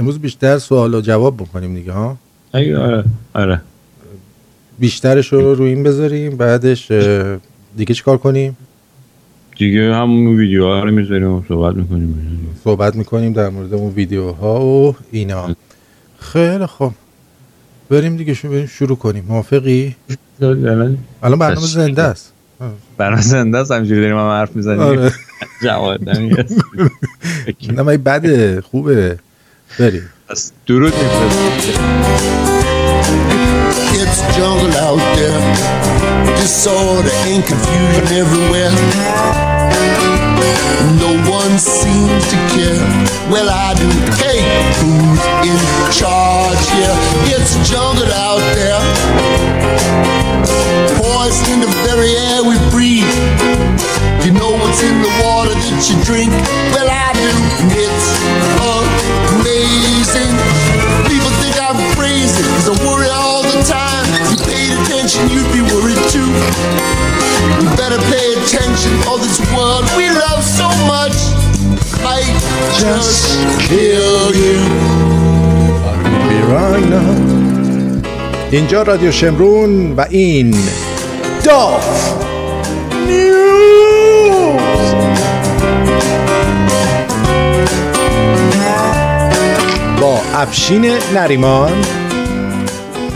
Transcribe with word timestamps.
امروز 0.00 0.18
بیشتر 0.18 0.58
سوال 0.58 0.94
و 0.94 1.00
جواب 1.00 1.36
بکنیم 1.36 1.74
دیگه 1.74 1.92
ها؟ 1.92 2.16
آره 2.54 3.04
آره. 3.34 3.60
بیشترش 4.78 5.32
رو 5.32 5.54
روی 5.54 5.68
این 5.68 5.82
بذاریم 5.82 6.36
بعدش 6.36 6.92
دیگه 7.76 7.94
چیکار 7.94 8.18
کنیم؟ 8.18 8.56
دیگه 9.58 9.94
همون 9.94 10.36
ویدیوها 10.36 10.84
رو 10.84 10.90
می‌ذاریم 10.90 11.32
و 11.32 11.42
صحبت 11.48 11.76
می‌کنیم. 11.76 12.46
صحبت 12.64 12.96
می‌کنیم 12.96 13.32
در 13.32 13.48
مورد 13.48 13.74
اون 13.74 13.92
ویدیوها 13.92 14.60
و 14.66 14.96
اینا. 15.10 15.54
خیلی 16.18 16.66
خوب. 16.66 16.92
بریم 17.90 18.16
دیگه 18.16 18.34
شو 18.34 18.48
بریم 18.48 18.66
شروع 18.66 18.96
کنیم. 18.96 19.24
موافقی؟ 19.28 19.96
الان 20.42 20.98
برنامه 21.22 21.66
زنده 21.66 22.02
است. 22.02 22.32
برنامه 22.96 23.22
زنده 23.22 23.58
است 23.58 23.72
همجوری 23.72 24.00
داریم 24.00 24.16
هم 24.16 24.28
حرف 24.28 24.56
می‌زنیم. 24.56 24.80
آره. 24.80 25.12
جواد 25.64 26.08
نه 27.76 27.98
بده 27.98 28.60
خوبه. 28.60 29.18
Very. 29.76 30.02
It's 30.28 30.52
out 34.76 34.98
there. 35.14 35.40
No 40.98 41.12
one 41.30 41.58
seems 41.58 42.24
to 42.30 42.36
care. 42.50 42.82
Well, 43.30 43.48
I 43.48 43.74
do. 43.74 43.86
Hey, 44.18 44.42
who's 44.82 45.22
in 45.46 45.58
charge 45.94 46.62
here? 46.74 46.96
It's 47.34 47.54
jungle 47.70 48.10
out 48.12 48.42
there. 48.58 48.80
Poison 50.98 51.60
the 51.60 51.70
very 51.86 52.10
air 52.16 52.42
we 52.42 52.58
breathe. 52.70 53.06
You 54.26 54.32
know 54.32 54.50
what's 54.50 54.82
in 54.82 55.00
the 55.00 55.12
water 55.22 55.54
that 55.54 55.88
you 55.88 55.96
drink? 56.04 56.30
Well, 56.74 56.90
I 56.90 57.12
do. 57.14 57.30
It's 57.78 59.19
better 67.90 68.02
pay 68.10 68.32
attention 68.34 68.92
All 69.08 69.18
this 69.18 69.40
world 69.52 69.84
we 69.96 70.06
love 70.10 70.42
so 70.44 70.68
much 70.86 71.16
Might 72.06 72.38
just 72.78 73.24
kill 73.68 74.34
you 74.34 74.60
اینجا 78.50 78.82
رادیو 78.82 79.12
شمرون 79.12 79.92
و 79.96 80.06
این 80.10 80.56
داف 81.44 82.14
نیوز 83.06 84.94
با 90.00 90.20
افشین 90.34 90.92
نریمان 91.14 91.72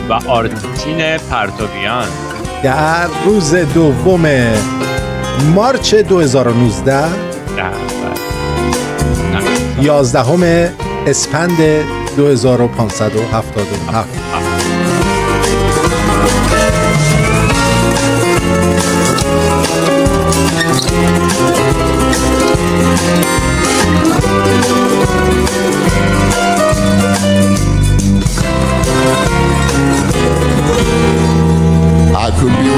و 0.09 0.13
آرتین 0.13 1.17
پرتویان 1.31 2.24
در 2.65 3.07
روز 3.27 3.55
دوم 3.55 4.27
مارچ 5.55 5.95
2019 5.95 7.05
یازدهم 9.81 10.43
اسپند 11.07 11.59
2577 12.17 13.53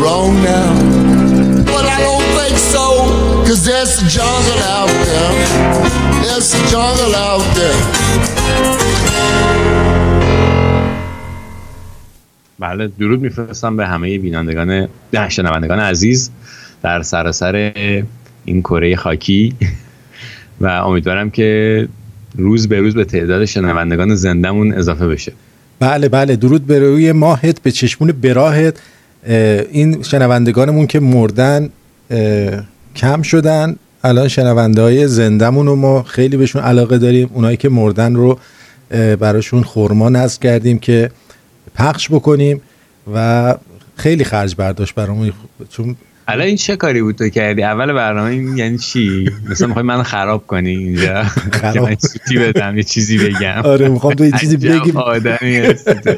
wrong 0.02 0.32
now, 0.42 0.72
but 1.72 1.84
I 1.96 1.98
don't 2.06 2.28
think 2.38 2.56
so. 2.72 2.84
Cause 3.46 3.60
there's 3.68 3.92
a 4.02 4.06
jungle 4.16 4.60
out 4.76 4.92
there. 5.08 5.32
There's 6.24 6.48
a 6.54 6.62
jungle 6.72 7.14
out 7.28 7.46
there. 7.56 7.80
بله 12.58 12.88
درود 12.88 13.20
میفرستم 13.20 13.76
به 13.76 13.86
همه 13.86 14.18
بینندگان 14.18 14.88
نه 15.12 15.28
شنوندگان 15.28 15.80
عزیز 15.80 16.30
در 16.82 17.02
سراسر 17.02 17.72
این 18.44 18.60
کره 18.62 18.96
خاکی 18.96 19.54
و 20.60 20.66
امیدوارم 20.66 21.30
که 21.30 21.88
روز 22.36 22.68
به 22.68 22.80
روز 22.80 22.94
به 22.94 23.04
تعداد 23.04 23.44
شنوندگان 23.44 24.14
زندهمون 24.14 24.72
اضافه 24.72 25.08
بشه 25.08 25.32
بله 25.80 26.08
بله 26.08 26.36
درود 26.36 26.66
به 26.66 26.78
روی 26.78 27.12
ماهت 27.12 27.62
به 27.62 27.70
چشمون 27.70 28.12
براهت 28.12 28.78
این 29.26 30.02
شنوندگانمون 30.02 30.86
که 30.86 31.00
مردن 31.00 31.70
کم 32.96 33.22
شدن. 33.22 33.76
الان 34.04 34.28
شنونده 34.28 34.82
های 34.82 35.08
زندهمون 35.08 35.66
رو 35.66 35.76
ما 35.76 36.02
خیلی 36.02 36.36
بهشون 36.36 36.62
علاقه 36.62 36.98
داریم. 36.98 37.30
اونایی 37.34 37.56
که 37.56 37.68
مردن 37.68 38.14
رو 38.14 38.38
براشون 39.20 39.62
خورما 39.62 40.08
نصب 40.08 40.42
کردیم 40.42 40.78
که 40.78 41.10
پخش 41.74 42.08
بکنیم 42.10 42.60
و 43.14 43.54
خیلی 43.96 44.24
خرج 44.24 44.54
برداشت 44.56 44.94
برامون. 44.94 45.32
چون 45.70 45.96
الان 46.28 46.46
این 46.46 46.56
چه 46.56 46.76
کاری 46.76 47.02
بود 47.02 47.16
تو 47.16 47.28
کردی؟ 47.28 47.62
اول 47.62 47.92
برنامه 47.92 48.30
این 48.30 48.56
یعنی 48.56 48.78
چی؟ 48.78 49.30
مثلا 49.50 49.66
می‌خوای 49.66 49.84
من 49.84 50.02
خراب 50.02 50.46
کنی 50.46 50.70
اینجا؟ 50.70 51.24
که 51.72 51.80
من 51.80 51.96
سوتی 51.98 52.38
بدم 52.38 52.76
یه 52.76 52.82
چیزی 52.82 53.18
بگم. 53.18 53.62
آره 53.64 53.88
می‌خوام 53.88 54.14
تو 54.14 54.24
یه 54.24 54.32
چیزی 54.40 54.56
بگیم 54.68 54.96
آدمی 54.96 55.56
هستی. 55.56 55.92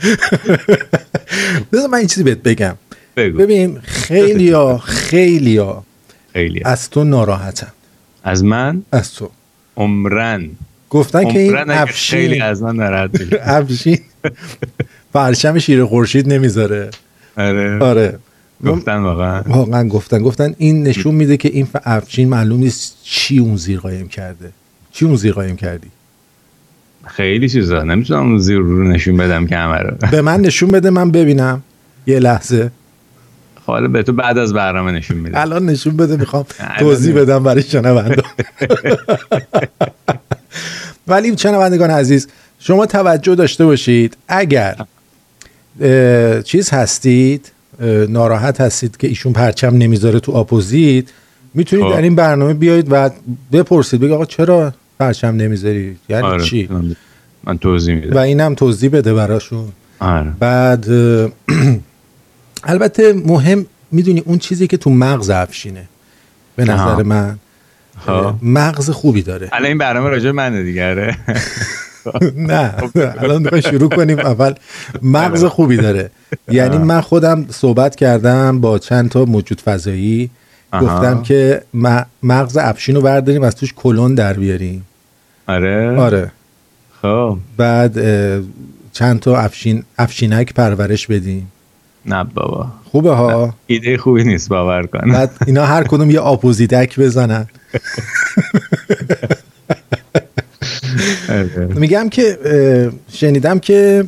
بذار 1.72 1.88
من 1.88 1.98
این 1.98 2.06
چیزی 2.06 2.22
بهت 2.22 2.42
بگم. 2.42 2.74
بگو. 3.16 3.38
ببین 3.38 3.80
خیلی 3.82 4.50
ها 4.50 4.78
خیلی 4.78 5.56
ها 5.56 5.84
خیلی 6.32 6.62
از 6.64 6.90
تو 6.90 7.04
ناراحتم 7.04 7.72
از 8.24 8.44
من؟ 8.44 8.82
از 8.92 9.14
تو. 9.14 9.30
عمرن. 9.76 10.50
گفتن 10.90 11.32
که 11.32 11.38
این 11.38 11.56
اگه 11.56 11.64
خیلی 11.64 11.78
افشین 11.78 12.42
از 12.42 12.62
من 12.62 12.76
ناراحت. 12.76 13.10
افشین. 13.42 13.98
پرچم 15.14 15.58
شیر 15.58 15.84
خورشید 15.84 16.32
نمی‌ذاره. 16.32 16.90
آره. 17.36 17.78
آره. 17.78 18.18
گفتن 18.66 18.96
واقعا. 18.96 19.42
واقعا 19.46 19.88
گفتن. 19.88 20.22
گفتن 20.22 20.54
این 20.58 20.82
نشون 20.82 21.14
میده 21.14 21.36
که 21.36 21.48
این 21.48 21.68
افشین 21.84 22.28
معلوم 22.28 22.60
نیست 22.60 22.96
چی 23.02 23.38
اون 23.38 23.56
زیر 23.56 23.80
قایم 23.80 24.08
کرده. 24.08 24.50
چی 24.92 25.04
اون 25.04 25.16
زیر 25.16 25.32
قایم 25.32 25.56
کردی؟ 25.56 25.88
خیلی 27.06 27.48
چیزا. 27.48 27.82
نمی‌تونم 27.82 28.38
زیر 28.38 28.58
رو 28.58 28.88
نشون 28.88 29.16
بدم 29.16 29.46
که 29.46 29.56
همه 29.56 29.78
رو. 29.78 29.96
به 30.10 30.22
من 30.22 30.40
نشون 30.40 30.68
بده 30.68 30.90
من 30.90 31.10
ببینم. 31.10 31.62
یه 32.06 32.18
لحظه. 32.18 32.70
خب 33.66 33.72
حالا 33.72 33.88
به 33.88 34.02
تو 34.02 34.12
بعد 34.12 34.38
از 34.38 34.52
برنامه 34.52 34.92
نشون 34.92 35.16
میدم. 35.16 35.40
الان 35.40 35.66
نشون 35.66 35.96
بده 35.96 36.16
می‌خوام 36.16 36.44
توضیح. 36.78 37.14
بدم 37.14 37.42
برای 37.42 37.62
شنونده. 37.62 38.22
ولی 41.08 41.38
شنوندگان 41.38 41.90
عزیز 41.90 42.28
شما 42.58 42.86
توجه 42.86 43.34
داشته 43.34 43.64
باشید. 43.64 44.16
اگر 44.28 44.76
چیز 46.44 46.70
هستید 46.70 47.52
ناراحت 48.08 48.60
هستید 48.60 48.96
که 48.96 49.06
ایشون 49.06 49.32
پرچم 49.32 49.76
نمی‌ذاره 49.76 50.20
تو 50.20 50.32
اپوزیت 50.32 51.04
می‌تونید 51.54 51.84
خب. 51.84 51.92
در 51.92 52.02
این 52.02 52.14
برنامه 52.14 52.54
بیایید 52.54 52.86
و 52.90 53.10
بپرسید. 53.52 54.00
بگید 54.00 54.12
آقا 54.12 54.24
چرا 54.24 54.72
پرچم 55.00 55.28
نمی‌ذاری. 55.36 55.96
یعنی 56.08 56.22
آره 56.26 56.44
چی؟ 56.44 56.68
من- 57.44 57.58
توضیح 57.58 57.96
و 57.96 58.00
میدم 58.00 58.16
اینم 58.18 58.54
توضیح 58.54 58.90
بده 58.90 59.14
براشون. 59.14 59.68
آره. 60.00 60.32
بعد 60.38 60.86
البته 62.72 63.12
مهم 63.12 63.66
می‌دونی 63.92 64.20
اون 64.26 64.38
چیزی 64.38 64.66
که 64.66 64.76
تو 64.76 64.90
مغز 64.90 65.30
افشینه 65.30 65.88
به 66.56 66.62
نظر 66.64 66.72
آها. 66.72 67.02
من. 67.02 67.38
خب. 67.98 68.10
اه، 68.10 68.38
مغز 68.42 68.90
خوبی 68.90 69.22
داره. 69.22 69.48
الان 69.52 69.66
این 69.66 69.78
برنامه 69.78 70.08
راجع 70.08 70.30
منه 70.30 70.62
دیگه 70.62 70.90
آره. 70.90 71.16
نه 72.52 72.74
الان 73.22 73.42
می‌خوای 73.42 73.62
شروع 73.62 73.88
کنیم 73.88 74.18
اول. 74.18 74.54
مغز 75.02 75.44
خوبی 75.44 75.76
داره. 75.76 76.10
یعنی 76.52 76.78
من 76.78 77.00
خودم 77.00 77.46
صحبت 77.50 77.96
کردم 77.96 78.60
با 78.60 78.78
چند 78.78 79.10
تا 79.10 79.24
موجود 79.24 79.60
فضایی. 79.60 80.30
گفتم 80.72 81.22
که 81.22 81.62
مغز 82.22 82.56
افشین 82.56 82.94
رو 82.94 83.00
برداریم 83.02 83.42
از 83.42 83.56
توش 83.56 83.72
کلون 83.76 84.14
در 84.14 84.32
بیاریم. 84.32 84.86
آره. 85.50 85.96
آره. 85.96 86.32
خب. 87.02 87.38
بعد 87.56 87.98
چند 88.92 89.20
تا 89.20 89.36
افشین 89.36 89.84
افشینک 89.98 90.54
پرورش 90.54 91.06
بدیم. 91.06 91.52
نه 92.06 92.24
بابا. 92.24 92.66
خوبه 92.84 93.10
ها؟ 93.10 93.54
ایده 93.66 93.98
خوبی 93.98 94.24
نیست 94.24 94.48
باور 94.48 94.86
کن. 94.86 95.12
بعد 95.12 95.30
اینا 95.46 95.66
هر 95.66 95.84
کدوم 95.84 96.10
یه 96.10 96.20
آپوزیتک 96.20 97.00
بزنن. 97.00 97.46
آره. 101.28 101.68
میگم 101.74 102.08
که 102.08 102.38
شنیدم 103.12 103.58
که 103.58 104.04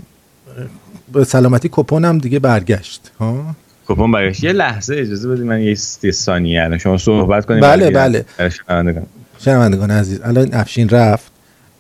به 1.13 1.25
سلامتی 1.25 1.69
کپونم 1.73 2.19
دیگه 2.19 2.39
برگشت 2.39 3.11
ها؟ 3.21 3.57
کپون 3.89 4.13
برگشت. 4.13 4.45
یه 4.45 4.53
لحظه 4.53 4.97
اجازه 4.97 5.29
بدید 5.29 5.45
من 5.45 5.61
یه 5.61 5.75
ثانیه 6.11 6.63
الان. 6.63 6.79
شما 6.79 6.99
صحبت 6.99 7.47
کنید. 7.47 7.63
بله،. 7.63 7.91
بله. 7.91 8.25
شنوندگان 9.39 9.91
عزیز 9.91 10.21
الان 10.25 10.49
افشین 10.53 10.89
رفت. 10.89 11.32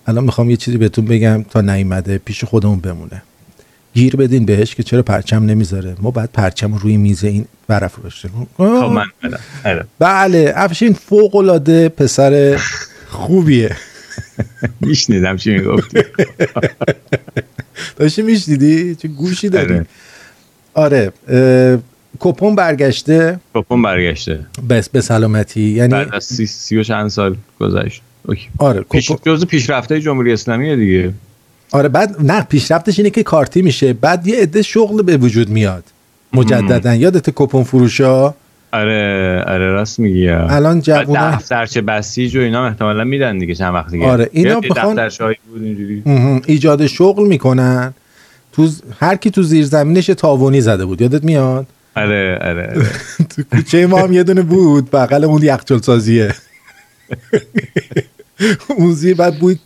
الان 0.06 0.24
می‌خوام 0.24 0.50
یه 0.50 0.56
چیزی 0.56 0.76
بهتون 0.76 1.04
بگم 1.04 1.42
تا 1.50 1.60
نیومده 1.60 2.18
پیش 2.18 2.44
خودمون 2.44 2.80
بمونه. 2.80 3.22
گیر 3.94 4.16
بدین 4.16 4.44
بهش 4.44 4.74
که 4.74 4.82
چرا 4.82 5.02
پرچم 5.02 5.44
نمی‌ذاره. 5.44 5.94
ما 6.00 6.10
بعد 6.10 6.30
پرچم 6.32 6.72
رو 6.72 6.78
روی 6.78 6.96
میز 6.96 7.24
این 7.24 7.44
برف 7.66 7.94
روشته 8.02 8.28
خب. 8.28 8.62
آره. 9.64 9.84
بله 9.98 10.52
افشین 10.56 10.92
فوق 10.92 11.36
العاده 11.36 11.88
پسر 11.88 12.60
خوبیه. 13.08 13.76
میشنیدم 14.80 15.36
چی 15.36 15.50
می‌گفتی. 15.50 15.98
داشتی 17.96 18.22
میشنیدی؟ 18.22 18.94
چه 18.94 19.08
گوشی 19.08 19.48
داری 19.48 19.74
آره. 20.74 21.12
آره 21.28 21.78
کپون 22.18 22.54
برگشته. 22.54 23.40
کپون 23.54 23.82
برگشته. 23.82 24.46
بس 24.68 24.88
به 24.88 25.00
سلامتی. 25.00 25.60
یعنی 25.60 25.92
بعد 25.92 26.14
از 26.14 26.24
سی, 26.24 26.46
سی 26.46 26.76
و 26.76 26.82
چند 26.82 27.08
سال 27.08 27.36
گذشت. 27.60 28.02
اوکی. 28.28 28.48
آره 28.58 28.80
پیش 28.80 29.10
کپون 29.10 29.34
جزو 29.34 29.46
پیشرفته 29.46 30.00
جمهوری 30.00 30.32
اسلامیه 30.32 30.76
دیگه. 30.76 31.12
آره 31.72 31.88
بعد 31.88 32.16
نه 32.20 32.42
پیشرفتش 32.42 32.98
اینه 32.98 33.10
که 33.10 33.22
کارتی 33.22 33.62
میشه. 33.62 33.92
بعد 33.92 34.26
یه 34.26 34.36
عده 34.42 34.62
شغل 34.62 35.02
به 35.02 35.16
وجود 35.16 35.48
میاد. 35.48 35.84
مجددا. 36.32 36.94
یادت 36.94 37.30
کپون 37.34 37.64
فروشا؟ 37.64 38.34
آره 38.72 39.42
آره 39.46 39.66
راست 39.72 39.98
میگی. 39.98 40.28
الان 40.28 40.80
جوونا 40.80 41.30
دفترچه 41.30 41.80
بسیج 41.80 42.36
و 42.36 42.40
اینا 42.40 42.66
احتمالا 42.66 43.04
میدن 43.04 43.38
دیگه 43.38 43.54
چند 43.54 43.74
وقت 43.74 43.90
دیگه. 43.90 44.06
آره، 44.06 44.30
اینا 44.32 44.60
بخوان- 44.60 44.94
دفترچه‌هایی 44.94 45.36
بود 45.52 45.62
اینجوری. 45.62 46.02
ایجاد 46.46 46.86
شغل 46.86 47.28
می‌کنن. 47.28 47.94
تو 48.52 48.68
هر 49.00 49.16
کی 49.16 49.30
تو 49.30 49.42
زیر 49.42 49.64
زمینش 49.64 50.08
یه 50.08 50.14
تاوانی 50.14 50.60
زده 50.60 50.84
بود. 50.84 51.00
یادت 51.00 51.24
میاد؟ 51.24 51.66
آره 51.96 52.38
آره, 52.42 52.66
آره. 52.76 52.86
تو 53.36 53.42
کوچه 53.52 53.86
ما 53.86 53.98
هم 53.98 54.12
یه 54.12 54.22
دونه 54.22 54.42
بود. 54.42 54.90
بغل 54.90 55.24
اون 55.24 55.42
یخچال 55.42 55.80
سازیه. 55.82 56.34
اون 58.76 58.92
زیر 58.92 59.16
بعد 59.16 59.38
بود 59.38 59.58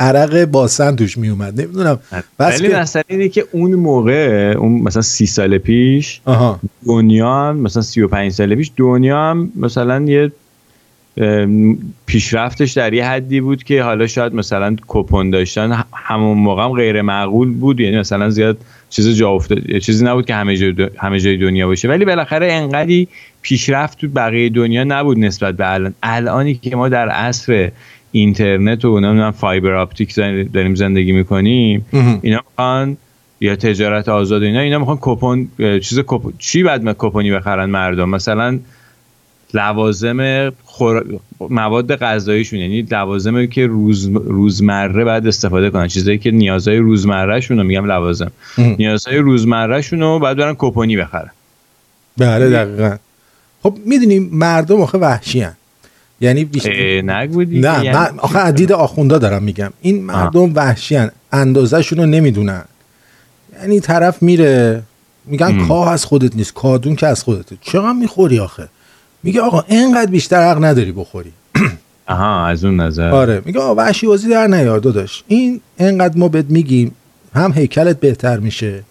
عرق 0.00 0.44
باسن 0.44 0.96
توش 0.96 1.18
میومد. 1.18 1.60
نمی‌دونم. 1.60 1.98
بس 2.38 2.60
ولی 2.60 2.68
که 2.68 2.76
مسئله 2.76 3.04
اینه 3.08 3.28
که 3.28 3.44
اون 3.52 3.74
موقع 3.74 4.54
اون 4.58 4.72
مثلا 4.72 5.02
سی 5.02 5.26
سال 5.26 5.58
پیش 5.58 6.20
آها. 6.24 6.60
دنیا 6.86 7.34
هم 7.34 7.56
مثلا 7.56 7.82
35 7.82 8.32
سال 8.32 8.54
پیش 8.54 8.72
دنیا 8.76 9.18
هم 9.18 9.52
مثلا 9.56 10.02
یه 10.02 10.32
پیشرفتش 12.06 12.72
در 12.72 12.92
یه 12.92 13.06
حدی 13.06 13.40
بود 13.40 13.64
که 13.64 13.82
حالا 13.82 14.06
شاید 14.06 14.34
مثلا 14.34 14.76
کپون 14.86 15.30
داشتن 15.30 15.84
همون 15.92 16.38
موقع 16.38 16.64
هم 16.64 16.72
غیر 16.72 17.02
معقول 17.02 17.54
بود. 17.54 17.80
یعنی 17.80 17.98
مثلا 17.98 18.30
زیاد 18.30 18.56
چیز 18.90 19.08
جا 19.08 19.30
افتاد 19.30 19.78
چیزی 19.78 20.04
نبود 20.04 20.26
که 20.26 20.34
همه 20.34 20.56
جای, 20.56 20.90
همه 20.96 21.20
جای 21.20 21.36
دنیا 21.36 21.66
باشه. 21.66 21.88
ولی 21.88 22.04
بالاخره 22.04 22.52
انقدی 22.52 23.08
پیشرفت 23.42 23.98
تو 23.98 24.08
بقیه 24.08 24.48
دنیا 24.48 24.84
نبود 24.84 25.18
نسبت 25.18 25.56
به 25.56 25.72
الان. 25.72 25.94
الانی 26.02 26.54
که 26.54 26.76
ما 26.76 26.88
در 26.88 27.08
عصر 27.08 27.70
اینترنت 28.18 28.84
و 28.84 29.00
نمی‌دونم 29.00 29.30
فایبر 29.30 29.74
آپتیک 29.74 30.12
زن- 30.12 30.42
داریم 30.42 30.74
زندگی 30.74 31.12
می‌کنیم. 31.12 31.86
اینا 32.22 32.40
می‌خوان 32.50 32.96
یا 33.40 33.56
تجارت 33.56 34.08
آزاد 34.08 34.42
اینا 34.42 34.60
اینا 34.60 34.78
می‌خوان 34.78 34.98
کپون 35.00 35.48
چیز 35.58 36.00
کپون 36.06 36.32
چی 36.38 36.62
بعد 36.62 36.84
ما 36.84 36.94
کپونی 36.98 37.30
بخرن 37.30 37.70
مردم 37.70 38.08
مثلا 38.08 38.58
لوازم 39.54 40.50
خور... 40.64 41.04
مواد 41.50 41.96
غذاییشون 41.96 42.58
یعنی 42.58 42.82
لوازمی 42.82 43.48
که 43.48 43.66
روز... 43.66 44.08
روزمره 44.08 45.04
بعد 45.04 45.26
استفاده 45.26 45.70
کنن 45.70 45.88
چیزایی 45.88 46.18
که 46.18 46.30
نیازهای 46.30 46.76
روزمرهشون 46.76 47.58
رو 47.58 47.64
میگم 47.64 47.84
لوازم 47.84 48.32
ام. 48.58 48.76
نیازهای 48.78 49.18
روزمرهشون 49.18 50.00
رو 50.00 50.18
بعد 50.18 50.36
برن 50.36 50.54
کپونی 50.58 50.96
بخرن 50.96 51.30
بله 52.18 52.50
دقیقا 52.50 52.96
خب 53.62 53.76
می‌دونیم 53.86 54.30
مردم 54.32 54.80
آخه 54.80 54.98
وحشی 54.98 55.40
هن. 55.40 55.56
یعنی 56.20 56.44
بیشتر 56.44 56.70
نه 57.60 57.84
یعنی- 57.84 57.98
من 57.98 58.18
آخه 58.18 58.38
از 58.38 58.54
دید 58.54 58.72
آخوندا 58.72 59.18
دارم 59.18 59.42
میگم. 59.42 59.70
این 59.80 60.04
مردم 60.04 60.54
وحشی 60.54 60.96
هن. 60.96 61.10
اندازهشون 61.32 61.98
رو 61.98 62.06
نمی‌دونن. 62.06 62.64
یعنی 63.62 63.80
طرف 63.80 64.22
میره 64.22 64.82
میگن. 65.26 65.66
کاه 65.68 65.88
از 65.92 66.04
خودت 66.04 66.36
نیست 66.36 66.54
کادون 66.54 66.96
که 66.96 67.06
از 67.06 67.22
خودته. 67.22 67.56
چقدر 67.60 67.92
می‌خوری 67.92 68.38
آخه؟ 68.38 68.68
میگه 69.22 69.40
آقا 69.40 69.64
اینقدر 69.68 70.10
بیشتر 70.10 70.50
حق 70.50 70.64
نداری 70.64 70.92
بخوری. 70.92 71.32
آها 72.08 72.46
از 72.46 72.64
اون 72.64 72.80
نظر. 72.80 73.10
آره 73.10 73.42
میگه 73.44 73.60
آقا 73.60 73.74
وحشی 73.74 74.06
بازی 74.06 74.28
در 74.28 74.46
نیار 74.46 74.78
داداش. 74.78 75.24
این 75.28 75.60
اینقدر 75.78 76.18
ما 76.18 76.28
بهت 76.28 76.44
میگیم 76.48 76.94
هم 77.34 77.52
هیکلت 77.52 78.00
بهتر 78.00 78.38
میشه 78.38 78.82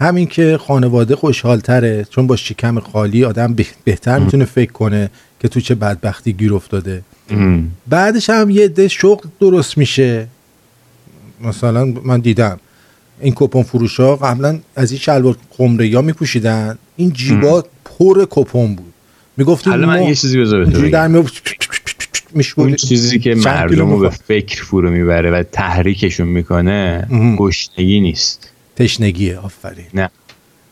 همین 0.00 0.26
که 0.26 0.58
خانواده 0.66 1.16
خوشحالتره 1.16 2.04
چون 2.10 2.26
با 2.26 2.36
شکم 2.36 2.80
خالی 2.80 3.24
آدم 3.24 3.54
به- 3.54 3.66
بهتر 3.84 4.18
می‌تونه 4.18 4.44
فکر 4.44 4.72
کنه. 4.72 5.10
که 5.40 5.48
تو 5.48 5.60
چه 5.60 5.74
بدبختی 5.74 6.32
گیر 6.32 6.54
افتاده. 6.54 7.02
ام. 7.30 7.70
بعدش 7.86 8.30
هم 8.30 8.50
یه 8.50 8.68
ده 8.68 8.88
شغل 8.88 9.28
درست 9.40 9.78
میشه. 9.78 10.28
مثلا 11.40 11.84
من 11.84 12.20
دیدم 12.20 12.60
این 13.20 13.32
کپون 13.36 13.62
فروش 13.62 14.00
ها 14.00 14.16
قبلا 14.16 14.60
از 14.76 14.90
این 14.90 15.00
شلوار 15.00 15.36
خمره 15.50 15.88
یا 15.88 16.02
میپوشیدن. 16.02 16.78
این 16.96 17.12
جیبا 17.12 17.64
پر 17.84 18.26
کپون 18.30 18.74
بود. 18.74 18.92
می‌گفتیم 19.36 19.72
حالا 19.72 19.86
من 19.86 20.02
یه 20.02 20.14
چیزی 20.14 20.40
بذار 20.40 20.64
بگم. 20.64 21.24
اون 22.56 22.74
چیزی 22.74 23.18
که 23.18 23.34
مردم 23.34 23.90
رو 23.90 23.98
به. 23.98 24.08
فکر 24.10 24.64
فرو 24.64 24.90
می‌بره 24.90 25.30
و 25.30 25.42
تحریکشون 25.52 26.28
می‌کنه. 26.28 27.08
گشنگی 27.38 28.00
نیست. 28.00 28.50
تشنگیه 28.76 29.38
آفرین. 29.38 29.86
نه 29.94 30.10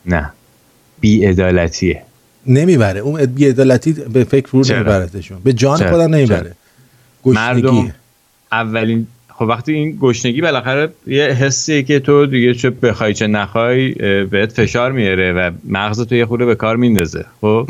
نه. 0.05 0.31
بیعدالتیه. 0.99 2.03
نمی‌بره. 2.47 2.99
اون 2.99 3.25
بیعدالتی 3.25 3.93
به 3.93 4.23
فکر 4.23 4.47
فرو 4.47 4.63
چرا؟ 4.63 4.77
نمیبرتشون. 4.77 5.37
به 5.43 5.53
جان 5.53 5.79
چرا؟ 5.79 5.91
خودم 5.91 6.15
نمی‌بره. 6.15 6.55
مردم 7.25 7.61
گشنگی 7.61 7.91
اولین 8.51 9.07
خب 9.29 9.41
وقتی 9.41 9.73
این 9.73 9.97
گشنگی 10.01 10.41
بالاخره 10.41 10.89
یه 11.07 11.23
حسیه 11.23 11.83
که 11.83 11.99
تو 11.99 12.25
دیگه 12.25 12.53
چه 12.53 12.69
بخوای 12.69 13.13
چه 13.13 13.27
نخوای 13.27 13.91
بهت 14.23 14.51
فشار 14.51 14.91
میاره 14.91 15.33
و 15.33 15.51
مغز 15.69 16.01
تو 16.01 16.15
یه 16.15 16.25
خورده 16.25 16.45
به 16.45 16.55
کار 16.55 16.75
میندازه. 16.75 17.25
خب؟ 17.41 17.69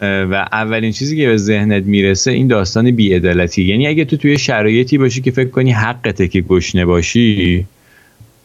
و 0.00 0.48
اولین 0.52 0.92
چیزی 0.92 1.16
که 1.16 1.26
به 1.26 1.36
ذهنت 1.36 1.84
می‌رسه 1.84 2.30
این 2.30 2.46
داستان 2.46 2.90
بیعدالتی. 2.90 3.64
یعنی 3.64 3.86
اگه 3.86 4.04
تو 4.04 4.16
توی 4.16 4.38
شرایطی 4.38 4.98
باشی 4.98 5.20
که 5.20 5.30
فکر 5.30 5.48
کنی 5.50 5.72
حقته 5.72 6.28
که 6.28 6.40
گشنه 6.40 6.84
باشی 6.84 7.66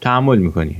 تحمل 0.00 0.38
می‌کنی. 0.38 0.76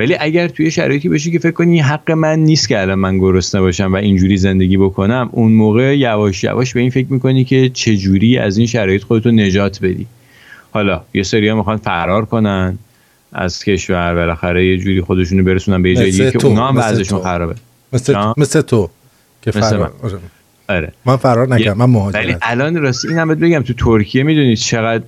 ولی 0.00 0.16
اگر 0.20 0.48
توی 0.48 0.70
شرایطی 0.70 1.08
باشی 1.08 1.32
که 1.32 1.38
فکر 1.38 1.50
کنی 1.50 1.80
حق 1.80 2.10
من 2.10 2.38
نیست 2.38 2.68
که 2.68 2.80
الان 2.80 2.98
من 2.98 3.18
گرسنه 3.18 3.60
باشم 3.60 3.92
و 3.92 3.96
اینجوری 3.96 4.36
زندگی 4.36 4.76
بکنم 4.76 5.28
اون 5.32 5.52
موقع 5.52 5.98
یواش 5.98 6.44
یواش 6.44 6.74
به 6.74 6.80
این 6.80 6.90
فکر 6.90 7.06
می‌کنی 7.10 7.44
که 7.44 7.68
چجوری 7.68 8.38
از 8.38 8.58
این 8.58 8.66
شرایط 8.66 9.02
خودتو 9.02 9.30
نجات 9.30 9.78
بدی 9.82 10.06
حالا 10.70 11.02
یه 11.14 11.22
سری 11.22 11.48
ها 11.48 11.56
می‌خوان 11.56 11.76
فرار 11.76 12.24
کنن 12.24 12.78
از 13.32 13.64
کشور 13.64 14.14
بالاخره 14.14 14.66
یه 14.66 14.78
جوری 14.78 15.00
خودشونو 15.00 15.44
برسونن 15.44 15.82
به 15.82 15.90
یه 15.90 15.96
جای 15.96 16.08
مثل 16.08 16.18
دیگه 16.18 16.38
که 16.38 16.46
اونا 16.46 16.68
هم 16.68 16.76
وضعشون. 16.76 17.22
خرابه 17.22 17.54
مثل؟ 17.92 18.32
مثل 18.36 18.60
تو 18.60 18.90
که 19.42 19.50
فرار 19.50 19.92
آره. 20.02 20.18
آره 20.68 20.92
من 21.04 21.16
فرار 21.16 21.48
نکردم 21.48 21.78
من 21.78 21.84
ولی 21.84 21.92
مهاجرت 21.92 22.38
الان 22.42 22.76
راستی 22.76 23.08
این 23.08 23.18
هم 23.18 23.28
بهت 23.28 23.38
بگم 23.38 23.62
تو 23.62 23.74
ترکیه 23.74 24.22
می‌دونید 24.22 24.58
چقدر 24.58 25.04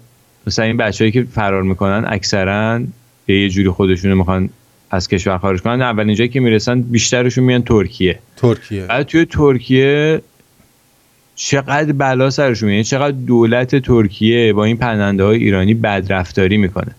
مثلا 0.47 0.64
این 0.64 0.76
بچههایی 0.76 1.12
که 1.12 1.23
فرار 1.23 1.62
می‌کنن 1.62 2.05
اکثرا 2.09 2.81
یه 3.28 3.49
جوری 3.49 3.69
خودشونو 3.69 4.16
می‌خوان 4.16 4.50
از 4.92 5.08
کشور 5.08 5.38
خارج 5.38 5.62
کنن. 5.62 5.82
اولین 5.82 6.14
جایی 6.14 6.28
که 6.28 6.40
می‌رسن 6.40 6.80
بیشترشون 6.80 7.44
میان 7.44 7.62
ترکیه. 7.62 8.18
ترکیه. 8.37 8.87
بعد 8.87 9.06
توی 9.06 9.25
ترکیه 9.25 10.22
چقدر 11.34 11.92
بلا 11.92 12.30
سرشون 12.30 12.66
میاد 12.66 12.75
یعنی 12.75 12.84
چقدر 12.84 13.16
دولت 13.26 13.76
ترکیه 13.76 14.52
با 14.52 14.64
این 14.64 14.76
پناهنده 14.76 15.25
های 15.25 15.38
ایرانی 15.38 15.75
بدرفتاری 15.75 16.56
می‌کنه. 16.56 16.94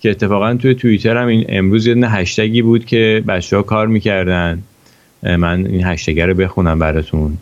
که 0.00 0.10
اتفاقا 0.10 0.54
توی 0.54 0.74
توییتر 0.74 1.16
هم 1.16 1.26
این 1.26 1.44
امروز 1.48 1.86
یه 1.86 2.08
هشتگی 2.08 2.62
بود 2.62 2.84
که 2.84 3.22
بچه 3.28 3.56
ها 3.56 3.62
کار 3.62 3.86
می‌کردن. 3.86 4.62
من 5.22 5.66
این 5.66 5.84
هشتگ 5.84 6.20
رو 6.20 6.34
بخونم 6.34 6.78
براتون. 6.78 7.38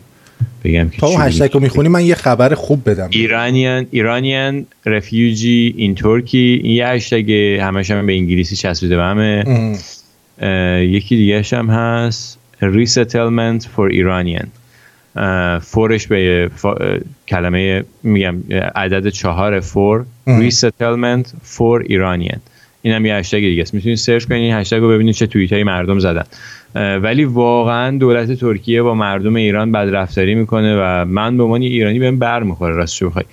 بگم 0.63 0.89
که 0.89 0.97
تا 0.97 1.07
اون 1.07 1.17
چی 1.17 1.21
هشتگ 1.23 1.53
رو 1.53 1.59
می‌خونی 1.59 1.89
من 1.89 2.05
یه 2.05 2.15
خبر 2.15 2.53
خوب 2.53 2.89
بدم. 2.89 3.07
ایرانیان 3.11 3.87
ایرانیان 3.91 4.65
رفیوجی 4.85 5.73
این 5.77 5.95
ترکی 5.95 6.59
این 6.63 6.71
یه 6.71 6.87
هشتگ 6.87 7.31
همش 7.61 7.91
هم 7.91 8.05
به 8.05 8.13
انگلیسی 8.13 8.55
چسبیده 8.55 8.95
به 8.95 9.03
همه. 9.03 9.43
یکی 10.81 11.15
دیگه 11.15 11.43
هم 11.51 11.69
هست 11.69 12.39
resettlement 12.61 13.61
for 13.63 13.91
Iranian. 13.93 14.47
اه، 15.15 15.59
فورش 15.59 16.07
به 16.07 16.49
فا- 16.63 17.01
کلمه 17.27 17.83
میگم 18.03 18.35
عدد 18.75 19.09
چهار 19.09 19.59
فور. 19.59 20.05
resettlement 20.27 21.27
for 21.27 21.85
Iranian. 21.89 22.39
این 22.85 22.93
هم 22.93 23.05
یه 23.05 23.15
هشتگ 23.15 23.39
دیگه 23.39 23.61
است. 23.61 23.73
می‌تونید 23.73 23.97
سرچ 23.97 24.25
کنید 24.25 24.41
این 24.41 24.53
هشتگ 24.53 24.77
رو 24.77 24.89
ببینید 24.89 25.15
چه 25.15 25.27
توییت 25.27 25.53
های 25.53 25.63
مردم 25.63 25.99
زدن. 25.99 26.23
ولی 26.75 27.25
واقعا 27.25 27.97
دولت 27.97 28.31
ترکیه 28.31 28.81
با 28.81 28.95
مردم 28.95 29.35
ایران 29.35 29.71
بدرفتاری 29.71 30.35
می‌کنه 30.35 30.75
و 30.79 31.05
من 31.05 31.37
به 31.37 31.43
عنوان 31.43 31.61
ایرانی 31.61 31.99
بهم 31.99 32.19
بر 32.19 32.43
می‌خوره 32.43 32.75
راستش 32.75 33.03
بخوای 33.03 33.25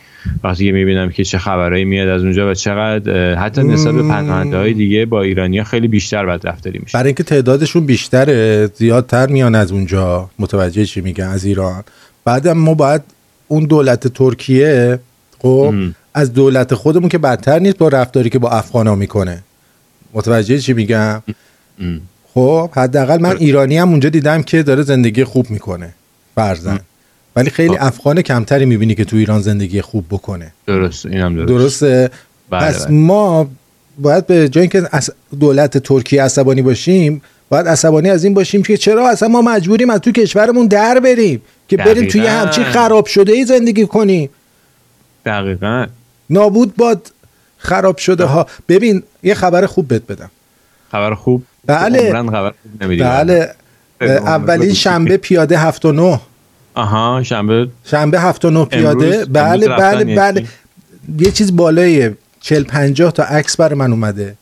وقتی 0.45 0.67
که 0.67 0.73
می‌بینم 0.73 1.11
که 1.11 1.25
چه 1.25 1.39
خبرایی 1.39 1.85
میاد 1.85 2.09
از 2.09 2.23
اونجا 2.23 2.51
و 2.51 2.55
چقدر 2.55 3.35
حتی 3.35 3.63
نسبت 3.63 3.95
به 3.95 4.03
پناهنده 4.03 4.57
های 4.57 4.75
دیگه 4.75 5.07
با 5.07 5.23
ایرانی 5.23 5.65
خیلی 5.65 5.89
بیشتر 5.89 6.27
بدرفتاری 6.27 6.79
میشه. 6.83 6.99
برای 6.99 7.07
اینکه 7.07 7.23
تعدادشون 7.23 7.87
بیشتره 7.87 8.67
زیادتر 8.75 9.27
میان 9.27 9.55
از 9.55 9.73
اونجا. 9.73 10.31
متوجه 10.39 10.85
چی 10.85 11.01
میگن 11.01 11.25
از 11.25 11.45
ایران. 11.45 11.85
بعدم 12.25 12.53
ما 12.53 12.75
باید 12.75 13.03
اون 13.49 13.65
دولت 13.65 14.09
ترکیه 14.09 14.99
خب. 15.39 15.75
از 16.15 16.33
دولت 16.33 16.75
خودمون 16.75 17.09
که 17.09 17.19
بدتر 17.19 17.59
نیست 17.59 17.79
با 17.79 17.89
رفتاری 17.89 18.31
که 18.31 18.39
با 18.39 18.51
افغانا 18.51 18.95
می‌کنه. 18.95 19.43
متوجه 20.13 20.59
چی 20.59 20.73
میگم. 20.73 21.23
خب 22.35 22.71
حداقل 22.73 23.21
من 23.21 23.37
ایرانی 23.37 23.79
هم 23.79 23.89
اونجا 23.91 24.09
دیدم 24.09 24.43
که 24.43 24.63
داره 24.63 24.83
زندگی 24.83 25.25
خوب 25.25 25.51
می‌کنه 25.51 25.95
فرزن. 26.35 26.81
ولی 27.37 27.51
خیلی 27.51 27.79
خب. 27.79 27.87
افغان 27.87 28.23
کمتری 28.23 28.65
می‌بینی 28.65 28.95
که 28.95 29.05
تو 29.05 29.17
ایران 29.17 29.41
زندگی 29.41 29.81
خوب 29.81 30.05
بکنه. 30.11 30.53
درست 30.67 31.07
اینم 31.07 31.37
درست 31.37 31.49
درسته. 31.49 32.11
بله، 32.51 32.67
پس 32.67 32.85
بله. 32.85 32.95
ما 32.95 33.51
باید 33.99 34.27
به 34.27 34.49
جای 34.49 34.61
اینکه 34.61 34.83
از 34.93 35.11
دولت 35.41 35.79
ترکیه 35.79 36.23
عصبانی 36.23 36.63
باشیم 36.63 37.23
باید 37.49 37.69
عصبانی 37.69 38.11
از 38.11 38.25
این 38.25 38.35
باشیم 38.35 38.63
که 38.63 38.77
چرا 38.77 39.09
اصلا 39.09 39.29
ما 39.29 39.43
مجبوریم 39.43 39.91
از 39.91 40.01
تو 40.01 40.13
کشورمون 40.13 40.67
در 40.67 41.01
بریم؟ 41.01 41.43
که 41.69 41.77
بریم 41.77 42.09
توی. 42.09 42.27
همچین 42.27 42.65
خراب 42.65 43.07
شده 43.07 43.33
ای 43.33 43.45
زندگی 43.45 43.87
کنیم. 43.87 44.31
دقیقا. 45.27 45.87
نابود 46.31 46.77
باد 46.77 47.13
خراب 47.59 47.99
شده 47.99 48.25
ها. 48.25 48.47
ببین 48.69 49.03
یه 49.23 49.35
خبر 49.35 49.67
خوب 49.67 49.89
بهت 49.89 50.07
بدم. 50.07 50.31
خبر 50.93 51.15
خوب؟ 51.15 51.43
بله. 51.67 52.13
خبر 52.13 52.51
خوب 52.53 52.99
بله. 52.99 53.55
خیلی 53.99 54.13
عمر 54.13 54.29
اولین. 54.29 54.73
شنبه 54.73 55.17
پیاده 55.17 55.59
هفت 55.59 55.85
و 55.85 55.93
نه 55.93 56.21
آها 56.75 57.23
شنبه. 57.23 57.69
شنبه 57.85 58.21
هفت 58.21 58.45
و 58.45 58.51
نه 58.51 58.65
پیاده. 58.65 59.07
امروز- 59.07 59.29
بله 59.29 59.69
بله 59.69 60.17
بله. 60.17 60.47
یه 61.19 61.31
چیز. 61.31 61.57
بالای 61.57 62.11
چل 62.41 62.63
پنجاه 62.65 63.13
تا 63.13 63.23
عکس 63.23 63.57
برای 63.57 63.75
من 63.79 63.91
اومده. 63.91 64.35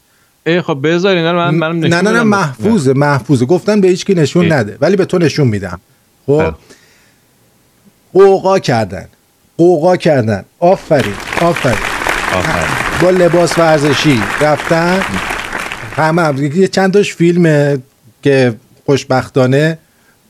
ای 0.46 0.62
خب 0.62 0.78
بذار 0.82 1.16
اینا 1.16 1.32
رو 1.32 1.38
من 1.38 1.54
منم 1.54 1.78
نه 1.86 2.00
نه 2.02 2.10
نه 2.10 2.22
محفوظه 2.22 2.92
محفوظه. 2.92 3.46
گفتن 3.46 3.80
به 3.80 3.88
هیچ 3.88 4.04
کی 4.04 4.14
نشون 4.14 4.44
ای. 4.44 4.52
نده 4.52 4.76
ولی 4.80 4.96
به 4.96 5.04
تو 5.04 5.18
نشون 5.18 5.48
میدم. 5.48 5.80
بله. 6.28 6.36
خب 6.50 6.54
قوقا 8.12 8.58
کردن. 8.58 9.08
قوقا 9.58 9.96
کردن. 9.96 10.44
آفرین 10.58 11.14
آفرین. 11.40 11.78
آفرین. 12.34 12.76
با 13.02 13.10
لباس 13.10 13.58
ورزشی 13.58 14.22
رفتن. 14.40 15.00
همه 15.96 16.22
هم 16.22 16.44
یه 16.44 16.68
چند 16.68 16.92
تاش 16.92 17.14
فیلمه 17.14 17.78
که 18.22 18.54
خوشبختانه 18.86 19.78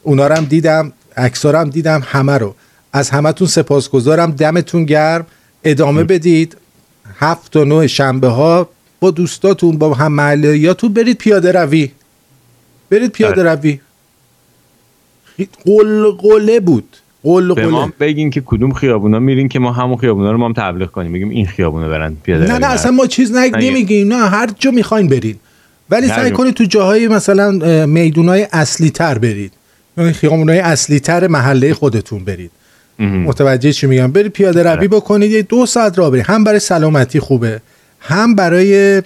اونا 0.02 0.26
رو 0.26 0.34
هم 0.34 0.44
دیدم 0.44 0.92
عکس‌ها 1.16 1.50
رو 1.50 1.58
هم 1.58 1.70
دیدم 1.70 2.02
همه 2.06 2.38
رو. 2.38 2.54
از 2.92 3.10
همتون 3.10 3.46
سپاسگزارم. 3.46 4.30
دمتون 4.30 4.84
گرم. 4.84 5.26
ادامه 5.64 6.04
بدید. 6.04 6.56
هفت 7.18 7.56
و 7.56 7.64
نه 7.64 7.86
شنبه 7.86 8.28
ها. 8.28 8.68
با 9.00 9.10
دوستاتون 9.10 9.78
با 9.78 9.94
هم 9.94 10.12
محلیاتون 10.12 10.92
برید 10.92 11.18
پیاده 11.18 11.52
روی. 11.52 11.90
برید 12.90 13.10
پیاده 13.10 13.42
بله. 13.42 13.54
روی. 13.54 13.80
قلقله 15.64 16.60
بود. 16.60 16.96
به 17.22 17.30
قلقله 17.30 17.66
ما 17.66 17.92
بگین 18.00 18.30
که 18.30 18.42
کدوم 18.46 18.72
خیابونا 18.72 19.18
میرین 19.18 19.48
که 19.48 19.58
ما 19.58 19.72
همون 19.72 19.96
خیابونا 19.96 20.32
رو 20.32 20.38
ما 20.38 20.46
هم 20.46 20.52
تبلیغ 20.52 20.90
کنیم. 20.90 21.12
بگیم 21.12 21.28
این 21.28 21.46
خیابونا 21.46 21.88
برن 21.88 22.16
پیاده 22.22 22.44
نه 22.44 22.52
نه 22.52 22.58
برن. 22.58 22.70
اصلا 22.70 22.90
ما 22.90 23.06
چیز 23.06 23.32
نگ- 23.32 23.56
نمیگیم. 23.56 24.08
نه 24.08 24.28
هر 24.28 24.50
جا 24.58 24.70
می‌خواین 24.70 25.08
برید. 25.08 25.40
ولی 25.90 26.08
سعی. 26.08 26.30
کنید 26.30 26.54
تو 26.54 26.64
جاهای 26.64 27.08
مثلا 27.08 27.86
میدونای 27.86 28.46
اصلی 28.52 28.90
تر 28.90 29.18
برید 29.18 29.52
خیابونای 30.14 30.58
اصلی 30.58 31.00
تر 31.00 31.26
محله 31.26 31.74
خودتون 31.74 32.24
برید. 32.24 32.50
متوجه 32.98 33.72
چی 33.72 33.86
میگم؟ 33.86 34.12
برید 34.12 34.32
پیاده 34.32 34.62
روی 34.62 34.70
آره. 34.72 34.88
بکنید. 34.88 35.30
یه 35.30 35.42
دو 35.42 35.66
ساعت 35.66 35.98
راه 35.98 36.10
برید. 36.10 36.24
هم 36.26 36.44
برای 36.44 36.58
سلامتی 36.60 37.20
خوبه 37.20 37.60
هم 38.00 38.34
برای 38.34 39.02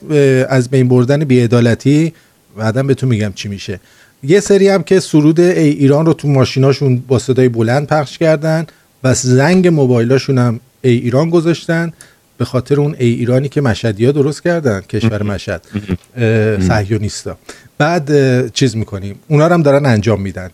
از 0.48 0.70
بین 0.70 0.88
بردن 0.88 1.24
بیعدالتی. 1.24 2.12
بعدا 2.56 2.82
بهتون 2.82 3.08
میگم 3.08 3.32
چی 3.34 3.48
میشه. 3.48 3.80
یه 4.22 4.40
سری 4.40 4.68
هم 4.68 4.82
که 4.82 5.00
سرود 5.00 5.40
ای 5.40 5.68
ایران 5.68 6.06
رو 6.06 6.12
تو 6.12 6.28
ماشیناشون 6.28 6.98
با 7.08 7.18
صدای 7.18 7.48
بلند 7.48 7.86
پخش 7.86 8.18
کردن 8.18 8.66
و 9.04 9.14
زنگ 9.14 9.68
موبایلاشون 9.68 10.38
هم 10.38 10.60
ای 10.82 10.92
ایران 10.92 11.30
گذاشتن 11.30 11.92
به 12.38 12.44
خاطر 12.44 12.80
اون 12.80 12.96
ای 12.98 13.08
ایرانی 13.08 13.48
که 13.48 13.60
مشهدی 13.60 14.06
ها 14.06 14.12
درست 14.12 14.42
کردن 14.42 14.80
کشور 14.80 15.22
مشهد. 15.22 15.66
صهیونیستا. 16.68 17.38
بعد 17.78 18.08
چیز 18.52 18.76
می‌کنیم. 18.76 19.18
اونا 19.28 19.46
رو 19.46 19.54
هم 19.54 19.62
دارن 19.62 19.86
انجام 19.86 20.20
میدن. 20.20 20.50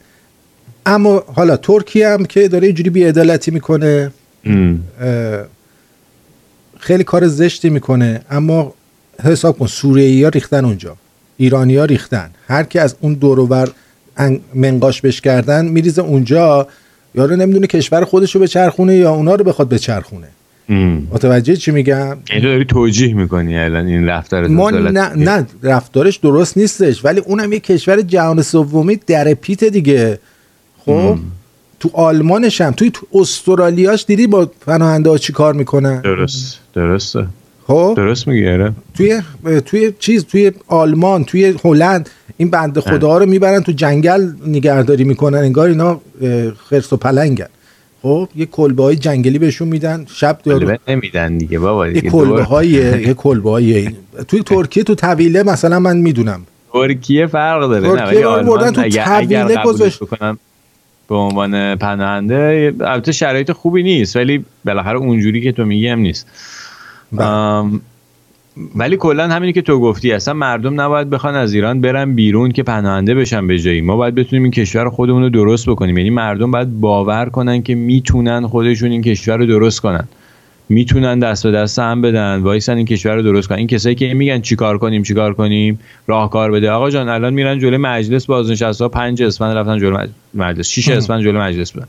اما 0.87 1.25
حالا 1.35 1.57
ترکیه 1.57 2.09
هم 2.09 2.25
که 2.25 2.49
داره 2.49 2.67
اینجوری 2.67 2.91
بیعدالتی 2.91 3.51
می‌کنه 3.51 4.13
خیلی 6.79 7.05
کار 7.05 7.27
زشتی 7.27 7.71
می‌کنه. 7.71 8.21
اما 8.31 8.75
حساب 9.25 9.59
کن 9.59 9.67
سوریه 9.67 10.27
ها 10.27 10.29
ریختن 10.29 10.65
اونجا. 10.65 10.97
ایرانی 11.39 11.77
ها 11.77 11.85
ریختن. 11.85 12.31
هر 12.49 12.63
کی 12.63 12.79
از 12.79 12.97
اون 13.01 13.15
دور 13.15 13.39
و 13.39 13.47
بر 13.47 13.69
ان- 14.17 14.41
منقاش 14.55 15.01
بش 15.01 15.21
کردن 15.21 15.65
میریزه 15.65 16.03
اونجا. 16.03 16.67
یارو 17.15 17.37
نمی‌دونه 17.37 17.67
کشور 17.67 18.05
خودش 18.05 18.35
رو 18.35 18.41
بچرخونه 18.41 18.97
یا 18.97 19.11
اونا 19.15 19.35
رو 19.35 19.45
بخواد 19.45 19.69
بچرخونه. 19.69 20.29
متوجه 21.13 21.57
چی 21.57 21.71
میگم؟ 21.71 22.17
یعنی 22.31 22.43
تو 22.43 22.49
داری 22.49 22.65
توجیه 22.65 23.15
می‌کنی 23.15 23.59
الان 23.59 23.87
این 23.87 24.07
رفتار 24.07 24.47
ما. 24.47 24.71
نه, 24.71 25.15
نه. 25.17 25.47
رفتارش 25.63 26.17
درست 26.17 26.57
نیستش. 26.57 27.05
ولی 27.05 27.21
اونم 27.21 27.53
یه 27.53 27.61
کشور 27.61 28.01
جهان 28.01 28.43
سومی 28.43 29.01
در 29.07 29.35
پیت 29.35 29.65
دیگه. 29.65 30.19
خب؟ 30.79 31.19
تو 31.81 31.91
آلمانش 31.93 32.61
هم 32.61 32.73
توی 32.73 32.91
تو 32.95 33.07
استرالیاش 33.15 34.05
دیدی 34.07 34.27
با 34.27 34.51
پناهنده 34.67 35.11
ها 35.11 35.19
چی 35.19 35.33
کار 35.33 35.55
می‌کنن؟ 35.55 36.01
درست. 36.01 36.59
درسته. 36.75 37.27
خب؟ 37.69 37.95
درست 37.97 38.29
میگی 38.29 38.49
آره. 38.49 38.73
توی 38.95 39.23
توی 39.67 39.93
چیز 39.99 40.25
توی 40.25 40.53
آلمان 40.69 41.25
توی 41.25 41.55
هلند 41.65 42.11
این 42.37 42.51
بنده 42.51 42.81
خدا 42.81 43.19
رو 43.19 43.27
می‌برن 43.27 43.61
تو 43.63 43.73
جنگل 43.73 44.31
نگهداری 44.47 45.05
می‌کنن 45.05 45.39
انگار 45.39 45.69
اینا 45.69 46.01
خرس 46.71 46.93
و 46.93 46.97
پلنگن. 46.97 47.47
خب؟ 48.03 48.29
یه 48.37 48.47
کلبه 48.47 48.83
های 48.83 48.97
جنگلی 48.97 49.39
بهشون 49.39 49.69
میدن 49.69 50.05
شب 50.09 50.39
کلبه 50.45 50.79
نمیدن 50.89 51.39
دیگه 51.39 51.59
بابا 51.59 51.87
یه 51.87 51.93
دیگه 51.93 52.11
کلبه 52.11 52.27
دور- 52.29 52.41
های 52.41 52.69
یه 53.09 53.15
کلبه 53.15 53.51
های 53.51 53.91
توی 54.29 54.43
ترکیه 54.43 54.83
تو 54.85 54.95
طویله 54.95 55.43
مثلا 55.43 55.79
من 55.81 55.97
می‌دونم. 55.97 56.41
ترکیه 56.73 57.27
فرق 57.27 57.61
داره 57.69 57.89
ترکیه 57.97 58.19
نه 58.29 58.43
بردن 58.43 58.71
تو 58.71 58.83
طویله 58.89 59.57
گذاشت. 59.65 60.01
به 61.09 61.15
عنوان 61.15 61.77
پناهنده 61.77 62.73
البته 62.81 63.13
شرایط 63.13 63.53
خوبی 63.53 63.83
نیست 63.83 64.17
ولی 64.17 64.45
بالاخره 64.65 64.97
اونجوری 64.99 65.41
که 65.41 65.53
تو 65.53 65.65
میگی 65.65 65.89
هم 65.89 65.99
نیست. 65.99 66.27
بله. 66.27 66.68
ولی 68.75 68.97
کلا 68.97 69.29
همینی 69.29 69.53
که 69.53 69.63
تو 69.63 69.81
گفتی 69.81 70.13
اصلا 70.13 70.35
مردم 70.35 70.81
نباید 70.81 71.11
بخوان 71.11 71.35
از 71.35 71.55
ایران 71.55 71.81
برن 71.81 72.15
بیرون 72.15 72.53
که 72.53 72.63
پناهنده 72.63 73.15
بشن 73.15 73.47
به 73.47 73.59
جایی. 73.59 73.81
ما 73.81 73.97
باید 73.97 74.15
بتونیم 74.15 74.43
این 74.43 74.53
کشور 74.53 74.89
خودمون 74.89 75.23
رو 75.23 75.29
درست 75.29 75.71
بکنیم. 75.71 75.99
یعنی 75.99 76.11
مردم 76.11 76.51
باید 76.51 76.81
باور 76.81 77.29
کنن 77.29 77.63
که 77.63 77.75
می‌تونن 77.75 78.47
خودشون 78.47 78.91
این 78.91 79.03
کشور 79.03 79.37
رو 79.37 79.47
درست 79.47 79.81
کنن. 79.81 80.09
می‌تونن 80.69 81.19
دست 81.19 81.47
به 81.47 81.51
دست 81.53 81.79
هم 81.79 82.03
بدن 82.03 82.37
وایسن 82.43 82.77
این 82.77 82.87
کشور 82.87 83.15
رو 83.15 83.23
درست 83.23 83.49
کنن. 83.49 83.59
این 83.59 83.67
کسایی 83.67 83.95
که 83.95 84.15
میگن 84.15 84.41
چیکار 84.41 84.79
کنیم 84.79 85.03
چیکار 85.03 85.35
کنیم 85.35 85.79
راهکار 86.07 86.51
بده. 86.51 86.71
آقا 86.71 86.91
جان 86.91 87.09
الان 87.09 87.35
میرن 87.35 87.59
جلوی 87.59 87.77
مجلس 87.77 88.27
بازنشسته 88.27 88.89
5 88.89 89.23
اسفند 89.23 89.57
رفتن 89.57 89.79
جلوی 89.79 90.05
مج- 90.05 90.11
مجلس 90.35 90.69
6 90.69 90.89
اسفند 90.89 91.23
جلوی 91.23 91.41
مجلس 91.41 91.73
بودن 91.73 91.87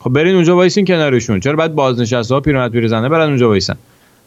خب 0.00 0.10
برین 0.10 0.34
اونجا 0.34 0.56
وایسین 0.56 0.84
کنارشون. 0.84 1.40
چرا 1.40 1.56
بعد 1.56 1.74
بازنشسته 1.74 2.34
ها 2.34 2.40
پیرمرد 2.40 2.72
پیرزنه 2.72 3.08
برن 3.08 3.28
اونجا 3.28 3.48
وایسن؟ 3.48 3.76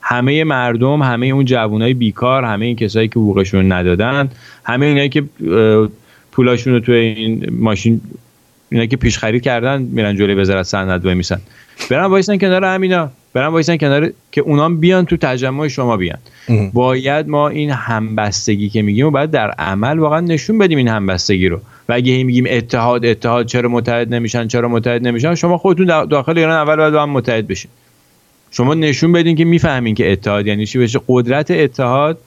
همه 0.10 0.44
مردم 0.44 1.02
همه 1.02 1.26
اون 1.26 1.46
جوانای 1.46 1.94
بیکار 1.94 2.44
همه 2.44 2.66
این 2.66 2.76
کسایی 2.76 3.08
که 3.08 3.20
حقوقشون 3.20 3.72
ندادن 3.72 4.30
همه 4.66 4.86
اینایی 4.86 5.10
که 5.10 5.24
پولاشون 6.32 6.74
رو 6.74 6.80
توی 6.80 6.96
این 6.96 7.48
ماشین 7.60 8.02
اینا 8.70 8.86
که 8.86 8.98
پیش 8.98 9.18
خرید 9.18 9.42
کردن 9.42 9.82
میرن 9.82 10.16
جلوی 10.16 10.34
وزارت 10.36 10.64
صنعت 10.66 11.06
وای 11.06 11.14
میسن 11.14 11.42
برن 11.90 12.06
وایسن 12.06 12.38
کنار 12.38 12.66
همینا. 12.66 13.10
برن 13.34 13.48
وایسن 13.48 13.78
کنار 13.78 14.10
که 14.32 14.42
اونام 14.42 14.78
بیان 14.80 15.06
تو 15.06 15.18
تجمع 15.18 15.68
شما 15.68 15.98
بیان. 15.98 16.18
اه. 16.50 16.72
باید 16.74 17.28
ما 17.28 17.48
این 17.50 17.70
همبستگی 17.72 18.70
که 18.70 18.82
میگیم 18.82 19.08
و 19.08 19.12
باید 19.12 19.32
در 19.32 19.50
عمل 19.52 20.00
واقعا 20.00 20.20
نشون 20.20 20.58
بدیم 20.58 20.78
این 20.78 20.88
همبستگی 20.88 21.48
رو. 21.48 21.60
و 21.90 21.94
اگه 21.94 22.14
هی 22.14 22.24
میگیم 22.24 22.46
اتحاد 22.50 23.06
اتحاد 23.06 23.46
چرا 23.46 23.70
متحد 23.70 24.14
نمیشن 24.14 24.48
چرا 24.48 24.68
متحد 24.70 25.08
نمیشن 25.08 25.36
شما 25.36 25.58
خودتون 25.58 25.86
دا- 25.88 26.08
داخل 26.10 26.38
ایران 26.38 26.56
اول 26.56 26.76
باید 26.76 26.94
با 26.94 27.02
هم 27.04 27.10
متحد 27.10 27.48
بشین. 27.48 27.72
شما 28.52 28.74
نشون 28.74 29.12
بدین 29.12 29.36
که 29.36 29.46
می‌فهمین 29.46 29.96
که 29.96 30.12
اتحاد 30.12 30.48
یعنی 30.48 30.66
چی؟ 30.66 30.80
بشه 30.80 31.00
قدرت 31.08 31.52
اتحاد 31.52 32.18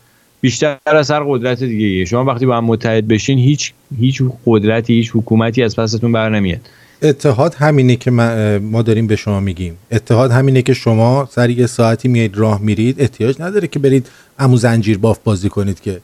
بیشتر 0.41 0.77
از 0.87 1.11
هر 1.11 1.23
قدرت 1.29 1.63
دیگه 1.63 1.87
ایه. 1.87 2.05
شما 2.05 2.25
وقتی 2.25 2.47
با 2.47 2.57
هم 2.57 2.65
متحد 2.65 3.09
بشین 3.09 3.39
هیچ 3.39 3.73
هیچ 4.01 4.23
قدرتی 4.47 4.95
هیچ 4.95 5.11
حکومتی 5.15 5.63
از 5.63 5.77
پستون 5.77 6.13
بر 6.13 6.29
نمیاد 6.29 6.61
اتحاد 7.03 7.55
همینه 7.55 7.97
که 7.97 8.11
ما- 8.11 8.83
داریم 8.83 9.07
به 9.07 9.17
شما 9.17 9.41
میگیم. 9.41 9.77
اتحاد 9.93 10.31
همینه 10.31 10.63
که 10.63 10.75
شما 10.75 11.29
سر 11.31 11.51
یه 11.51 11.67
ساعتی 11.67 12.09
میایید 12.09 12.37
راه 12.37 12.61
میرید. 12.61 13.01
احتیاج 13.01 13.37
نداره 13.41 13.69
که 13.69 13.79
برید 13.79 14.07
امو 14.39 14.57
زنجیر 14.57 14.99
باف 14.99 15.19
بازی 15.25 15.49
کنید 15.49 15.81
که. 15.81 16.01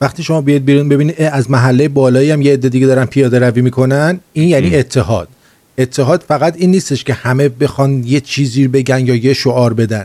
وقتی 0.00 0.22
شما 0.22 0.40
بیاید 0.40 0.64
بیرون 0.64 0.88
ببینید 0.88 1.22
از 1.22 1.50
محله 1.50 1.88
بالایی 1.88 2.30
هم 2.30 2.42
یه 2.42 2.52
عده 2.52 2.68
دیگه 2.68 2.86
دارن 2.86 3.04
پیاده 3.04 3.38
روی 3.38 3.62
می‌کنن. 3.62 4.20
این 4.32 4.48
یعنی 4.48 4.76
اتحاد. 4.76 5.28
اتحاد 5.78 6.24
فقط 6.28 6.54
این 6.56 6.70
نیستش 6.70 7.04
که 7.04 7.14
همه 7.14 7.48
بخوان 7.48 8.04
یه 8.04 8.20
چیزی 8.20 8.68
بگن 8.68 9.06
یا 9.06 9.14
یه 9.14 9.32
شعار 9.32 9.74
بدن. 9.74 10.04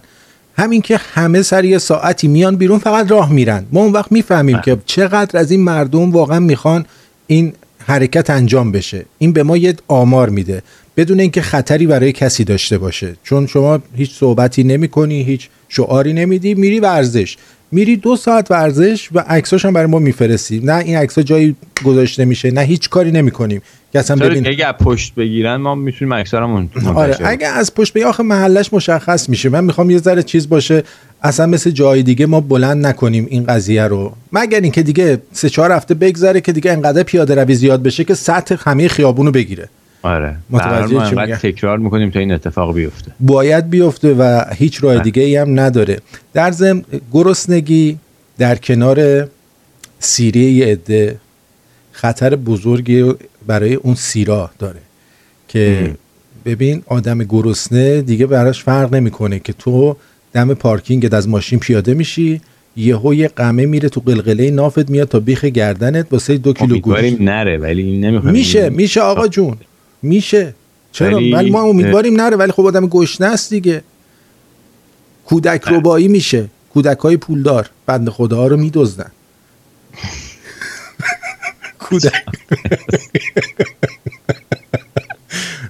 همین 0.58 0.82
که 0.82 0.98
همه 1.14 1.42
سر 1.42 1.66
یه 1.66 1.78
ساعتی 1.78 2.28
میان 2.28 2.56
بیرون 2.56 2.80
فقط 2.80 3.12
راه 3.12 3.32
میرن. 3.32 3.66
ما 3.72 3.82
اون 3.82 3.94
وقت 3.94 4.12
می‌فهمیم 4.12 4.62
که 4.62 4.78
چقدر 4.86 5.40
از 5.40 5.52
این 5.52 5.62
مردم 5.64 6.12
واقعا 6.12 6.40
می‌خوان 6.40 6.86
این 7.28 7.54
حرکت 7.86 8.30
انجام 8.30 8.72
بشه. 8.72 9.06
این 9.18 9.34
به 9.34 9.44
ما 9.44 9.58
یه 9.58 9.76
آمار 9.88 10.30
میده. 10.30 10.62
بدون 10.98 11.20
اینکه 11.20 11.42
خطری 11.42 11.88
برای 11.88 12.12
کسی 12.12 12.44
داشته 12.44 12.78
باشه. 12.78 13.16
چون 13.24 13.48
شما 13.48 13.80
هیچ 13.96 14.12
صحبتی 14.12 14.64
نمی 14.64 14.88
کنی 14.88 15.24
هیچ 15.24 15.50
شعاری 15.70 16.14
نمیدی 16.14 16.54
میری 16.54 16.80
ورزش. 16.80 17.38
میری 17.72 17.96
دو 17.96 18.16
ساعت 18.16 18.52
ورزش 18.52 19.10
و 19.12 19.20
عکساش 19.20 19.66
هم 19.66 19.74
برای 19.74 19.88
ما 19.88 20.00
میفرستی. 20.00 20.60
نه 20.60 20.76
این 20.76 20.98
عکسا 20.98 21.22
جایی 21.22 21.56
گذاشته 21.86 22.26
میشه 22.26 22.52
نه 22.52 22.62
هیچ 22.62 22.90
کاری 22.90 23.12
نمی‌کنیم. 23.12 23.62
که 23.94 24.00
اصلا 24.00 24.16
ببین 24.16 24.48
اگه 24.48 24.72
پشت 24.72 25.16
بگیرن 25.16 25.56
ما 25.56 25.76
می‌تونیم 25.76 26.12
اکثرا 26.12 26.48
منتشر 26.48 26.90
آره 26.90 27.18
اگه 27.24 27.48
از 27.48 27.74
پشت 27.74 27.94
به 27.94 28.06
آخه 28.06 28.24
محلش 28.24 28.74
مشخص 28.74 29.30
میشه. 29.30 29.50
من 29.50 29.64
می‌خوام 29.64 29.90
یه 29.90 29.98
ذره 29.98 30.24
چیز 30.24 30.50
باشه. 30.50 30.84
اصلا 31.22 31.46
مثل 31.46 31.70
جای 31.70 32.04
دیگه 32.04 32.26
ما 32.26 32.42
بلند 32.42 32.88
نکنیم 32.88 33.28
این 33.30 33.44
قضیه 33.44 33.84
رو. 33.84 34.14
مگر 34.34 34.62
اینکه 34.62 34.84
دیگه 34.84 35.22
سه 35.32 35.50
چهار 35.50 35.72
هفته 35.72 35.94
بگذره 35.94 36.42
که 36.42 36.52
دیگه 36.52 36.72
انقدر 36.72 37.04
پیاده 37.04 37.36
روی 37.36 37.56
زیاد 37.56 37.84
بشه 37.84 38.04
که 38.04 38.14
سطح 38.14 38.56
همه 38.60 38.88
خیابونو 38.88 39.32
بگیره. 39.32 39.70
آره. 40.02 40.36
متوجه 40.50 40.94
ما؟ 40.94 41.02
انقدر 41.02 41.36
تکرار 41.36 41.78
می‌کنیم 41.78 42.10
تا 42.10 42.20
این 42.20 42.32
اتفاق 42.32 42.74
بیفته. 42.74 43.12
باید 43.20 43.70
بیفته 43.70 44.14
و 44.14 44.46
هیچ 44.56 44.84
راه 44.84 45.00
دیگه 45.00 45.22
ای 45.22 45.36
هم 45.36 45.60
نداره. 45.60 46.00
در 46.34 46.52
ضمن 46.52 46.84
گرسنگی 47.14 47.98
در 48.38 48.56
کنار 48.56 49.28
سیری 50.00 50.64
عده 50.64 51.18
خطر 51.92 52.36
بزرگی 52.36 53.14
برای 53.50 53.74
اون 53.74 53.96
سیرا 53.96 54.50
داره 54.60 54.80
که 55.48 55.96
ببین 56.46 56.84
آدم 56.88 57.18
گرسنه 57.24 58.02
دیگه 58.02 58.26
براش 58.26 58.64
فرق 58.64 58.94
نمی‌کنه 58.96 59.40
که 59.40 59.54
تو 59.54 59.96
دم 60.34 60.54
پارکینگت 60.54 61.14
از 61.14 61.28
ماشین 61.30 61.60
پیاده 61.60 61.94
میشی 61.94 62.42
یهو 62.78 63.14
یه 63.14 63.28
قمه 63.28 63.66
میره 63.66 63.90
تو 63.90 64.02
قلقله 64.06 64.52
نافت 64.52 64.90
میاد 64.90 65.08
تا 65.08 65.20
بیخ 65.20 65.46
گردنت 65.46 66.08
واسه 66.12 66.38
دو 66.38 66.54
کیلو 66.54 66.80
گوشت. 66.80 67.22
نره 67.22 67.58
ولی 67.58 67.82
این 67.82 68.06
نمی‌خوام 68.06 68.34
میشه 68.34 68.70
میشه 68.70 69.02
آقا 69.02 69.28
جون 69.28 69.58
میشه. 70.04 70.54
چرا؟ 70.92 71.18
ولی- 71.18 71.34
ولی 71.34 71.50
ما 71.52 71.62
امیدواریم 71.62 72.22
نره 72.22 72.38
ولی 72.38 72.52
خب 72.52 72.66
آدم 72.66 72.88
گشنه 72.88 73.28
است 73.28 73.50
دیگه. 73.50 73.82
کودک 75.26 75.62
ربایی 75.68 76.08
میشه. 76.08 76.46
کودک 76.74 76.98
های 76.98 77.18
پولدار 77.18 77.70
بند 77.86 78.10
خدا 78.10 78.48
رو 78.48 78.58
میدزدن. 78.58 79.12
کودک. 81.90 82.14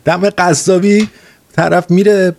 دم 0.06 0.30
قصابی 0.30 1.08
طرف 1.56 1.92
میره 1.92 2.36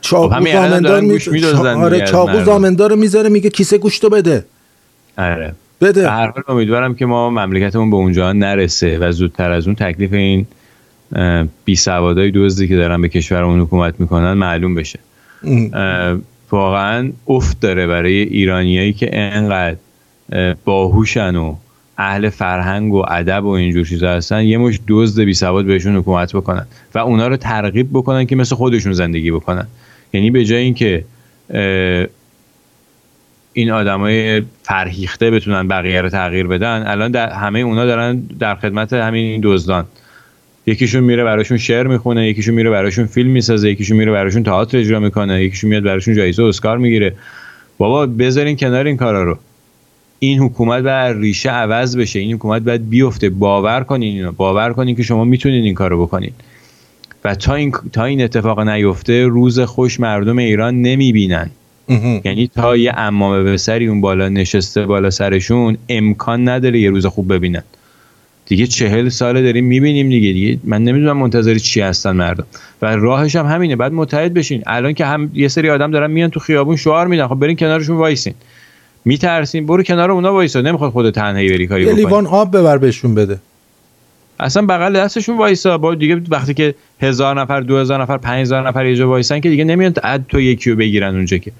چاقو 0.00 0.34
خب 0.34 0.52
زامندار 0.52 0.80
دارن 0.80 1.04
می... 1.04 1.12
گوش 1.12 1.28
می‌دزدن 1.28 1.74
آره 1.74 2.00
چاقو. 2.00 2.44
زامندار 2.44 2.90
رو 2.90 2.96
می‌ذاره 2.96 3.28
میگه 3.28 3.50
کیسه 3.50 3.78
گوشتو 3.78 4.08
بده. 4.08 4.44
آره. 5.18 5.54
بده. 5.80 6.10
هر 6.10 6.30
حال 6.30 6.42
امیدوارم 6.48 6.94
که 6.94 7.06
ما 7.06 7.30
مملکتمون 7.30 7.90
به 7.90 7.96
اونجا 7.96 8.32
نرسه 8.32 8.98
و 8.98 9.12
زودتر 9.12 9.50
از 9.50 9.66
اون 9.66 9.76
تکلیف 9.76 10.12
این 10.12 10.46
بی 11.64 11.76
سوادای 11.76 12.30
دزدی 12.34 12.68
که 12.68 12.76
دارن 12.76 13.00
به 13.00 13.08
کشورمون 13.08 13.60
حکومت 13.60 13.94
می‌کنن 13.98 14.32
معلوم 14.32 14.74
بشه. 14.74 14.98
واقعا 16.50 17.12
افت 17.28 17.60
داره 17.60 17.86
برای 17.86 18.12
ایرانیایی 18.12 18.92
که 18.92 19.10
انقدر 19.12 19.76
اه، 20.32 20.54
باهوشن 20.64 21.36
و 21.36 21.56
اهل 21.98 22.28
فرهنگ 22.28 22.94
و 22.94 23.04
ادب 23.08 23.44
و 23.44 23.48
اینجور 23.48 23.86
چیزا 23.86 24.10
هستن 24.10 24.44
یه 24.44 24.58
مش 24.58 24.80
دزد 24.88 25.22
بی 25.22 25.34
سواد 25.34 25.64
بهشون 25.64 25.96
حکومت 25.96 26.32
بکنن 26.32 26.66
و 26.94 26.98
اونا 26.98 27.26
رو 27.26 27.36
ترغیب 27.36 27.88
بکنن 27.92 28.26
که 28.26 28.36
مثل 28.36 28.56
خودشون 28.56 28.92
زندگی 28.92 29.30
بکنن. 29.30 29.66
یعنی 30.12 30.30
به 30.30 30.44
جای 30.44 30.62
اینکه 30.62 31.04
این 33.52 33.70
آدمای 33.70 34.42
فرهیخته 34.62 35.30
بتونن 35.30 35.68
بقیه 35.68 36.00
رو 36.00 36.08
تغییر 36.08 36.46
بدن 36.46 36.84
الان 36.86 37.10
در 37.10 37.30
همه 37.32 37.58
اونا 37.58 37.86
دارن 37.86 38.16
در 38.38 38.54
خدمت 38.54 38.92
همین 38.92 39.24
این 39.24 39.40
دزدان. 39.44 39.86
یکیشون 40.66 41.04
میره 41.04 41.24
براشون 41.24 41.58
شعر 41.58 41.86
می‌خونه 41.86 42.28
یکیشون 42.28 42.54
میره 42.54 42.70
براشون 42.70 43.06
فیلم 43.06 43.30
می‌سازه 43.30 43.70
یکیشون 43.70 43.96
میره 43.96 44.12
براشون 44.12 44.42
تئاتر 44.42 44.78
اجرا 44.78 45.00
می‌کنه 45.00 45.44
یکیشون 45.44 45.70
میاد 45.70 45.82
براشون 45.82 46.14
جایزه 46.14 46.42
اسکار 46.42 46.78
می‌گیره. 46.78 47.14
بابا 47.78 48.06
بذارین 48.06 48.56
کنار 48.56 48.86
این 48.86 48.96
کارا 48.96 49.22
رو. 49.22 49.38
این 50.24 50.38
حکومت 50.38 50.82
باید 50.82 51.16
ریشه 51.16 51.50
عوض 51.50 51.96
بشه. 51.96 52.18
این 52.18 52.32
حکومت 52.32 52.62
باید 52.62 52.90
بیفته. 52.90 53.30
باور 53.30 53.84
کنین. 53.84 54.16
اینو 54.16 54.32
باور 54.32 54.72
کنین 54.72 54.96
که 54.96 55.02
شما 55.02 55.24
می‌تونین 55.24 55.64
این 55.64 55.74
کارو 55.74 56.06
بکنین. 56.06 56.30
و 57.24 57.34
تا 57.34 57.54
این 57.54 57.72
تا 57.92 58.04
این 58.04 58.22
اتفاق 58.22 58.60
نیفته 58.60 59.26
روز 59.26 59.60
خوش 59.60 60.00
مردم 60.00 60.38
ایران 60.38 60.82
نمی‌بینن. 60.82 61.50
یعنی 62.24 62.50
تا 62.56 62.76
یه 62.76 62.92
عمامه 62.96 63.42
به 63.42 63.56
سری 63.56 63.86
اون 63.86 64.00
بالا 64.00 64.28
نشسته 64.28 64.86
بالا 64.86 65.10
سرشون 65.10 65.76
امکان 65.88 66.48
نداره 66.48 66.80
یه 66.80 66.90
روز 66.90 67.06
خوب 67.06 67.34
ببینن. 67.34 67.62
دیگه 68.46 68.66
چهل 68.66 69.08
ساله 69.08 69.42
داریم 69.42 69.64
می‌بینیم 69.64 70.08
دیگه. 70.08 70.32
دیگه 70.32 70.58
من 70.64 70.84
نمی‌دونم 70.84 71.16
منتظر 71.16 71.54
چی 71.58 71.80
هستن 71.80 72.12
مردم. 72.12 72.46
و 72.82 72.96
راهش 72.96 73.36
هم 73.36 73.46
همینه. 73.46 73.76
بعد 73.76 73.92
متحد 73.92 74.34
بشین. 74.34 74.62
الان 74.66 74.92
که 74.92 75.06
هم 75.06 75.30
یه 75.34 75.48
سری 75.48 75.70
آدم 75.70 75.90
دارن 75.90 76.10
میان 76.10 76.30
تو 76.30 76.40
خیابون 76.40 76.76
شعار 76.76 77.06
میدن. 77.06 77.26
خب 77.26 77.34
برین 77.34 77.56
کنارشون 77.56 77.96
وایسین. 77.96 78.34
میترسین 79.04 79.66
برو 79.66 79.82
کنار 79.82 80.10
اونا 80.10 80.32
وایسا. 80.32 80.60
نمی‌خواد 80.60 80.90
خودت 80.90 81.14
تنهایی 81.14 81.48
بری 81.48 81.66
کاری 81.66 81.82
یه 81.82 81.88
بکنی. 81.88 82.04
لیوان 82.04 82.26
آب 82.26 82.56
ببر 82.56 82.78
بهشون 82.78 83.14
بده. 83.14 83.38
اصلا 84.40 84.66
بغل 84.66 84.96
دستشون 84.96 85.38
وایسا. 85.38 85.78
با 85.78 85.94
دیگه 85.94 86.20
وقتی 86.28 86.54
که 86.54 86.74
هزار 87.00 87.40
نفر 87.40 87.60
دو 87.60 87.78
هزار 87.78 88.02
نفر 88.02 88.16
پنج 88.16 88.40
هزار 88.40 88.68
نفر 88.68 88.86
یه 88.86 88.96
جا 88.96 89.08
وایسن 89.08 89.40
که 89.40 89.48
دیگه 89.50 89.64
نمیان 89.64 89.94
اد 90.04 90.24
تو 90.28 90.40
یکی 90.40 90.70
رو 90.70 90.76
بگیرن 90.76 91.14
اونجا 91.14 91.36
که. 91.36 91.52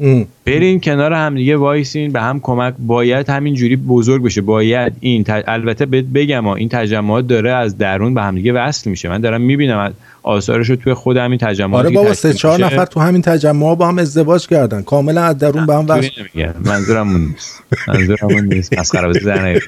ام. 0.00 0.26
برین 0.46 0.80
کنار 0.80 1.12
هم 1.12 1.34
دیگه 1.34 1.56
وایسین 1.56 2.12
به 2.12 2.20
هم 2.20 2.40
کمک. 2.40 2.74
باید 2.78 3.30
همین 3.30 3.54
جوری 3.54 3.76
بزرگ 3.76 4.22
بشه. 4.22 4.40
باید 4.40 4.92
این 5.00 5.24
ت... 5.24 5.44
البته 5.46 5.86
بهت 5.86 6.04
بگم 6.04 6.46
این 6.46 6.68
تجمعات 6.68 7.26
داره 7.26 7.50
از 7.50 7.78
درون 7.78 8.14
به 8.14 8.22
هم 8.22 8.34
دیگه 8.34 8.52
وصل 8.52 8.90
میشه. 8.90 9.08
من 9.08 9.20
دارم 9.20 9.40
می‌بینم 9.40 9.94
آثارش 10.22 10.70
رو 10.70 10.76
توی 10.76 10.94
خود 10.94 11.16
همین 11.16 11.38
تجمعات 11.38 11.84
آره 11.84 11.94
بابا 11.94 12.14
سه 12.14 12.32
چهار 12.32 12.64
نفر 12.64 12.84
تو 12.84 13.00
همین 13.00 13.22
تجمع 13.22 13.74
با 13.74 13.88
هم 13.88 13.98
ازدواج 13.98 14.46
کردن. 14.46 14.82
کاملا 14.82 15.22
از 15.22 15.38
درون 15.38 15.66
به 15.66 15.74
هم 15.74 15.86
وصل. 15.88 16.08
منظورم 16.64 17.08
اون 17.08 17.20
نیست. 17.20 17.62
منظورم 17.88 18.18
اون 18.22 18.44
نیست. 18.44 18.78
مسخره 18.78 19.12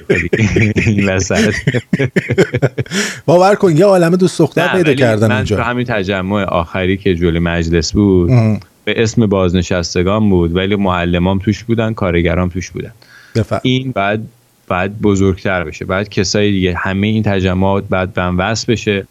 خیلی. 0.07 0.29
این 0.85 1.09
وسط. 1.09 1.53
باور 3.25 3.55
کن 3.55 3.77
یه 3.77 3.85
عالمه 3.85 4.17
دوست 4.17 4.39
دختر 4.39 4.67
پیدا 4.67 4.93
کردن 4.93 5.27
من 5.27 5.27
تو 5.27 5.35
اونجا 5.35 5.63
همین 5.63 5.85
تجمع 5.85 6.43
آخری 6.43 6.97
که 6.97 7.15
جلوی 7.15 7.39
مجلس 7.39 7.93
بود 7.93 8.31
ام. 8.31 8.59
به 8.93 9.03
اسم 9.03 9.25
بازنشستگان 9.25 10.29
بود 10.29 10.55
ولی 10.55 10.75
معلمام 10.75 11.39
توش 11.39 11.63
بودن 11.63 11.93
کارگرام 11.93 12.49
توش 12.49 12.71
بودن. 12.71 12.91
بفرم. 13.35 13.59
این 13.63 13.91
بعد 13.91 14.21
بعد 14.67 15.01
بزرگتر 15.01 15.63
بشه. 15.63 15.85
بعد 15.85 16.09
کسای 16.09 16.51
دیگه 16.51 16.75
همه 16.77 17.07
این 17.07 17.23
تجمعات 17.23 17.83
بعد 17.89 18.13
به 18.13 18.21
هم 18.21 18.37
وصل 18.37 18.73
بشه. 18.73 19.07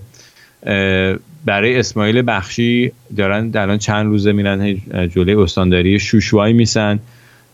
برای 1.45 1.79
اسماعیل 1.79 2.23
بخشی 2.27 2.93
دارن 3.17 3.51
الان 3.55 3.79
چند 3.79 4.07
روزه 4.07 4.33
میرن 4.33 4.77
جلوی 5.15 5.35
استانداری 5.35 5.99
شوشوایی 5.99 6.55
میسن. 6.55 6.99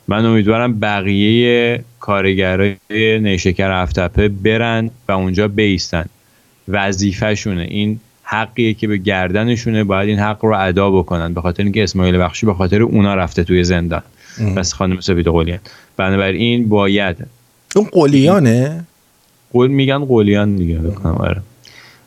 من 0.08 0.24
امیدوارم 0.24 0.80
بقیه 0.80 1.84
کارگرای 2.00 2.76
نیشکر 2.92 3.82
هفتپه 3.82 4.28
برن 4.28 4.90
و 5.08 5.12
اونجا 5.12 5.48
بیستن. 5.48 6.04
وظیفهشونه. 6.68 7.62
این 7.62 8.00
حقیه 8.24 8.74
که 8.74 8.88
به 8.88 8.96
گردنشونه 8.96 9.84
باید 9.84 10.08
این 10.08 10.18
حق 10.18 10.44
رو 10.44 10.56
ادا 10.58 10.90
بکنن. 10.90 11.34
به 11.34 11.40
خاطر 11.40 11.62
اینکه 11.62 11.82
اسماعیل 11.82 12.18
بخشی 12.18 12.46
به 12.46 12.54
خاطر 12.54 12.82
اونا 12.82 13.14
رفته 13.14 13.44
توی 13.44 13.64
زندان. 13.64 14.02
بس 14.56 14.72
خانم 14.72 15.00
سپید 15.00 15.28
قلیان. 15.28 15.58
بنابراین 15.96 16.68
باید. 16.68 17.16
اون 17.76 17.88
قلیانه؟ 17.92 18.84
قول 19.52 19.70
میگن 19.70 20.04
قلیان 20.04 20.56
دیگه 20.56 20.78
بکنم 20.78 21.14
آره. 21.14 21.42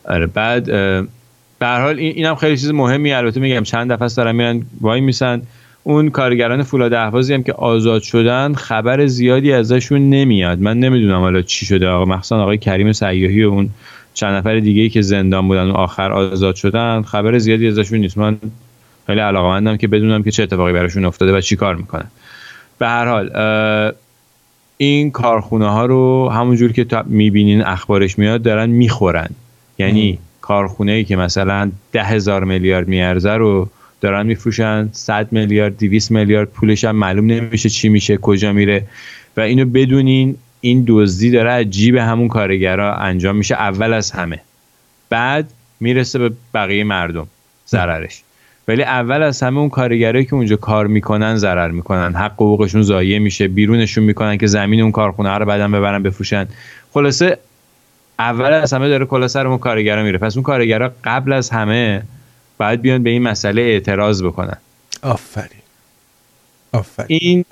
آره 0.05 0.27
بعد 0.27 0.65
به 1.59 1.65
هر 1.65 1.81
حال 1.81 1.99
این 1.99 2.15
اینم 2.15 2.35
خیلی 2.35 2.57
چیز 2.57 2.71
مهمی 2.71 3.13
البته 3.13 3.39
میگم 3.39 3.63
چند 3.63 3.91
دفعه 3.91 4.07
دارن 4.07 4.35
میرن 4.35 4.61
وای 4.81 5.01
میسن. 5.01 5.41
اون 5.83 6.09
کارگران 6.09 6.63
فولاد 6.63 6.93
اهوازی 6.93 7.33
هم 7.33 7.43
که 7.43 7.53
آزاد 7.53 8.01
شدن 8.01 8.53
خبر 8.53 9.05
زیادی 9.05 9.53
ازشون 9.53 10.09
نمیاد. 10.09 10.59
من 10.59 10.79
نمی‌دونم 10.79 11.19
حالا 11.19 11.41
چی 11.41 11.65
شده. 11.65 11.87
آقا 11.87 12.05
مخصوصا 12.05 12.41
آقای 12.41 12.57
کریم 12.57 12.93
سیاهی 12.93 13.43
و 13.43 13.49
اون 13.49 13.69
چند 14.17 14.33
نفر 14.33 14.59
دیگه 14.59 14.89
که 14.89 15.01
زندان 15.01 15.47
بودن 15.47 15.69
و 15.69 15.73
آخر 15.73 16.11
آزاد 16.11 16.55
شدن 16.55 17.01
خبر 17.01 17.37
زیادی 17.37 17.67
ازشون 17.67 17.99
نیست. 17.99 18.17
من 18.17 18.37
خیلی 19.07 19.19
علاقمندم 19.19 19.77
که 19.77 19.87
بدونم 19.87 20.23
که 20.23 20.31
چه 20.31 20.43
اتفاقی 20.43 20.73
براشون 20.73 21.05
افتاده 21.05 21.33
و 21.33 21.41
چی 21.41 21.55
کار 21.55 21.75
می‌کنن. 21.75 22.07
به 22.79 22.87
هر 22.87 23.05
حال 23.05 23.29
این 24.77 25.11
کارخونه 25.11 25.69
ها 25.69 25.85
رو 25.85 26.29
همونجور 26.29 26.71
که 26.71 26.83
تا 26.83 27.03
می‌بینین 27.07 27.61
اخبارش 27.61 28.19
میاد 28.19 28.41
دارن 28.41 28.69
می‌خورن. 28.69 29.29
یعنی 29.79 30.19
کارخونه 30.41 30.91
ای 30.91 31.03
که 31.03 31.15
مثلا 31.15 31.71
ده 31.91 32.03
هزار 32.03 32.43
میلیارد 32.43 32.87
میارزه 32.87 33.31
رو 33.31 33.69
دارن 34.01 34.25
میفروشن 34.25 34.89
100 34.91 35.27
میلیارد 35.31 35.77
200 35.77 36.11
میلیارد 36.11 36.49
پولش 36.49 36.83
هم 36.83 36.95
معلوم 36.95 37.25
نمیشه 37.25 37.69
چی 37.69 37.89
میشه 37.89 38.17
کجا 38.17 38.53
میره. 38.53 38.83
و 39.37 39.41
اینو 39.41 39.65
بدونین 39.65 40.35
این 40.61 40.83
دزدی 40.87 41.31
داره 41.31 41.51
از 41.51 41.65
جیب 41.69 41.95
همون 41.95 42.27
کارگرا 42.27 42.95
انجام 42.95 43.35
میشه 43.35 43.55
اول 43.55 43.93
از 43.93 44.11
همه. 44.11 44.41
بعد 45.09 45.51
می‌رسه 45.79 46.19
به 46.19 46.31
بقیه 46.53 46.83
مردم 46.83 47.27
ضررش. 47.67 48.21
ولی 48.67 48.83
اول 48.83 49.23
از 49.23 49.43
همه 49.43 49.59
اون 49.59 49.69
کارگرایی 49.69 50.25
که 50.25 50.33
اونجا 50.33 50.55
کار 50.55 50.87
می‌کنن 50.87 51.35
ضرر 51.35 51.71
می‌کنن. 51.71 52.15
حق 52.15 52.33
حقوقشون 52.33 52.81
ضایع 52.81 53.19
میشه 53.19 53.47
بیرونشون 53.47 54.03
می‌کنن 54.03 54.37
که 54.37 54.47
زمین 54.47 54.81
اون 54.81 54.91
کارخونه 54.91 55.29
رو 55.29 55.45
بعدم 55.45 55.71
ببرن 55.71 56.03
بفروشن. 56.03 56.47
خلاصه 56.93 57.37
اول 58.19 58.53
از 58.53 58.73
همه 58.73 58.89
داره 58.89 59.05
کلا 59.05 59.27
سر 59.27 59.47
اون 59.47 59.57
کارگرا 59.57 60.03
میره. 60.03 60.17
پس 60.17 60.37
اون 60.37 60.43
کارگرا 60.43 60.91
قبل 61.03 61.33
از 61.33 61.49
همه 61.49 62.03
باید 62.57 62.81
بیان 62.81 63.03
به 63.03 63.09
این 63.09 63.21
مسئله 63.21 63.61
اعتراض 63.61 64.23
بکنن. 64.23 64.57
آفرین. 65.01 65.61
آفرین. 66.71 67.07
این 67.09 67.45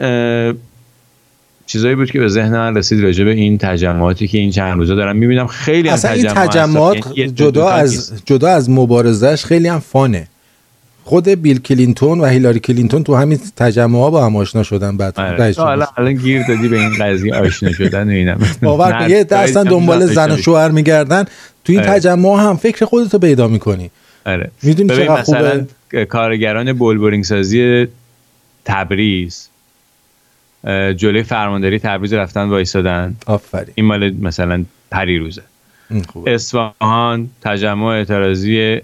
چیزایی 1.65 1.95
بود 1.95 2.12
که 2.12 2.19
به 2.19 2.28
ذهن 2.28 2.51
من 2.51 2.78
رسید 2.78 3.04
راجع 3.04 3.23
به 3.23 3.32
این 3.32 3.58
تجمعاتی 3.58 4.28
که 4.28 4.38
این 4.38 4.51
چند 4.51 4.78
روزه 4.78 4.95
دارم 4.95 5.15
می‌بینم 5.15 5.47
خیلی 5.47 5.88
هم 5.88 5.93
اصلا 5.93 6.12
این. 6.12 6.28
تجمعات 6.28 7.17
یعنی 7.17 7.32
جدا 7.32 7.69
از. 7.69 8.13
جدا 8.25 8.49
از 8.49 8.69
مبارزش 8.69 9.45
خیلی 9.45 9.67
هم 9.67 9.80
fun 9.79 10.15
ه 10.15 10.27
خود 11.04 11.28
بیل 11.28 11.60
کلینتون 11.60 12.19
و 12.19 12.25
هیلاری 12.25 12.60
کلینتون 12.60 13.04
تو 13.04 13.15
همین 13.15 13.39
تجمع 13.58 13.99
ها 13.99 14.10
با 14.10 14.25
هم 14.25 14.36
آشنا 14.36 14.63
شدن 14.63 14.97
بعد 14.97 15.19
آره. 15.19 15.54
حالا. 15.58 15.86
الان 15.97 16.13
گیر 16.13 16.47
دادی 16.47 16.67
به 16.67 16.80
این 16.80 16.95
قضیه 16.99 17.36
آشنا 17.36 17.71
شدن 17.71 18.08
و 18.08 18.12
اینم 18.12 18.39
باور 18.62 19.10
یه 19.10 19.25
اصلا 19.32 19.63
دنبال 19.63 20.06
زن 20.06 20.32
و 20.32 20.38
شوهر 20.38 20.71
میگردن 20.71 21.23
تو 21.63 21.73
این 21.73 21.80
آره. 21.80 21.89
تجمع 21.89 22.43
هم 22.43 22.58
فکر 22.58 22.86
خودتو 22.86 23.19
پیدا 23.19 23.47
می‌کنی 23.47 23.91
آره. 24.25 24.51
می‌دونی 24.63 24.89
چقدر 24.89 25.21
خوبه 25.21 25.65
کارگران 26.10 26.73
بلبرینگ 26.73 27.23
سازی 27.23 27.88
تبریز 28.65 29.47
جلوی 30.97 31.23
فرمانداری 31.23 31.80
تبریز 31.80 32.13
رفتن 32.13 32.49
وایسادن. 32.49 33.15
آفرین. 33.25 33.73
این 33.75 33.86
مال 33.86 34.10
مثلا 34.10 34.65
پریروزه 34.91 35.43
این 35.89 36.04
خوبه. 36.04 36.34
اصفهان 36.34 37.30
تجمع 37.41 37.86
اعتراضی 37.86 38.82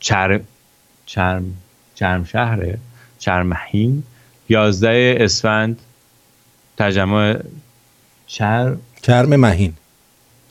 چر... 0.00 0.40
چرم 1.06 1.44
چرم 1.94 2.24
شهره 2.24 2.78
چرمهین 3.18 4.02
11 4.48 5.16
اسفند 5.20 5.78
تجمع 6.76 7.40
چر 8.26 8.74
کرم 9.02 9.36
مهین. 9.36 9.72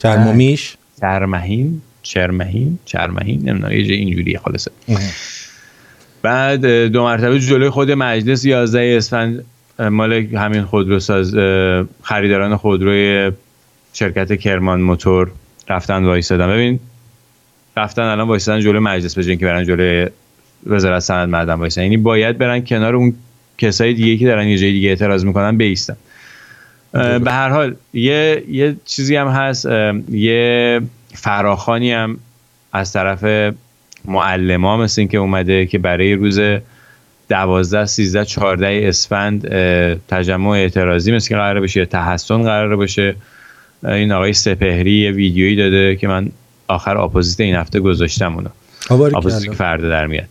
بله. 0.02 0.32
میش 0.32 0.76
چرمهین 1.00 1.82
چرمهین 2.02 2.78
چرمهین 2.84 3.48
نمی‌دونم 3.48 3.72
یه 3.72 3.94
اینجوریه 3.94 4.38
خلاصه. 4.38 4.70
بعد 6.22 6.66
دو 6.66 7.02
مرتبه 7.04 7.40
جلوی 7.40 7.70
خود 7.70 7.90
مجلس 7.90 8.44
11 8.44 8.96
اسفند 8.96 9.44
مال 9.78 10.12
همین 10.12 10.62
خودروساز 10.62 11.34
خریداران 12.02 12.56
خودروی 12.56 13.32
شرکت 13.92 14.40
کرمان 14.40 14.80
موتور 14.80 15.30
رفتن 15.68 16.04
وایسادن 16.04 16.48
ببین 16.48 16.80
رفتن 17.76 18.02
الان 18.02 18.28
وایسادن 18.28 18.60
جلوی 18.60 18.78
مجلس 18.78 19.14
به 19.14 19.22
جای 19.22 19.30
اینکه 19.30 19.46
برن 19.46 19.64
جلوی 19.64 20.06
وزارت 20.66 20.98
سند 20.98 21.28
معدن 21.28 21.54
وایسن 21.54 21.82
یعنی 21.82 21.96
باید 21.96 22.38
برن 22.38 22.64
کنار 22.64 22.96
اون 22.96 23.14
کسای 23.58 23.94
دیگه 23.94 24.16
که 24.16 24.26
دارن 24.26 24.48
یه 24.48 24.58
جای 24.58 24.72
دیگه 24.72 24.88
اعتراض 24.88 25.24
می‌کنن 25.24 25.56
بیستن. 25.56 25.96
به 26.92 27.30
هر 27.32 27.48
حال 27.48 27.74
یه 27.92 28.44
یه 28.48 28.76
چیزی 28.84 29.16
هم 29.16 29.28
هست 29.28 29.66
یه 30.10 30.80
فراخانی 31.14 31.92
هم 31.92 32.18
از 32.72 32.92
طرف 32.92 33.54
معلما 34.04 34.76
مثل 34.76 35.00
این 35.00 35.08
که 35.08 35.18
اومده 35.18 35.66
که 35.66 35.78
برای 35.78 36.14
روز 36.14 36.40
12 37.28 37.86
13 37.86 38.24
14 38.24 38.80
اسفند 38.88 39.48
تجمع 40.08 40.50
اعتراضی 40.50 41.12
مثل 41.12 41.28
که 41.28 41.34
قرار 41.34 41.60
بشه 41.60 41.80
یا 41.80 41.86
تحصن 41.86 42.42
قرار 42.42 42.76
باشه. 42.76 43.16
اه، 43.84 43.92
این 43.92 44.12
آقای 44.12 44.32
سپهری 44.32 44.92
یه 44.92 45.10
ویدیویی 45.10 45.56
داده 45.56 45.96
که 45.96 46.08
من 46.08 46.28
آخر 46.68 46.96
اپوزیت 46.96 47.40
این 47.40 47.54
هفته 47.54 47.80
گذاشتم 47.80 48.34
اونو. 48.34 48.48
اپوزیت 49.16 49.44
که 49.44 49.56
فردا 49.56 49.88
در 49.88 50.06
میاد. 50.06 50.28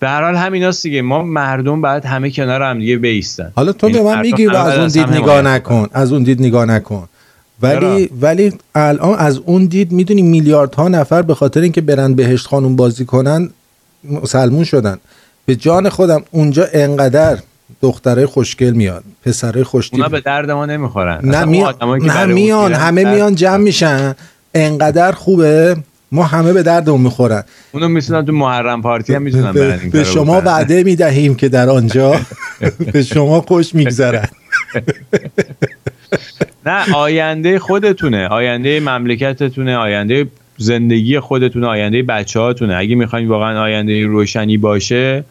به 0.00 0.08
هر 0.08 0.22
حال 0.24 0.36
همیناست 0.36 0.82
دیگه. 0.82 1.02
ما 1.02 1.22
مردم 1.22 1.82
بعد 1.82 2.04
همه 2.04 2.30
کنار 2.30 2.62
هم 2.62 2.78
دیگه 2.78 2.96
وایستن. 2.96 3.52
حالا 3.54 3.72
تو 3.72 3.88
به 3.88 4.02
من 4.02 4.04
مردم 4.04 4.20
میگی 4.20 4.46
و 4.46 4.56
از 4.56 4.78
اون 4.78 4.88
دید 4.88 5.16
نگاه 5.16 5.42
نکن. 5.42 5.88
از 5.92 6.12
اون 6.12 6.22
دید 6.22 6.40
نگاه 6.42 6.64
نکن. 6.64 7.08
ولی 7.62 8.06
چرا؟ 8.06 8.16
ولی 8.20 8.52
الان 8.74 9.18
از 9.18 9.38
اون 9.38 9.66
دید 9.66 9.92
می‌دونی 9.92 10.22
میلیاردها 10.22 10.88
نفر 10.88 11.22
به 11.22 11.34
خاطر 11.34 11.60
اینکه 11.60 11.80
برن 11.80 12.14
بهشت 12.14 12.46
خانوم 12.46 12.76
بازی 12.76 13.04
کنن 13.04 13.50
مسلمون 14.04 14.64
شدن. 14.64 14.98
به 15.46 15.56
جان 15.56 15.88
خودم 15.88 16.22
اونجا 16.30 16.66
انقدر 16.72 17.38
دخترای 17.82 18.26
خوشگل 18.26 18.70
میاد 18.70 19.04
پسرای 19.24 19.64
خوشگل 19.64 19.96
اونا 19.96 20.08
به 20.08 20.20
درد 20.20 20.50
ما 20.50 20.66
نمی‌خورن. 20.66 21.20
نه, 21.22 21.46
اون 21.46 22.00
که 22.00 22.06
نه 22.06 22.20
اون 22.20 22.32
میان 22.32 22.74
همه 22.74 23.04
میان 23.04 23.34
جمع 23.34 23.56
میشن. 23.56 24.14
انقدر 24.54 25.12
خوبه 25.12 25.76
ما 26.12 26.24
همه 26.24 26.52
به 26.52 26.62
دردمون 26.62 27.00
می‌خورن. 27.00 27.44
اونو 27.72 27.88
می‌تونن 27.88 28.26
تو 28.26 28.32
محرم 28.32 28.82
پارتی 28.82 29.14
هم 29.14 29.22
می‌تونن 29.22 29.52
به, 29.52 29.80
به 29.92 30.04
شما. 30.04 30.40
وعده 30.40 30.82
می‌دهیم 30.82 31.34
که 31.34 31.48
در 31.48 31.70
آنجا 31.70 32.20
به 32.92 33.02
شما 33.02 33.40
خوش 33.40 33.74
میگذرد 33.74 34.32
نه 36.66 36.94
آینده 36.94 37.58
خودتونه. 37.58 38.28
آینده 38.28 38.80
مملکتتونه 38.80 39.76
آینده 39.76 40.26
زندگی 40.62 41.20
خودتونه 41.20 41.66
آینده 41.66 42.02
بچه 42.02 42.40
هاتونه 42.40 42.76
اگه 42.76 42.94
می‌خواین 42.94 43.28
واقعا 43.28 43.62
آینده 43.62 44.06
روشنی 44.06 44.56
باشه 44.56 45.24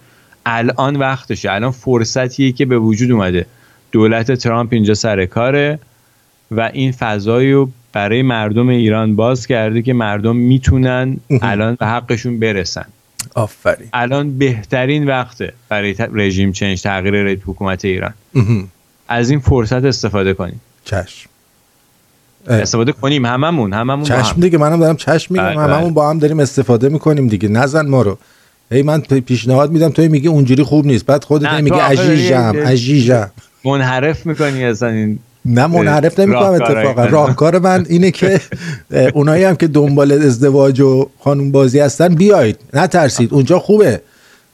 الان 0.46 0.96
وقتشه. 0.96 1.52
الان 1.52 1.72
فرصتیه 1.72 2.52
که 2.52 2.66
به 2.66 2.80
وجود 2.80 3.12
اومده. 3.12 3.46
دولت 3.92 4.32
ترامپ 4.32 4.74
اینجا 4.74 4.94
سر 4.94 5.26
کاره 5.26 5.80
و 6.52 6.70
این 6.74 6.92
فضایی 6.92 7.52
رو 7.52 7.70
برای 7.94 8.22
مردم 8.22 8.70
ایران 8.70 9.16
باز 9.16 9.48
کرده 9.48 9.82
که 9.82 9.94
مردم 9.94 10.36
می‌تونن 10.36 11.18
الان 11.42 11.76
به 11.76 11.86
حقشون 11.86 12.40
برسن. 12.40 12.86
آفرین. 13.36 13.88
الان 13.94 14.38
بهترین 14.38 15.08
وقته 15.08 15.54
برای 15.70 15.96
رژیم 16.14 16.52
چنج 16.52 16.82
تغییر 16.82 17.40
حکومت 17.46 17.86
ایران. 17.86 18.14
از 19.08 19.30
این 19.30 19.40
فرصت 19.40 19.86
استفاده 19.86 20.34
کنیم. 20.34 20.62
چشم. 20.86 21.30
استفاده 22.48 22.92
کنیم 22.92 23.26
هممون 23.26 23.74
هممون 23.74 24.00
با 24.00 24.06
چشم 24.06 24.36
هم. 24.36 24.42
دیگه 24.42 24.58
منم 24.58 24.80
دارم 24.80 24.96
چشم 24.96 25.34
میگم 25.34 25.46
بله، 25.46 25.60
هممون 25.60 25.84
بله. 25.84 25.94
با 25.94 26.10
هم 26.10 26.20
داریم 26.20 26.40
استفاده 26.40 26.90
می‌کنیم 26.90 27.28
دیگه. 27.28 27.50
نزن 27.50 27.88
ما 27.88 28.02
رو. 28.02 28.18
هی 28.72 28.82
من 28.82 29.00
پیشنهاد 29.02 29.72
میدم 29.72 29.90
توی 29.90 30.08
میگی 30.08 30.28
اونجوری 30.28 30.64
خوب 30.64 30.86
نیست. 30.86 31.06
بعد 31.06 31.24
خودت 31.24 31.54
میگی 31.54 31.80
عجیجم 31.80 32.56
عجیجم 32.66 33.30
منحرف 33.66 34.26
می‌کنی 34.26 34.66
اصلا 34.66 34.90
این 34.90 35.20
نه 35.46 35.68
منحرف 35.68 36.20
نمی‌کنم 36.20 36.54
اتفاقا. 36.54 37.06
راهکار 37.06 37.60
من 37.60 37.86
اینه 37.90 38.12
که 38.12 38.42
اونایی 39.14 39.44
هم 39.44 39.56
که 39.56 39.68
دنبال 39.68 40.12
ازدواج 40.12 40.82
و 40.82 41.10
خانوم 41.20 41.52
بازی 41.52 41.80
هستن 41.80 42.16
بیایید 42.16 42.58
نترسید. 42.74 43.34
اونجا 43.34 43.60
خوبه. 43.60 44.02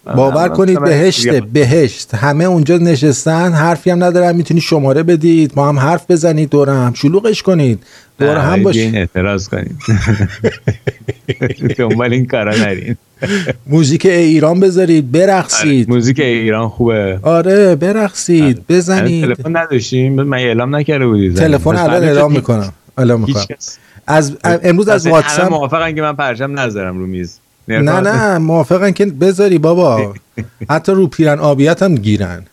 باور 0.06 0.50
کنید 0.50 0.84
بهشته 0.84 1.42
بهشت 1.54 2.16
همه 2.16 2.44
اونجا 2.44 2.78
نشستن 2.78 3.52
حرفی 3.52 3.90
هم 3.90 4.04
ندارن 4.04 4.36
می‌تونی 4.36 4.62
شماره 4.62 5.04
بدید 5.04 5.52
ما 5.56 5.70
هم 5.70 5.80
حرف 5.80 6.12
بزنید 6.12 6.50
دور 6.50 6.70
هم 6.70 6.94
شلوغش 6.94 7.44
کنید. 7.44 7.84
دور 8.20 8.38
هم 8.38 8.50
باید 8.50 8.64
باش 8.64 8.76
بیاین 8.76 8.96
اعتراض 8.98 9.50
کنیم. 9.50 9.80
دنبال 11.78 12.14
این 12.14 12.26
کارا 12.26 12.56
نرین. 12.56 12.96
موزیک 13.68 14.06
ایران 14.06 14.60
بذارید 14.60 15.12
برقصید. 15.12 15.90
موزیک 15.90 16.20
ایران 16.20 16.70
خوبه. 16.70 17.20
آره 17.22 17.76
برقصید 17.76 18.68
بزنید. 18.70 19.26
تلفن 19.26 19.58
نداشتیم 19.58 20.14
من 20.14 20.38
اعلام 20.38 20.76
نکرده 20.76 21.08
بودی 21.08 21.30
زنگ. 21.30 21.48
تلفن 21.48 21.76
الان 21.76 22.04
اعلام 22.04 22.32
می‌کنم. 22.32 22.74
اعلام 22.98 23.26
هیچ 23.26 23.38
می‌کنم 23.38 23.58
از 24.08 24.38
امروز 24.44 24.88
از 24.88 25.08
واتساپ 25.08 25.52
موافقن 25.52 25.96
که 25.96 26.02
من 26.02 26.16
پرچم 26.16 26.60
نذارم 26.60 26.98
رو 26.98 27.08
میز. 27.08 27.40
نه 27.68 28.00
نه 28.00 28.38
موافقن 28.38 28.92
که 28.92 29.06
بذاری 29.06 29.58
بابا. 29.58 30.14
حتی 30.70 30.92
رو 30.92 31.08
پیرن 31.08 31.40
آبیت 31.40 31.84
هم 31.84 31.96
گیرن. 31.96 32.44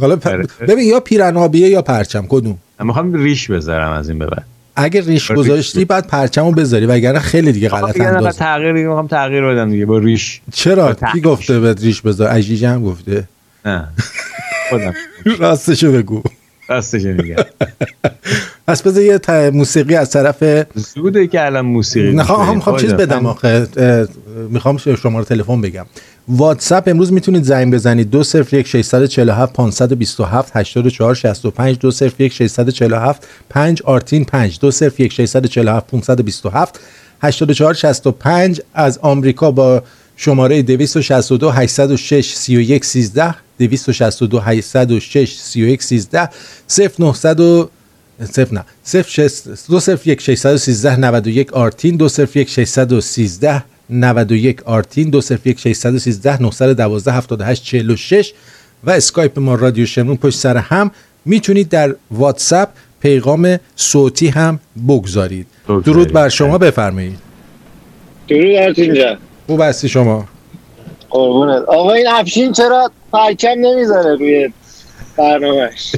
حالا 0.00 0.18
آره. 0.24 0.46
ببین 0.68 0.88
یا 0.88 1.00
پیرن 1.00 1.36
آبیه 1.36 1.68
یا 1.68 1.82
پرچم 1.82 2.26
کدوم؟ 2.28 2.58
می‌خوام 2.84 3.14
ریش 3.14 3.50
بذارم 3.50 3.92
از 3.92 4.08
این 4.08 4.18
به 4.18 4.26
بعد. 4.26 4.44
اگه 4.76 5.00
ریش 5.00 5.30
آره. 5.30 5.40
گذاشتی 5.40 5.84
بعد 5.84 6.06
پرچمو 6.06 6.52
بذاری 6.52 6.86
وگرنه 6.86 7.18
خیلی 7.18 7.52
دیگه 7.52 7.68
غلط 7.68 8.00
انداز. 8.00 8.36
تغییر 8.36 8.72
دیگه 8.72 8.86
می‌خوام 8.86 9.06
تغییر 9.06 9.44
بدم 9.44 9.70
دیگه 9.70 9.86
با 9.86 9.98
ریش. 9.98 10.40
چرا؟ 10.52 10.86
با 10.86 11.08
کی. 11.12 11.20
گفته 11.20 11.60
به 11.60 11.72
ریش 11.72 12.00
بذار؟ 12.02 12.28
عجیجه 12.28 12.68
هم 12.68 12.82
گفته. 12.84 13.28
نه. 13.66 13.88
خودم. 14.70 14.94
راستشو 15.38 15.92
بگو. 15.92 16.22
راستش 16.68 17.04
میگم 17.04 17.36
پس 18.68 18.82
بذار 18.82 19.02
یه 19.02 19.50
موسیقی 19.50 19.94
از 19.94 20.10
طرف 20.10 20.64
زوده 20.74 21.26
که 21.26 21.46
الان 21.46 21.66
موسیقی 21.66 22.10
می‌خوام 22.10 22.42
بدیم. 22.42 22.54
می‌خوام 22.54 22.76
چیز 22.76 22.90
خودم. 22.90 23.04
بدم 23.06 23.26
آخه 23.26 23.68
می‌خوام 24.50 24.76
شماره 24.76 25.24
تلفن 25.24 25.60
بگم 25.60 25.86
واتساپ 26.28 26.88
امروز 26.88 27.12
می‌تونید 27.12 27.42
زنگ 27.42 27.74
بزنید 27.74 28.10
201 28.10 28.66
647 28.66 29.52
527 29.52 30.56
84 30.56 31.14
65 31.14 31.78
201 31.78 32.32
647 32.32 33.28
5 33.50 33.82
آرتین 33.82 34.24
5 34.24 34.58
201 34.60 35.12
647 35.12 35.86
527 35.86 36.80
84 37.22 37.74
65 37.74 38.60
از 38.74 38.98
آمریکا 38.98 39.50
با 39.50 39.82
شماره 40.16 40.62
262 40.62 41.50
806 41.50 42.34
31 42.34 42.84
13 42.84 43.34
262 43.58 44.40
806 44.40 45.36
31 45.38 45.82
13 45.82 46.28
0900 46.68 47.40
و 47.40 47.68
صفر 48.24 48.54
نه 48.54 48.64
صفر 48.82 49.10
شست 49.10 49.70
دو 49.70 49.80
صفر 49.80 50.10
یک 50.10 50.20
613 50.20 50.96
91 50.96 51.52
آرتین 51.52 51.96
دو 51.96 52.08
صفر 52.08 52.40
یک 52.40 52.48
613 52.50 53.64
91 53.90 54.62
آرتین 54.62 55.10
دو 55.10 55.20
صفر 55.20 55.50
یک 55.50 55.58
613 55.58 56.42
912 56.42 57.12
78 57.12 57.64
46 57.64 58.32
و 58.84 58.90
اسکایپ 58.90 59.38
ما 59.38 59.54
رادیو 59.54 59.86
شمرون 59.86 60.16
پشت 60.16 60.38
سر 60.38 60.56
هم. 60.56 60.90
می‌تونید 61.24 61.68
در 61.68 61.94
واتساپ 62.10 62.68
پیغام 63.00 63.58
صوتی 63.76 64.28
هم 64.28 64.60
بگذارید. 64.88 65.46
بگذارید. 65.64 65.84
درود 65.84 66.12
بر 66.12 66.28
شما 66.28 66.58
بفرمایید. 66.58 67.18
درود 68.28 68.56
آرتین 68.56 68.94
جان. 68.94 69.18
خوب 69.46 69.60
هستی 69.60 69.88
شما. 69.88 70.28
قربونت. 71.10 71.62
آقا 71.62 71.92
این 71.92 72.08
افشین 72.08 72.52
چرا 72.52 72.90
پرچم 73.12 73.48
نمی‌ذاره 73.48 74.14
روی 74.16 74.50
برنامهش 75.18 75.92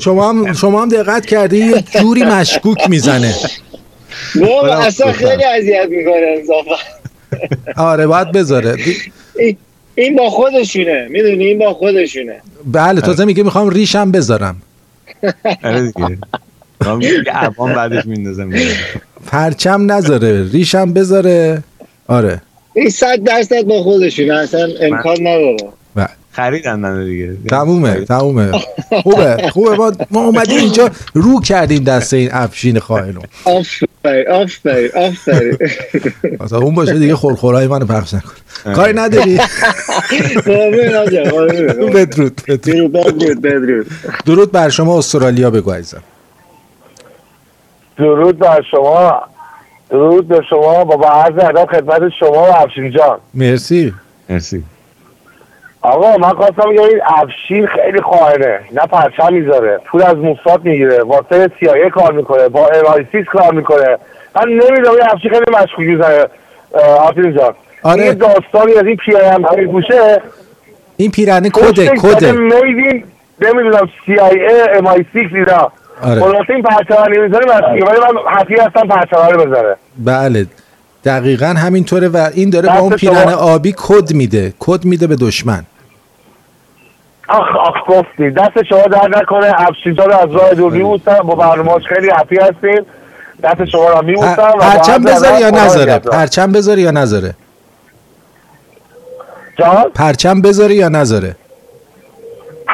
شما 0.00 0.28
هم 0.28 0.52
شما 0.52 0.82
هم 0.82 0.88
دقت 0.88 1.26
کردی 1.26 1.58
یه 1.58 1.84
جوری 2.00 2.22
مشکوک 2.24 2.90
می‌زنه. 2.90 3.34
بابا 4.40 4.62
برم 4.62 4.80
اصلا. 4.80 5.12
خیلی 5.12 5.44
اذیت 5.44 5.88
می‌کنه 5.88 6.36
انصافا 6.38 6.74
آره 7.76 8.06
باید 8.06 8.32
بذاره. 8.32 8.76
این- 9.94 10.16
با 10.16 10.30
خودشونه. 10.30 11.08
می‌دونی؟ 11.10 11.44
این 11.44 11.58
با 11.58 11.74
خودشونه. 11.74 12.40
بله 12.64 13.00
تازه 13.00 13.24
میگه 13.24 13.42
می‌خوام 13.42 13.68
ریشم 13.70 14.12
بذارم. 14.12 14.62
آره 15.64 15.92
دیگه. 15.92 16.18
عوام 17.32 17.74
بعدش 17.74 18.06
میندازم. 18.06 18.50
پرچم 19.26 19.92
نذاره 19.92 20.50
ریشم 20.52 20.92
بذاره. 20.92 21.62
آره. 22.08 22.40
این 22.74 22.90
صد 22.90 23.22
درصد 23.24 23.62
با 23.62 23.82
خودشونه 23.82 24.34
اصلا 24.34 24.68
امکان 24.80 25.16
نداره. 25.20 25.56
بله. 25.94 26.08
خریدن 26.32 26.74
منو 26.74 27.04
دیگه. 27.04 27.36
تمومه 27.50 28.04
تمومه. 28.04 28.52
خوبه 29.02 29.50
خوبه. 29.52 29.76
ما, 29.76 29.92
ما 30.10 30.20
اومدیم 30.20 30.58
اینجا 30.58 30.90
رو 31.14 31.40
کردیم 31.40 31.84
دست 31.84 32.14
این 32.14 32.28
افشین 32.32 32.78
خائنو. 32.78 33.20
آفرین 33.44 34.28
آفرین 34.28 34.90
آفرین. 34.96 35.58
مثلا 36.40 36.58
اون 36.58 36.74
باشه 36.74 36.98
دیگه 36.98 37.16
خورخورای 37.16 37.66
منو 37.66 37.86
پخش 37.86 38.14
نکن. 38.14 38.32
کاری 38.74 38.92
نداری؟ 38.92 39.40
بدرود 41.94 42.40
بدرود. 43.42 43.86
درود 44.26 44.52
بر 44.52 44.68
شما 44.68 44.98
استرالیا 44.98 45.50
بگو 45.50 45.70
عزیزم. 45.70 46.02
درود 47.98 48.38
بر 48.38 48.62
شما. 48.70 49.22
درود 49.92 50.28
به 50.28 50.40
شما. 50.50 50.84
با 50.84 50.96
با 50.96 51.08
عرض 51.08 51.44
ادب 51.44 51.66
خدمت 51.66 52.08
شما 52.20 52.30
و 52.30 52.56
افشین 52.56 52.90
جان. 52.90 53.18
مرسی. 53.34 53.94
مرسی. 54.28 54.64
آقا 55.82 56.16
من 56.16 56.28
خواستم 56.28 56.70
بگم 56.70 56.82
این 56.82 57.00
افشین 57.06 57.66
خیلی 57.66 58.00
خائنه 58.00 58.60
نه 58.72 58.86
پرچم 58.86 59.34
می‌ذاره. 59.34 59.80
پول 59.86 60.02
از 60.02 60.16
موساد 60.16 60.64
می‌گیره. 60.64 61.02
واسه 61.02 61.50
CIA 61.60 61.90
کار 61.90 62.12
می‌کنه. 62.12 62.48
با 62.48 62.66
ارایسیس 62.68 63.26
کار 63.32 63.54
می‌کنه. 63.54 63.98
من 64.36 64.48
نمی‌دونم 64.48 64.90
این 64.90 65.02
افشین 65.12 65.30
خیلی 65.30 65.44
مشکوک 65.62 65.86
می‌زنه 65.86 66.24
افشین 67.00 67.36
جان. 67.36 67.54
آره. 67.82 68.04
یه 68.04 68.14
داستانی 68.14 68.72
از 68.72 68.86
این 68.86 68.96
پیرم 68.96 69.44
که 69.44 69.56
میپوشه 69.60 70.22
این 70.96 71.10
پیرنه 71.10 71.50
کده 71.50 71.88
کده. 71.88 72.32
نمی‌دونم 73.40 73.88
CIA 74.06 74.82
MI6 74.82 75.16
اینا. 75.34 75.72
آره. 76.02 76.20
خلاصه 76.20 76.50
این 76.52 76.62
پرچم 76.62 77.02
نمی‌ذاره 77.16 77.46
مشکوکه 77.46 77.84
ولی 77.84 78.00
من 78.00 78.32
حقی 78.32 78.54
هستم 78.54 78.88
پرچم 78.88 79.16
رو 79.32 79.46
بذاره. 79.46 79.76
بله. 79.98 80.46
دقیقا 81.04 81.46
همینطوره 81.46 82.08
و 82.08 82.30
این 82.34 82.50
داره 82.50 82.68
با 82.68 82.78
اون. 82.78 82.96
پیرن 82.96 83.28
آبی 83.28 83.74
کد 83.78 84.12
میده. 84.12 84.52
کد 84.58 84.84
میده 84.84 85.06
به 85.06 85.16
دشمن. 85.16 85.62
آخ 87.28 87.56
آخ 87.56 87.74
گفتی. 87.88 88.30
دست 88.30 88.62
شما 88.68 88.82
در 88.82 89.08
نکنه. 89.08 89.52
افشین 89.60 89.94
جان 89.94 90.12
از 90.12 90.30
راه 90.32 90.54
دور 90.54 90.72
میبوسم. 90.72 91.18
با 91.18 91.34
برنامه‌اش 91.34 91.82
خیلی 91.82 92.10
هپی 92.20 92.36
هستیم 92.36 92.86
دست 93.42 93.64
شما 93.64 93.88
رو 93.88 94.04
میبوسم 94.04 94.34
پر- 94.36 94.58
پرچم 94.60 95.04
بذاره 95.04 95.40
یا 95.40 95.50
نذاره؟ 95.50 95.98
پرچم 95.98 96.52
بذاره 96.52 96.80
یا 96.82 96.90
نذاره؟ 96.90 97.34
جان؟ 99.58 99.84
پرچم 99.94 100.42
بذاره 100.42 100.74
یا 100.74 100.88
نذاره؟ 100.88 101.36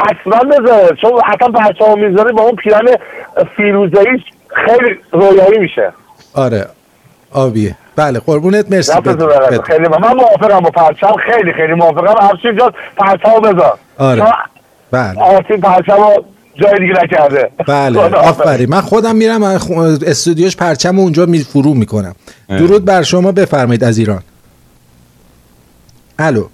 حتما 0.07 0.51
بذاره 0.51 0.97
چون 1.01 1.11
حتی 1.27 1.53
پرچم 1.53 1.99
می‌ذاره 1.99 2.33
با 2.33 2.43
اون 2.43 2.57
پیرن 2.57 2.87
فیروزه‌ایش 3.57 4.21
خیلی 4.67 4.99
رویایی 5.13 5.59
میشه. 5.59 5.93
آره. 6.35 6.67
آبیه. 7.33 7.77
بله 7.97 8.19
قربونت 8.21 8.71
مرسی. 8.71 8.93
دست 8.93 9.01
بد- 9.01 9.19
شما 9.19 9.27
بد- 9.29 9.63
خیلی 9.63 9.89
من 9.89 10.13
موافقم 10.15 10.61
با 10.61 10.71
پرچم. 10.71 11.13
خیلی 11.33 11.53
خیلی 11.53 11.75
موافقم. 11.75 12.15
افشین 12.27 12.57
جان 12.59 12.73
پرچم 12.97 13.41
بذار. 13.41 13.79
آره. 13.99 14.25
بله. 14.91 15.21
آرتین 15.21 15.61
پرچم 15.61 15.97
جای 16.57 16.79
دیگه 16.79 16.93
نکرده. 17.05 17.51
بله. 17.69 18.01
آفرین. 18.01 18.71
من 18.71 18.81
خودم 18.81 19.17
میرم 19.17 19.43
استودیوش 19.43 20.57
پرچم 20.57 20.99
اونجا 20.99 21.27
می 21.27 21.39
فرو 21.39 21.75
می‌کنم. 21.75 22.15
درود 22.49 22.85
بر 22.85 23.03
شما. 23.03 23.33
بفرمایید 23.33 23.85
از 23.85 23.99
ایران. 23.99 24.23
الو. 26.19 26.47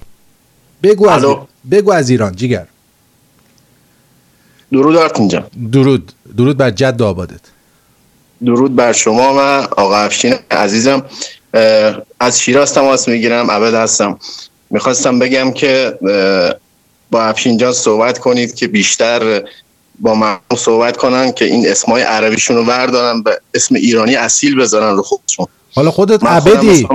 بگو 0.83 1.09
از 1.09 1.25
الو. 1.25 1.41
بگو 1.71 1.93
از 1.93 2.11
ایران 2.11 2.33
جیگر. 2.33 2.65
درود 4.75 4.97
آرتین 4.97 5.29
جان 5.29 5.47
درود. 5.73 6.13
درود 6.37 6.57
بر 6.57 6.71
جد 6.71 7.03
آبادت. 7.03 7.41
درود 8.45 8.77
بر 8.77 8.93
شما 8.93 9.35
و 9.35 9.39
آقا 9.81 9.97
افشین 9.97 10.35
عزیزم. 10.51 11.03
از 12.21 12.41
شیراز 12.41 12.75
تماس 12.75 13.09
می‌گیرم. 13.09 13.51
عبد 13.51 13.75
هستم. 13.75 14.19
می‌خواستم 14.71 15.19
بگم 15.19 15.53
که 15.53 15.99
با 17.11 17.23
افشین 17.23 17.57
جان 17.57 17.73
صحبت 17.73 18.19
کنید 18.19 18.55
که 18.55 18.69
بیشتر 18.69 19.43
با 20.01 20.15
من 20.15 20.39
صحبت 20.57 20.97
کنن 20.97 21.33
که 21.33 21.45
این 21.45 21.69
اسمای 21.69 22.03
عربیشون 22.03 22.57
رو 22.57 22.65
بردارن 22.65 23.23
به 23.23 23.41
اسم 23.55 23.75
ایرانی 23.75 24.17
اصیل 24.17 24.57
بذارن 24.57 24.97
رو 24.97 25.03
خودشون. 25.03 25.47
حالا 25.75 25.91
خودت 25.91 26.25
عبدی. 26.25 26.89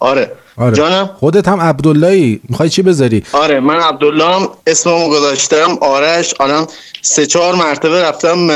آره. 0.00 0.32
آره. 0.56 0.76
جانم؟ 0.76 1.10
خودت 1.20 1.48
هم 1.48 1.60
عبداللهی. 1.60 2.40
می‌خوای 2.48 2.68
چی 2.68 2.82
بذاری؟ 2.82 3.22
آره 3.32 3.60
من 3.60 3.76
عبدالله 3.76 4.34
هم 4.34 4.48
اسممو 4.66 5.08
گذاشتم. 5.08 5.78
آرش. 5.80 6.34
الان 6.40 6.66
سه 7.02 7.26
چهار 7.26 7.54
مرتبه 7.54 8.02
رفتم 8.02 8.48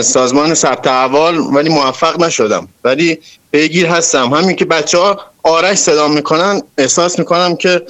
سازمان 0.00 0.54
ثبت 0.54 0.86
احوال 0.86 1.38
ولی 1.38 1.68
موفق 1.68 2.22
نشدم. 2.22 2.68
ولی 2.84 3.18
پیگیر 3.52 3.86
هستم. 3.86 4.34
همین 4.34 4.56
که 4.56 4.64
بچه 4.64 4.98
ها 4.98 5.20
آرش 5.42 5.78
صدا 5.78 6.08
می‌کنن 6.08 6.62
احساس 6.78 7.18
می‌کنم 7.18 7.56
که 7.56 7.82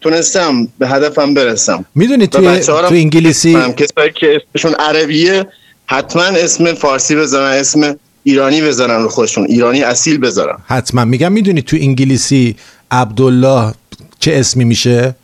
تونستم 0.00 0.68
به 0.78 0.88
هدفم 0.88 1.34
برسم. 1.34 1.84
می‌دونی 1.94 2.26
توی 2.26 2.60
تو 2.60 2.86
انگلیسی 2.90 3.54
هم 3.54 3.72
کسایی 3.72 4.12
که 4.12 4.42
اسمشون 4.54 4.74
عربیه 4.74 5.46
حتما 5.86 6.22
اسم 6.22 6.74
فارسی 6.74 7.16
بذارن 7.16 7.58
اسم 7.58 7.98
ایرانی 8.26 8.60
بذارن 8.60 9.02
رو 9.02 9.08
خودشون 9.08 9.44
ایرانی 9.44 9.82
اصیل 9.82 10.18
بذارن. 10.18 10.58
حتما. 10.66 11.04
میگم 11.04 11.32
می‌دونی 11.32 11.62
تو 11.62 11.76
انگلیسی 11.80 12.56
عبدالله 12.90 13.74
چه 14.18 14.32
اسمی 14.34 14.64
میشه؟ 14.64 15.14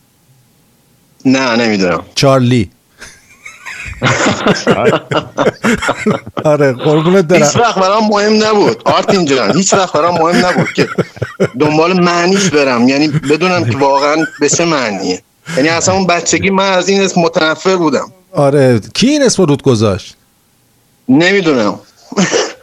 نه 1.24 1.56
نمی‌دونم. 1.56 2.02
چارلی. 2.14 2.70
آره 6.44 6.72
قربونت 6.72 7.32
هیچ 7.32 7.42
دارم 7.42 7.60
وقت 7.60 7.78
برام 7.78 8.08
مهم 8.08 8.44
نبود. 8.44 8.82
آرتین 8.84 9.24
جان 9.24 9.56
هیچ 9.56 9.74
وقت 9.74 9.92
برام 9.92 10.14
مهم 10.14 10.46
نبود 10.46 10.72
که 10.72 10.88
دنبال 11.58 12.00
معنیش 12.00 12.48
برم. 12.50 12.88
یعنی 12.88 13.08
بدونم 13.08 13.64
که 13.64 13.76
واقعا 13.76 14.16
به 14.40 14.48
چه 14.48 14.64
معنیه. 14.64 15.22
یعنی 15.56 15.68
اصلا 15.68 15.94
اون 15.94 16.06
بچگی 16.06 16.50
من 16.50 16.72
از 16.72 16.88
این 16.88 17.02
اسم 17.02 17.20
متنفر 17.20 17.76
بودم. 17.76 18.12
آره 18.32 18.80
کی 18.94 19.08
این 19.08 19.22
اسم 19.22 19.42
رود 19.42 19.62
گذاشت؟ 19.62 20.16
نمی‌دونم. 21.08 21.78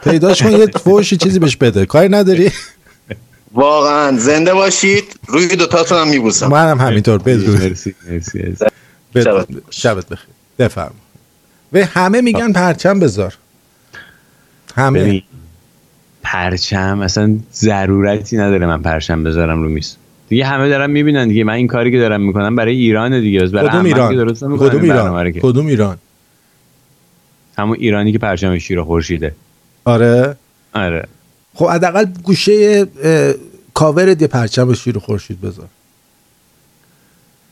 پیداش 0.04 0.44
کن 0.44 0.52
یه 0.52 0.66
فوشی 0.66 1.18
چیزی 1.18 1.40
بهش 1.40 1.56
بده. 1.56 1.86
کاری 1.86 2.10
نداری؟ 2.10 2.52
واقعا. 3.54 4.18
زنده 4.18 4.54
باشید. 4.54 5.20
روی 5.28 5.56
دوتاتون 5.56 5.98
هم 5.98 6.08
میبوسم. 6.08 6.48
منم 6.48 6.80
همینطور. 6.80 7.18
بدرود. 7.18 7.62
مرسی 7.62 7.96
مرسی. 8.10 8.56
شبت 9.16 9.48
شبت 9.70 10.10
بخیر. 10.10 10.30
بفرم. 10.60 10.94
و 11.74 11.86
همه 11.86 12.22
میگن 12.22 12.52
پرچم 12.52 13.00
بذار. 13.00 13.34
همه. 14.76 15.00
ببین 15.00 15.24
پرچم 16.24 17.00
اصلا 17.02 17.38
ضرورتی 17.54 18.38
نداره 18.38 18.66
من 18.66 18.82
پرچم 18.82 19.24
بذارم 19.24 19.64
رو 19.64 19.70
میز. 19.70 19.96
دیگه 20.30 20.46
همه 20.46 20.70
دارن 20.70 20.92
می‌بینن 20.92 21.28
دیگه. 21.28 21.44
من 21.44 21.54
این 21.54 21.68
کاری 21.68 21.92
که 21.92 22.00
دارم 22.00 22.22
می‌کنم 22.22 22.56
برای 22.56 22.76
ایران 22.76 23.22
دیگه. 23.22 23.40
بس 23.40 23.50
برای 23.50 23.70
کدوم 23.70 23.86
ایران؟ 23.86 24.34
کدوم 24.58 24.84
ایران. 24.84 25.32
کدوم 25.32 25.68
ایران؟ 25.68 25.98
همون 27.58 27.78
ایرانی 27.80 28.12
که 28.12 28.20
پرچم 28.20 28.58
شیر 28.58 28.80
و 28.80 28.86
خورشیده. 28.86 29.36
آره. 29.86 30.36
آره. 30.74 31.08
خب 31.56 31.66
حداقل 31.70 32.06
گوشه 32.24 32.88
اه، 33.04 33.34
کاورت 33.74 34.22
یه 34.22 34.28
پرچم 34.28 34.74
شیر 34.74 34.98
و 34.98 35.00
خورشید 35.00 35.42
بذار. 35.42 35.68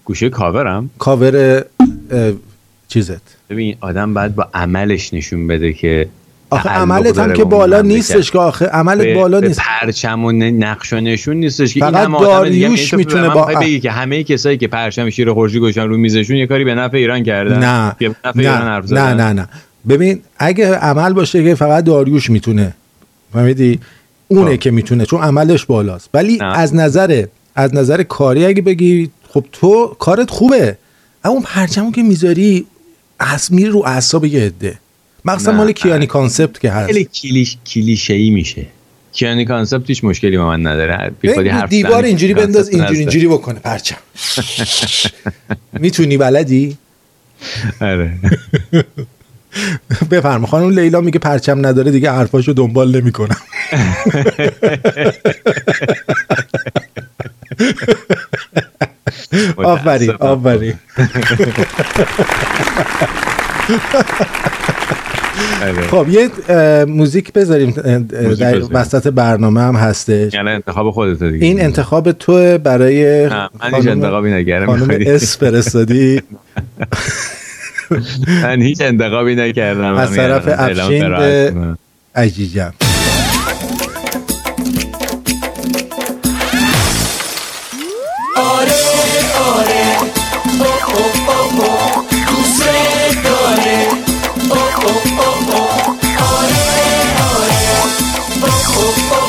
گوشه 0.05 0.29
کاورم؟ 0.29 0.89
کاور 0.99 1.63
چیزت. 2.87 3.21
ببین 3.49 3.75
آدم 3.81 4.13
باید 4.13 4.35
با 4.35 4.47
عملش 4.53 5.13
نشون 5.13 5.47
بده 5.47 5.73
که 5.73 6.07
آخه 6.49 6.69
عملت 6.69 7.17
هم 7.17 7.33
که 7.33 7.43
بالا. 7.43 7.81
نیستش 7.81 8.31
که 8.31 8.39
آخه 8.39 8.65
عملت 8.65 9.15
بالا 9.15 9.39
نیست. 9.39 9.59
پرچم 9.59 10.25
و 10.25 10.31
نقش 10.31 10.93
و 10.93 10.95
نشون 10.99 11.37
نیستش 11.37 11.73
که 11.73 11.79
فقط 11.79 12.11
داریوش 12.21 12.57
یعنی 12.61 12.75
تو 12.87 12.97
می‌تونه 12.97 13.29
با- 13.29 13.45
بگی 13.45 13.79
که 13.79 13.91
همه 13.91 14.23
کسایی 14.23 14.57
که 14.57 14.67
پرچم 14.67 15.09
شیر 15.09 15.33
خورشید 15.33 15.61
گذاشتن 15.61 15.87
رو 15.87 15.97
میزشون 15.97 16.35
یه 16.37 16.47
کاری 16.47 16.63
به 16.63 16.75
نفع 16.75 16.97
ایران 16.97 17.23
کردن. 17.23 17.59
نه. 17.63 17.95
که 17.99 18.09
به 18.09 18.15
نفع 18.25 18.39
ایران 18.39 18.85
نه؟ 18.91 19.13
نه 19.13 19.33
نه. 19.33 19.47
ببین 19.89 20.21
اگه 20.37 20.75
عمل 20.75 21.13
باشه 21.13 21.43
که 21.43 21.55
فقط 21.55 21.83
داریوش 21.83 22.29
می‌تونه 22.29 22.73
فهمیدی؟ 23.33 23.79
اونه 24.27 24.51
خب. 24.51 24.59
که 24.59 24.71
می‌تونه 24.71 25.05
چون 25.05 25.21
عملش 25.21 25.65
بالاست. 25.65 26.09
ولی 26.13 26.37
نه. 26.37 26.57
از 26.57 26.75
نظر 26.75 27.25
از 27.55 27.75
نظر 27.75 28.03
کاری 28.03 28.45
اگه 28.45 28.61
بگی 28.61 29.09
خب 29.29 29.45
تو 29.51 29.95
کارت 29.99 30.29
خوبه. 30.29 30.77
اما 31.23 31.33
اون 31.33 31.43
پرچمو 31.43 31.91
که 31.91 32.03
می‌ذاری 32.03 32.65
از 33.19 33.53
میره 33.53 33.69
رو 33.69 33.83
اعصاب 33.85 34.25
یه 34.25 34.41
عده. 34.41 34.79
مخصوصا. 35.25 35.51
مال 35.51 35.71
Kiani 35.71 36.07
Concept 36.07 36.59
که 36.59 36.71
هست. 36.71 36.87
خیلی 36.91 37.05
کلیش 37.05 37.57
کلیشه‌ای 37.65 38.29
میشه. 38.29 38.65
Kiani 39.13 39.45
Concept 39.45 39.89
هیچ 39.89 40.03
مشکلی 40.03 40.37
با 40.37 40.47
من 40.47 40.67
نداره. 40.67 41.11
دیوار 41.69 42.03
اینجوری 42.03 42.33
بنداز 42.33 42.69
اینجوری. 42.69 42.99
اینجوری 42.99 43.27
بکنه 43.27 43.59
پرچم. 43.59 43.97
می‌تونی 45.79 46.17
بلدی؟ 46.17 46.77
آره. 47.81 48.13
بفرما 50.11 50.47
خانم 50.47 50.69
لیلا 50.69 51.01
میگه 51.01 51.19
پرچم 51.19 51.65
نداره 51.65 51.91
دیگه 51.91 52.11
حرفاشو 52.11 52.53
دنبال 52.53 53.01
نمی‌کنم 53.01 53.37
آفرین. 59.57 60.11
آفرین 60.11 60.73
آره. 65.61 65.81
خب 65.81 66.05
یه 66.09 66.29
موزیک 66.85 67.33
بذاریم 67.33 67.71
در. 68.39 68.61
وسط 68.71 69.07
برنامه 69.07 69.61
هم 69.61 69.75
هستش 69.75 70.33
یعنی 70.33 70.49
انتخاب 70.49 70.91
خودت 70.91 71.23
دیگه 71.23 71.45
این 71.45 71.61
انتخاب 71.61 72.11
تو 72.11 72.57
برای 72.57 73.27
من 73.29 73.49
هیچ 73.73 73.87
انتخابی 73.87 74.31
نکردم 74.31 74.65
خانم 74.65 74.87
می‌خوای؟ 74.87 76.21
من 78.27 78.61
هیچ 78.61 78.81
انتخابی 78.81 79.35
نکردم 79.35 79.93
از 79.93 80.15
طرف 80.15 80.47
افشین 80.47 81.09
به-. 81.09 81.53
عجیجم 82.15 82.73
یک 98.97 99.26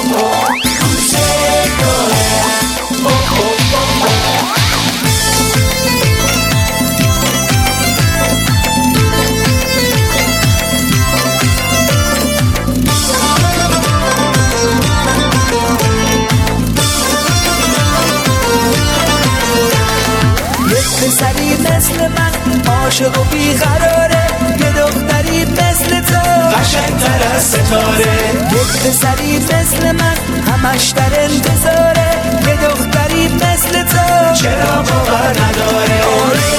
عاشق 22.89 23.19
و 23.21 23.25
بیقراره. 23.25 24.27
یه 24.61 24.73
دختری 24.73 25.45
مثل 25.45 26.01
تو. 26.01 26.21
قشنگتر 26.59 27.35
از 27.35 27.43
ستاره. 27.43 28.19
یک 28.53 28.83
پسری 28.83 29.39
مثل 29.39 29.93
من 29.93 30.17
همش 30.53 30.89
در 30.89 31.21
انتظاره. 31.21 32.11
یه 32.47 32.57
دختری 32.69 33.29
مثل 33.29 33.83
تو. 33.83 34.35
چرا 34.35 34.83
باور 34.83 35.31
نداره؟ 35.31 36.03
آره 36.05 36.51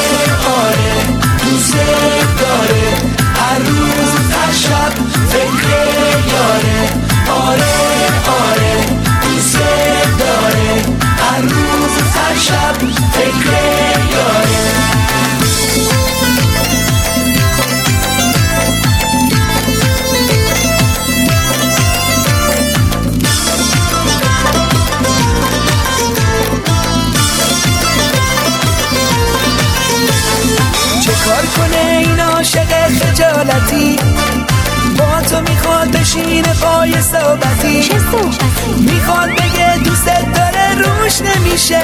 آره. 0.66 1.02
دوست 1.50 1.76
می‌خواد 38.78 39.30
بگه 39.30 39.78
دوستت 39.78 40.34
داره 40.34 40.76
روش 40.76 41.22
نمیشه. 41.22 41.82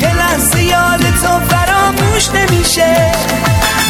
یه 0.00 0.16
لحظه 0.16 0.62
یاد 0.62 1.00
تو 1.00 1.54
فراموش 1.56 2.28
نمیشه. 2.34 3.12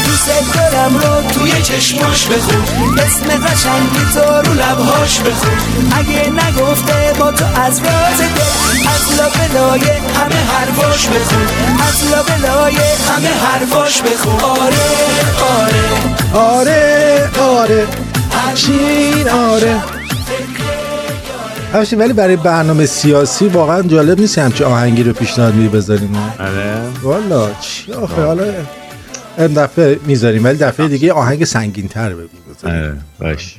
دوست 0.05 0.31
دارم 0.55 0.94
رو 0.94 1.31
توی 1.33 1.62
چشماش 1.62 2.26
بخون. 2.26 2.98
اسم 2.98 3.46
قشنگی 3.46 4.12
تو 4.14 4.20
رو 4.20 4.55
لبهاش 4.55 5.20
بخون. 5.20 5.59
اگه 5.98 6.31
نگفته 6.31 7.12
با 7.18 7.33
تو 7.33 7.44
از 7.61 7.78
راز 7.78 8.18
دل 8.18 8.88
از 8.94 9.18
لابلای 9.18 9.81
همه 9.90 10.40
حرفاش 10.52 11.07
بخون. 11.07 11.46
از 11.88 12.05
لابلای 12.11 12.76
همه 12.76 13.31
حرفاش 13.46 14.02
بخون. 14.02 14.40
آره 14.40 14.76
آره. 15.59 16.50
آره 16.59 17.31
آره. 17.40 17.87
افشین 18.48 19.28
آره. 19.28 19.91
افشین 21.74 21.98
ولی 21.98 22.12
برای 22.12 22.37
برنامه 22.37 22.87
سیاسی 22.87 23.48
واقعا 23.48 23.82
جالب 23.82 24.20
نیست 24.20 24.38
همچه 24.38 24.64
آهنگی 24.64 25.02
رو 25.02 25.12
پیشنهاد 25.12 25.54
میدی 25.54 25.68
بذاریم. 25.68 26.16
آره. 26.38 26.80
والا 27.02 27.50
چی 27.61 27.92
آخه؟ 27.92 28.22
حالا 28.22 28.44
این 29.38 29.46
دفعه 29.46 29.98
می‌ذاریم 30.06 30.44
ولی 30.44 30.58
دفعه 30.58 30.88
دیگه 30.88 31.12
آهنگ 31.12 31.44
سنگین 31.44 31.88
تر 31.88 32.14
بگو. 32.14 32.28
آره 32.64 32.96
باش. 33.20 33.56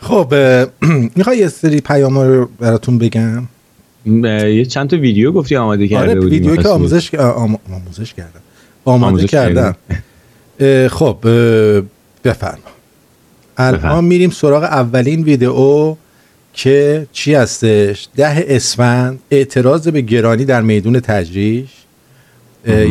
خب 0.00 0.34
می‌خوای 1.16 1.38
یه 1.38 1.48
سری 1.48 1.80
پیام 1.80 2.18
رو 2.18 2.48
براتون 2.60 2.98
بگم؟ 2.98 3.48
یه 4.06 4.64
چند 4.64 4.90
تا 4.90 4.96
ویدیو 4.96 5.32
گفتی 5.32 5.56
آماده 5.56 5.88
کرده 5.88 6.10
آره 6.10 6.20
ویدیو 6.20 6.56
که. 6.56 6.68
آموزش 6.68 7.14
آم... 7.14 7.58
آموزش 7.72 8.14
کردم. 8.14 8.40
آماده 8.84 9.06
آموزش 9.06 9.30
کردم. 9.30 9.76
خب 10.88 11.18
بفرما. 12.28 12.58
الان. 13.56 14.04
میریم 14.04 14.30
سراغ 14.30 14.62
اولین 14.62 15.22
ویدئو 15.22 15.94
که 16.54 17.06
چی 17.12 17.34
هستش؟ 17.34 18.08
ده 18.16 18.44
اسفند 18.48 19.18
اعتراض 19.30 19.88
به 19.88 20.00
گرانی 20.00 20.44
در 20.44 20.62
میدون 20.62 21.00
تجریش. 21.00 21.68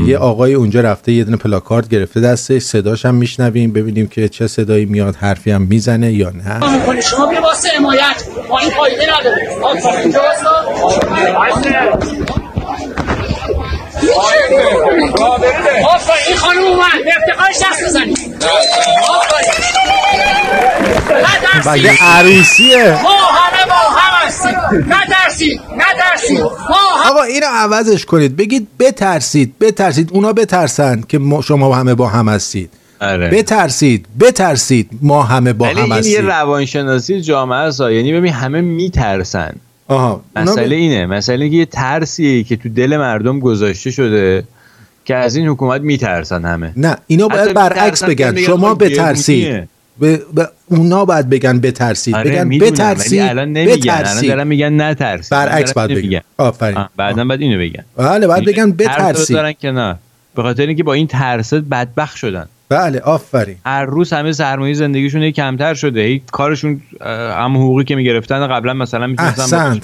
یه 0.06 0.18
آقای 0.18 0.54
اونجا 0.54 0.82
رفته 0.82 1.12
یه 1.12 1.24
دونه 1.24 1.38
پلاکارد 1.38 1.90
گرفته 1.90 2.20
دستش. 2.20 2.62
صداش 2.62 3.06
هم 3.06 3.16
میشنویم 3.16 3.74
ببینیم 3.74 4.08
که 4.08 4.30
چه 4.30 4.48
صدایی 4.48 4.86
میاد 4.86 5.16
حرفی 5.16 5.52
هم 5.52 5.62
می‌زنه 5.62 6.14
یا 6.14 6.30
نه. 6.30 6.60
شما 7.02 7.28
بیا 7.28 7.42
واسه 7.42 7.70
حمایت. 7.78 8.24
ما 8.50 8.60
این 8.60 8.70
فایده 8.70 9.04
نداره 9.20 9.50
آقا، 9.62 9.98
اینجا 9.98 10.20
واسه. 10.20 10.48
آفرین 15.96 16.28
این 16.28 16.38
خانم 16.38 16.64
اومد. 16.64 17.04
به 17.06 17.12
افتخارش 17.18 17.56
دست 17.56 17.84
بزنید. 17.88 18.27
مگه 21.66 21.92
نترسید 21.92 22.00
عروسیه 22.02 23.00
ما 23.04 23.10
همه 23.10 23.66
با 23.70 23.76
هم 23.76 24.28
هستیم 24.28 24.56
نترسید 24.94 25.62
نترسید 25.78 26.40
آقا 27.10 27.22
اینو 27.24 27.46
عوضش 27.50 28.06
کنید. 28.06 28.36
بگید 28.38 28.68
بترسید 28.80 29.60
بترسید. 29.60 30.10
اونا 30.14 30.34
بترسن 30.34 31.04
که 31.08 31.18
ما 31.18 31.42
شما 31.42 31.76
همه 31.76 31.96
با 31.96 32.08
هم 32.08 32.30
هستید. 32.30 32.70
آره. 33.02 33.30
بترسید 33.30 34.06
بترسید 34.20 34.90
ما 35.02 35.24
همه 35.24 35.54
با 35.54 35.68
هم 35.68 35.92
این 35.92 36.04
یه 36.04 36.22
روانشناسی 36.22 37.22
جامعه 37.22 37.58
است. 37.60 37.80
یعنی 37.80 38.14
ببین 38.14 38.34
همه 38.34 38.62
میترسن. 38.62 39.54
آها. 39.88 40.22
مسئله 40.36 40.68
ب- 40.76 40.80
اینه. 40.80 41.06
مسئله 41.06 41.36
اینه 41.46 41.50
که 41.50 41.58
یه 41.58 41.66
ترسیه 41.66 42.44
که 42.44 42.56
تو 42.56 42.70
دل 42.70 42.98
مردم 42.98 43.40
گذاشته 43.40 43.92
شده. 43.92 44.44
که 45.08 45.16
از 45.16 45.36
این 45.36 45.48
حکومت 45.48 45.82
میترسن 45.82 46.46
همه. 46.46 46.72
نه 46.78 46.98
اینا 47.08 47.28
باید 47.28 47.54
برعکس 47.54 48.04
که 48.04 48.08
بگن. 48.08 48.36
شما 48.36 48.76
بترسید. 48.76 49.70
به 50.00 50.22
اونا 50.68 51.06
باید 51.06 51.30
بگن 51.30 51.60
بترسید. 51.60 52.16
آره 52.16 52.32
بگن 52.32 52.50
بترسید 52.50 53.22
الان 53.22 53.52
نمیگن. 53.52 53.94
الان 53.94 54.22
دارن 54.28 54.48
میگن 54.48 54.82
نترسید. 54.82 55.32
برعکس 55.32 55.74
دارن 55.74 55.88
باید 55.88 56.06
بگن. 56.06 56.22
آفرین. 56.38 56.86
بعدا 56.98 57.26
باید 57.26 57.42
اینو 57.42 57.60
بگن. 57.60 57.84
بله 57.98 58.28
باید 58.28 58.46
بگن 58.46 58.72
بترسید. 58.72 59.36
بذارن 59.36 59.54
کنار. 59.54 59.96
به 60.36 60.42
خاطر 60.42 60.66
اینکه 60.66 60.84
با 60.84 60.94
این 60.94 61.08
ترس 61.08 61.54
بدبخت 61.54 62.18
شدن. 62.18 62.46
بله 62.70 63.00
آفرین. 63.00 63.56
هر 63.66 63.86
روز 63.86 64.14
همه 64.14 64.32
سرمایه 64.32 64.74
زندگیشون 64.74 65.32
کمتر 65.32 65.74
شده. 65.74 66.22
کارشون 66.32 66.82
هم 67.02 67.58
حقوقی 67.58 67.84
که 67.84 67.96
می‌گرفتن 67.96 68.48
قبلا 68.48 68.74
مثلا 68.74 69.08
می‌تونستن 69.08 69.80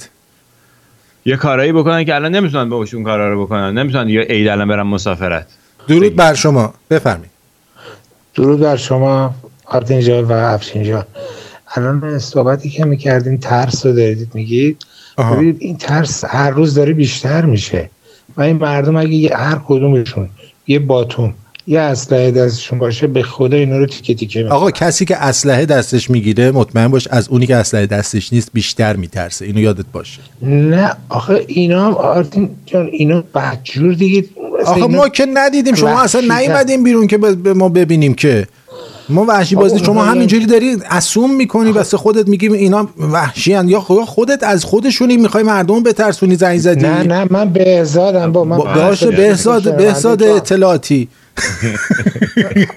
یه 1.24 1.36
کارایی 1.36 1.72
بکنن 1.72 2.04
که 2.04 2.14
الان 2.14 2.34
نمی‌تونن 2.34 2.68
باهاشون 2.68 3.04
کارا 3.04 3.32
رو 3.32 3.44
بکنن. 3.44 3.78
نمی‌تونن 3.78 4.08
یا 4.08 4.22
عید 4.22 4.48
الان 4.48 4.68
برن 4.68 4.82
مسافرت. 4.82 5.46
درود 5.88 6.16
بر 6.16 6.34
شما. 6.34 6.74
بفرمایید. 6.90 7.30
درود 8.34 8.60
بر 8.60 8.76
شما 8.76 9.34
آرتین 9.64 10.00
جان 10.00 10.24
و 10.24 10.32
افشین 10.32 10.84
جان. 10.84 11.04
الان 11.74 12.18
صحبتی 12.18 12.70
که 12.70 12.84
می‌کردین 12.84 13.38
ترس 13.38 13.86
رو 13.86 13.92
دارید 13.92 14.30
میگید. 14.34 14.84
ببینید 15.18 15.56
این 15.60 15.76
ترس 15.76 16.24
هر 16.24 16.50
روز 16.50 16.74
داره 16.74 16.92
بیشتر 16.92 17.44
میشه. 17.44 17.90
و 18.36 18.42
این 18.42 18.56
مردم 18.56 18.96
اگه 18.96 19.14
یه 19.14 19.36
هر 19.36 19.60
کدومشون 19.66 20.28
یه 20.66 20.78
باتوم 20.78 21.34
یه 21.66 21.80
اسلحه 21.80 22.30
دستشون 22.30 22.78
باشه 22.78 23.06
به 23.06 23.22
خدا 23.22 23.56
اینا 23.56 23.78
رو 23.78 23.86
تیکه 23.86 24.14
تیکه 24.14 24.38
می‌کنن. 24.38 24.56
آقا 24.56 24.70
کسی 24.70 25.04
که 25.04 25.16
اسلحه 25.16 25.66
دستش 25.66 26.10
می‌گیره 26.10 26.50
مطمئن 26.50 26.88
باش 26.88 27.08
از 27.10 27.28
اونی 27.28 27.46
که 27.46 27.56
اسلحه 27.56 27.86
دستش 27.86 28.32
نیست 28.32 28.50
بیشتر 28.52 28.96
میترسه. 28.96 29.44
اینو 29.44 29.60
یادت 29.60 29.84
باشه. 29.92 30.20
نه 30.42 30.96
آخه 31.08 31.44
اینا 31.46 31.86
هم 31.86 31.94
آرتین 31.94 32.50
جان 32.66 32.88
اینا 32.92 33.24
بدجور 33.34 33.94
دیگه. 33.94 34.24
آخه 34.66 34.86
ما 34.86 35.08
که 35.08 35.26
ندیدیم 35.34 35.74
شما 35.74 36.02
اصلا. 36.02 36.38
نیومدیم 36.38 36.84
بیرون 36.84 37.06
که 37.06 37.18
به 37.18 37.54
ما 37.54 37.68
ببینیم 37.68 38.14
که. 38.14 38.46
ما 39.08 39.24
وحشی 39.24 39.54
بازی 39.54 39.78
شما 39.78 40.04
همینجوری 40.04 40.46
داری 40.46 40.76
اسوم 40.90 41.34
می‌کنی 41.34 41.72
واسه 41.72 41.96
خودت 41.96 42.28
میگی 42.28 42.48
اینا 42.48 42.88
وحشی 42.98 43.50
یا 43.50 43.80
خدا 43.80 44.04
خودت 44.04 44.42
از 44.42 44.64
خودشونی 44.64 45.16
می‌خوای 45.16 45.44
مردم 45.44 45.82
بترسونی 45.82 46.36
زنگ 46.36 46.58
زدی؟ 46.58 46.80
نه 46.80 47.02
نه 47.02 47.26
من 47.30 47.48
بهزادم 47.48 48.32
با 48.32 48.44
من 48.44 48.58
بهزاد 49.16 49.76
بهزاد 49.76 50.22
اطلاعاتی. 50.22 51.08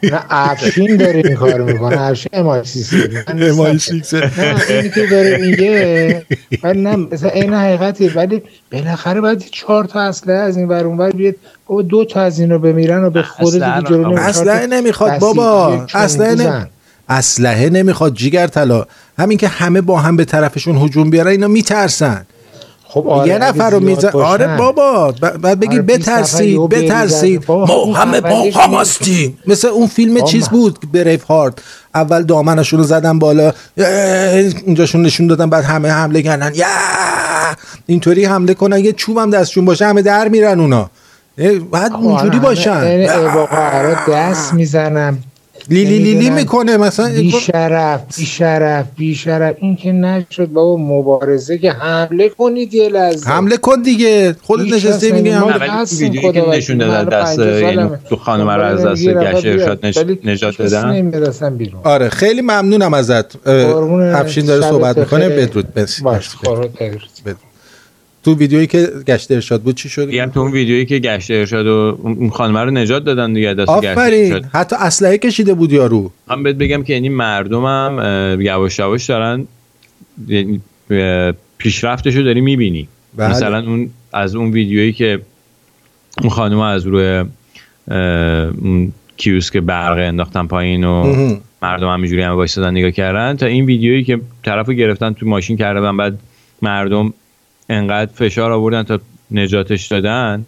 نه 0.04 0.22
افشین 0.30 0.98
داره 0.98 1.22
این 1.26 1.36
کار 1.36 1.62
می‌کنه 1.62 2.02
افشین 2.02 2.30
امایسیس 2.34 2.94
نه 4.14 4.70
اینی 4.70 4.90
که 4.90 5.06
داره 5.06 5.38
میگه 5.38 6.26
ولی 6.64 6.82
نه 6.82 6.96
مثلا 6.96 7.30
این 7.30 7.54
حقیقتی 7.54 8.08
ولی 8.08 8.42
بالاخره 8.72 9.22
باید 9.22 9.46
چهار 9.52 9.86
تا 9.86 10.02
اسلحه 10.02 10.38
از 10.38 10.58
این 10.58 10.68
ور 10.68 10.84
اون 10.84 10.98
ور 10.98 11.12
بیاد. 11.12 11.36
بابا 11.68 11.82
دو 11.82 12.06
تا 12.06 12.22
از 12.22 12.40
این 12.40 12.52
رو 12.52 12.60
بمیرن 12.60 13.04
و 13.04 13.10
به 13.10 13.24
خود 13.24 13.54
دیگه 13.54 13.82
جلو. 13.90 14.14
اسلحه 14.14 14.68
تا 14.68 14.76
نمی‌خواد 14.76 15.20
بابا. 15.20 15.80
یک 15.84 15.92
چنگ 15.92 16.02
اسلحه 16.02 16.36
نمی... 16.36 16.44
بزن. 16.44 16.70
اسلحه 17.10 17.70
نمی‌خواد 17.70 18.14
جیگر 18.14 18.48
طلا. 18.48 18.86
همین 19.20 19.38
که 19.38 19.48
همه 19.48 19.82
با 19.82 20.00
هم 20.00 20.16
به 20.16 20.26
طرفشون 20.26 20.78
هجوم 20.78 21.10
بیارن 21.10 21.32
اینا 21.32 21.48
میترسن. 21.48 22.26
خب 22.90 23.08
آره 23.08 23.28
یه 23.28 23.38
نفر 23.38 23.70
رو 23.70 23.80
میزن. 23.80 24.10
آره 24.10 24.58
بابا 24.58 25.12
ب- 25.12 25.38
بعد 25.38 25.60
بگی 25.60 25.74
آره، 25.74 25.82
20 25.82 26.00
نفر 26.10 26.22
بترسید. 26.22 26.70
بترسید. 26.70 27.44
ما 27.52 27.74
اون 27.74 27.96
همه 27.96 28.22
با 28.22 28.44
هم 28.56 28.74
هستیم. 28.74 29.38
مثل 29.48 29.68
اون 29.68 29.88
فیلم. 29.88 30.22
چیز 30.22 30.50
بود 30.50 30.80
بریف 30.94 31.24
هارت 31.24 31.54
اول 31.96 32.24
دامنشون 32.24 32.80
رو 32.80 32.86
زدن 32.86 33.20
بالا. 33.20 33.54
اونجاشون 34.66 35.02
نشون 35.02 35.28
دادن 35.28 35.50
بعد 35.50 35.64
همه 35.64 35.90
حمله 35.90 36.22
کردن. 36.22 36.52
یا! 36.56 36.66
اینطوری 37.86 38.26
حمله 38.26 38.54
کنن. 38.54 38.80
یه 38.80 38.94
چوبم 38.94 39.30
دستشون 39.30 39.66
باشه 39.66 39.86
همه 39.86 40.02
در 40.02 40.28
میرن 40.28 40.60
اونا. 40.60 40.90
بعد 41.72 41.92
خب، 41.92 41.98
اونجوری 41.98 42.40
باشن. 42.40 42.72
همه 42.72 43.10
این 44.54 45.18
اباقا 45.72 45.84
دست 45.84 45.92
می‌زنم 45.92 45.94
لیلی 45.94 46.14
لیلی 46.14 46.30
می‌کنه 46.30 46.78
مثلا 46.78 47.10
بی 47.10 47.32
شرف 47.32 48.18
بی 48.18 48.26
شرف 48.26 48.86
بی 48.98 49.16
شرف. 49.16 49.56
این 49.60 49.76
که 49.76 49.92
نشد 49.92 50.46
بابا 50.46 50.78
مبارزه 50.78 51.58
که 51.58 51.72
حمله 51.72 52.30
کنید 52.30 52.74
یه 52.74 52.90
لحظه. 52.90 53.30
حمله 53.30 53.58
کن 53.58 53.82
دیگه. 53.82 54.36
خودت 54.42 54.74
نشسته 54.74 55.12
میگی 55.12 55.36
ویدیویی 56.00 56.32
که 56.32 56.50
نشون 56.50 56.84
من 56.84 57.06
دست 57.06 57.40
یعنی. 57.40 57.90
تو 58.10 58.16
خانم 58.16 58.50
رو 58.50 58.62
از 58.62 58.86
دست 58.86 59.08
ولی 59.98 60.20
نجات 60.24 60.58
دادن 60.58 60.92
نمی‌رسن 60.92 61.58
بیرون. 61.58 61.82
آره 61.84 62.10
خیلی 62.10 62.42
ممنونم 62.42 62.94
ازت. 62.94 63.48
افشین 63.48 64.46
داره 64.46 64.62
صحبت 64.62 64.98
می‌کنه. 64.98 65.30
بدرود 65.30 65.74
بس 65.74 66.02
باش 66.02 66.30
بدرود. 66.36 67.38
تو 68.28 68.36
ویدیویی 68.36 68.68
که 68.68 68.88
گشت 69.08 69.32
ارشاد 69.32 69.62
بود 69.62 69.76
چی 69.76 69.90
شد؟ 69.90 70.08
میگم 70.08 70.26
تو 70.26 70.40
اون 70.40 70.52
ویدیویی 70.52 70.86
که 70.86 71.00
گشت 71.00 71.32
ارشاد 71.32 71.68
و 71.68 71.98
اون 72.02 72.30
خانم 72.30 72.58
رو 72.58 72.72
نجات 72.72 73.04
دادن 73.04 73.34
دیگه 73.34 73.54
دست 73.54 73.70
آفرین. 73.70 74.46
حتی 74.54 74.76
اسلحه 74.80 75.18
کشیده 75.18 75.54
بود 75.54 75.72
یارو. 75.72 76.12
من 76.28 76.44
بهت 76.44 76.56
بگم 76.56 76.84
که 76.84 76.94
یعنی 76.94 77.10
مردم 77.10 77.66
هم 77.66 78.00
اه، 78.00 78.44
یواش 78.44 78.80
یواش 78.80 79.06
دارن 79.06 79.48
یعنی، 80.28 80.62
اه، 80.92 81.34
پیشرفتشو 81.58 82.22
داری 82.22 82.42
می‌بینی. 82.42 82.88
بله. 83.16 83.30
مثلا 83.30 83.60
اون 83.60 83.90
از 84.14 84.36
اون 84.36 84.52
ویدیویی 84.52 84.94
که 84.94 85.20
اون 86.22 86.30
خانم 86.30 86.60
از 86.60 86.88
روی 86.88 87.24
اون 88.62 88.94
کیوسک 89.18 89.58
برق 89.58 89.98
انداختن 89.98 90.48
پایین 90.48 90.84
و 90.84 91.04
مهم. 91.04 91.42
مردم 91.62 91.88
همینجوری 91.88 92.22
هم 92.22 92.32
وایسادن 92.32 92.72
نگاه 92.72 92.92
کردن 92.92 93.38
تا 93.38 93.46
این 93.46 93.66
ویدیویی 93.66 94.04
که 94.04 94.20
طرفو 94.46 94.74
گرفتن 94.74 95.14
تو 95.14 95.28
ماشین 95.28 95.58
کردن 95.58 95.98
بعد 95.98 96.20
مردم 96.62 97.14
انقدر 97.70 98.12
فشار 98.14 98.52
آوردن 98.52 98.84
تا 98.84 99.00
نجاتش 99.32 99.88
دادن 99.88 100.46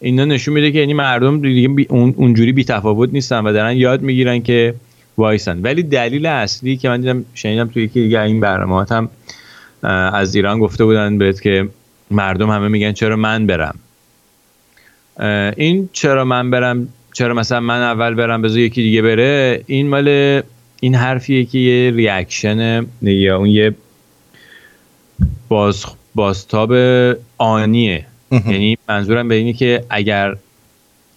اینا 0.00 0.24
نشون 0.24 0.54
میده 0.54 0.72
که 0.72 0.78
یعنی 0.78 0.94
مردم 0.94 1.40
دیگه 1.40 1.68
بی 1.68 1.86
اون 1.90 2.14
اونجوری 2.16 2.52
بی 2.52 2.64
تفاوت 2.64 3.10
نیستن 3.12 3.44
و 3.44 3.52
دارن 3.52 3.76
یاد 3.76 4.02
می‌گیرن 4.02 4.42
که 4.42 4.74
وایسن. 5.16 5.62
ولی 5.62 5.82
دلیل 5.82 6.26
اصلی 6.26 6.76
که 6.76 6.88
من 6.88 7.00
دیدم 7.00 7.24
شنیدم 7.34 7.68
توی 7.68 7.82
یکی 7.82 8.02
دیگه 8.02 8.20
این 8.20 8.40
برنامه 8.40 8.86
هم 8.90 9.08
از 10.12 10.34
ایران 10.34 10.58
گفته 10.58 10.84
بودن 10.84 11.18
بهت 11.18 11.40
که 11.40 11.68
مردم 12.10 12.50
همه 12.50 12.68
میگن 12.68 12.92
چرا 12.92 13.16
من 13.16 13.46
برم. 13.46 13.78
این 15.56 15.88
چرا 15.92 16.24
من 16.24 16.50
برم 16.50 16.88
چرا 17.12 17.34
مثلا 17.34 17.60
من 17.60 17.82
اول 17.82 18.14
برم 18.14 18.42
بذار 18.42 18.58
یکی 18.58 18.82
دیگه 18.82 19.02
بره 19.02 19.62
این 19.66 19.88
مال 19.88 20.42
این 20.80 20.94
حرفیه 20.94 21.44
که 21.44 21.58
یه 21.58 21.90
ریاکشن 21.90 22.86
یا 23.02 23.36
اون 23.36 23.48
یه 23.48 23.74
باز 25.48 25.84
بازتاب 26.14 26.72
آنیه. 27.38 28.06
یعنی 28.30 28.78
منظورم 28.88 29.28
به 29.28 29.34
اینه 29.34 29.52
که 29.52 29.84
اگر 29.90 30.36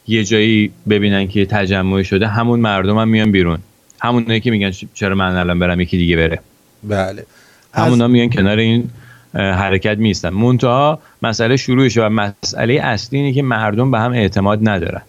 یه 0.08 0.24
جایی 0.24 0.72
ببینن 0.90 1.28
که 1.28 1.46
تجمعی 1.46 2.04
شده 2.04 2.28
همون 2.28 2.60
مردم 2.60 2.98
هم 2.98 3.08
میان 3.08 3.32
بیرون. 3.32 3.60
همونایی 4.00 4.40
که 4.40 4.52
میگن 4.52 4.72
چرا 4.94 5.16
من 5.16 5.36
الان 5.36 5.60
برم 5.60 5.82
یکی 5.82 5.98
دیگه 5.98 6.16
بره. 6.16 6.40
بله. 6.84 7.26
همونا 7.74 8.08
میان 8.08 8.30
کنار 8.30 8.58
این 8.58 8.90
حرکت 9.34 9.98
میستن. 9.98 10.30
منتها 10.30 11.00
مسئله 11.22 11.58
شروعشه 11.58 12.06
و 12.06 12.10
مسئله 12.10 12.74
اصلی 12.74 13.20
اینه 13.20 13.34
که 13.34 13.42
مردم 13.42 13.92
به 13.92 14.00
هم 14.00 14.12
اعتماد 14.12 14.70
ندارن. 14.70 15.02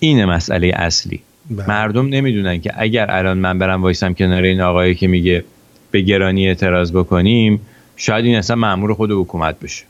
اینه 0.00 0.26
مسئله 0.26 0.72
اصلی. 0.74 1.20
بله. 1.50 1.68
مردم 1.68 2.08
نمی‌دونن 2.08 2.60
که 2.60 2.72
اگر 2.76 3.10
الان 3.10 3.38
من 3.38 3.58
برم 3.58 3.82
وایسم 3.82 4.14
کنار 4.14 4.42
این 4.42 4.60
آقایی 4.60 4.94
که 4.94 5.06
میگه 5.06 5.44
به 5.90 6.00
گرانی 6.00 6.48
اعتراض 6.48 6.92
بکنیم 6.92 7.60
شاید 7.96 8.24
این 8.24 8.36
اصلا 8.36 8.56
مامور 8.56 8.94
خود 8.94 9.10
حکومت 9.10 9.60
بشه. 9.60 9.84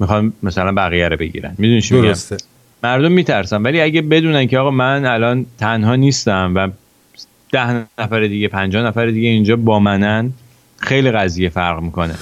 می‌خوام 0.00 0.32
مثلا 0.42 0.72
بقیه 0.72 1.08
رو 1.08 1.16
بگیرن. 1.16 1.54
می‌دونی 1.58 1.80
چی 1.80 1.94
میگم؟ 1.94 2.14
مردم 2.82 3.12
میترسن. 3.12 3.62
ولی 3.62 3.80
اگه 3.80 4.02
بدونن 4.02 4.46
که 4.46 4.58
آقا 4.58 4.70
من 4.70 5.04
الان 5.04 5.46
تنها 5.58 5.96
نیستم 5.96 6.52
و 6.54 6.68
ده 7.52 7.86
نفر 7.98 8.20
دیگه 8.20 8.48
پنجاه 8.48 8.86
نفر 8.86 9.06
دیگه 9.06 9.28
اینجا 9.28 9.56
با 9.56 9.78
منن 9.78 10.32
خیلی 10.76 11.10
قضیه 11.10 11.48
فرق 11.48 11.80
می‌کنه. 11.80 12.14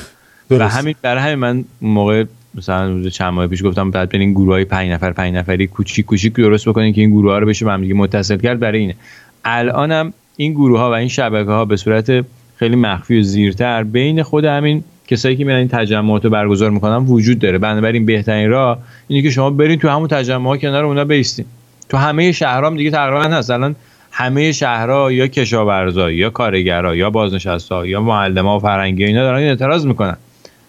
و 0.50 0.58
درست. 0.58 0.76
همین 0.76 0.94
برای 1.02 1.22
همین 1.22 1.34
من 1.34 1.64
موقع 1.82 2.24
مثلا 2.54 2.90
روز 2.90 3.08
چند 3.08 3.32
ماه 3.32 3.46
پیش 3.46 3.64
گفتم 3.64 3.90
بعد 3.90 4.08
برین 4.08 4.32
گروه 4.32 4.54
های 4.54 4.64
پنج 4.64 4.90
نفر 4.90 5.12
پنج 5.12 5.34
نفری 5.34 5.66
کوچیک 5.66 6.06
کوچیک 6.06 6.32
درست 6.32 6.68
بکنین 6.68 6.92
که 6.92 7.00
این 7.00 7.10
گروه 7.10 7.32
ها 7.32 7.38
رو 7.38 7.46
بشه 7.46 7.64
به 7.64 7.72
هم 7.72 7.80
دیگه 7.80 7.94
متصل 7.94 8.36
کرد. 8.36 8.58
برای 8.58 8.78
اینه. 8.78 8.94
الانم 9.44 10.12
این 10.36 10.52
گروه 10.52 10.78
ها 10.78 10.90
و 10.90 10.94
این 10.94 11.08
شبکه 11.08 11.50
ها 11.50 11.64
به 11.64 11.76
صورت 11.76 12.24
خیلی 12.56 12.76
مخفی 12.76 13.18
و 13.18 13.22
زیرتر 13.22 13.84
بین 13.84 14.22
خود 14.22 14.44
همین 14.44 14.84
کسایی 15.10 15.36
که 15.36 15.44
میرن 15.44 15.58
این 15.58 15.68
تجمعات 15.68 16.24
رو 16.24 16.30
برگزار 16.30 16.70
می‌کنن 16.70 16.96
وجود 16.96 17.38
داره. 17.38 17.58
بنابراین 17.58 18.06
بهترین 18.06 18.50
راه 18.50 18.78
اینه 19.08 19.22
که 19.22 19.30
شما 19.30 19.50
برین 19.50 19.78
تو 19.78 19.88
همون 19.88 20.08
تجمع 20.08 20.48
ها 20.48 20.56
کنار 20.56 20.84
اونا 20.84 21.04
بیستین. 21.04 21.44
تو 21.88 21.96
همه 21.96 22.32
شهرام 22.32 22.76
دیگه 22.76 22.90
تقریبا 22.90 23.36
هست. 23.36 23.50
الان 23.50 23.76
همه 24.10 24.52
شهرها 24.52 25.12
یا 25.12 25.26
کشاورزا 25.26 26.10
یا 26.10 26.30
کارگرا 26.30 26.96
یا 26.96 27.10
بازنشستا 27.10 27.86
یا 27.86 28.00
معلما 28.00 28.56
و 28.56 28.60
فرنگی 28.60 29.04
اینا 29.04 29.22
دارن 29.22 29.42
اعتراض 29.42 29.86
می‌کنن. 29.86 30.16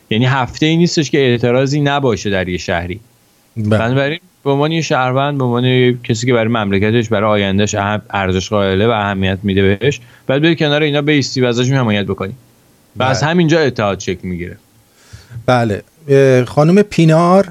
یعنی 0.10 0.26
هفته 0.26 0.66
ای 0.66 0.78
نیستش 0.78 1.12
که 1.12 1.18
اعتراضی 1.18 1.82
نباشه 1.82 2.30
در 2.30 2.50
یه 2.50 2.58
شهری. 2.58 3.00
بله. 3.58 3.70
بنابراین 3.70 4.20
به 4.44 4.52
عنوان 4.52 4.72
یه 4.72 4.82
شهروند 4.82 5.38
به 5.38 5.44
عنوان 5.44 5.98
کسی 6.04 6.28
که 6.28 6.34
برای 6.34 6.48
مملکتش 6.48 7.10
برای 7.10 7.30
آیندهش 7.30 7.76
ارزش 8.10 8.50
قائله 8.50 8.88
و 8.88 8.90
اهمیت 8.90 9.40
میده 9.44 9.76
بهش 9.76 10.00
بعد 10.28 10.42
بری 10.42 10.56
کنار 10.56 10.82
اینا 10.82 11.02
بیستی 11.02 11.42
و 11.42 11.46
ازشون 11.46 11.78
حمایت 11.78 12.06
بکنی. 12.06 12.34
و 12.98 13.04
از 13.04 13.20
بله. 13.20 13.30
همینجا 13.30 13.60
اتحاد 13.60 14.00
شکل 14.00 14.28
می‌گیره. 14.28 14.58
بله. 15.46 15.84
خانم 16.46 16.82
پینار 16.82 17.48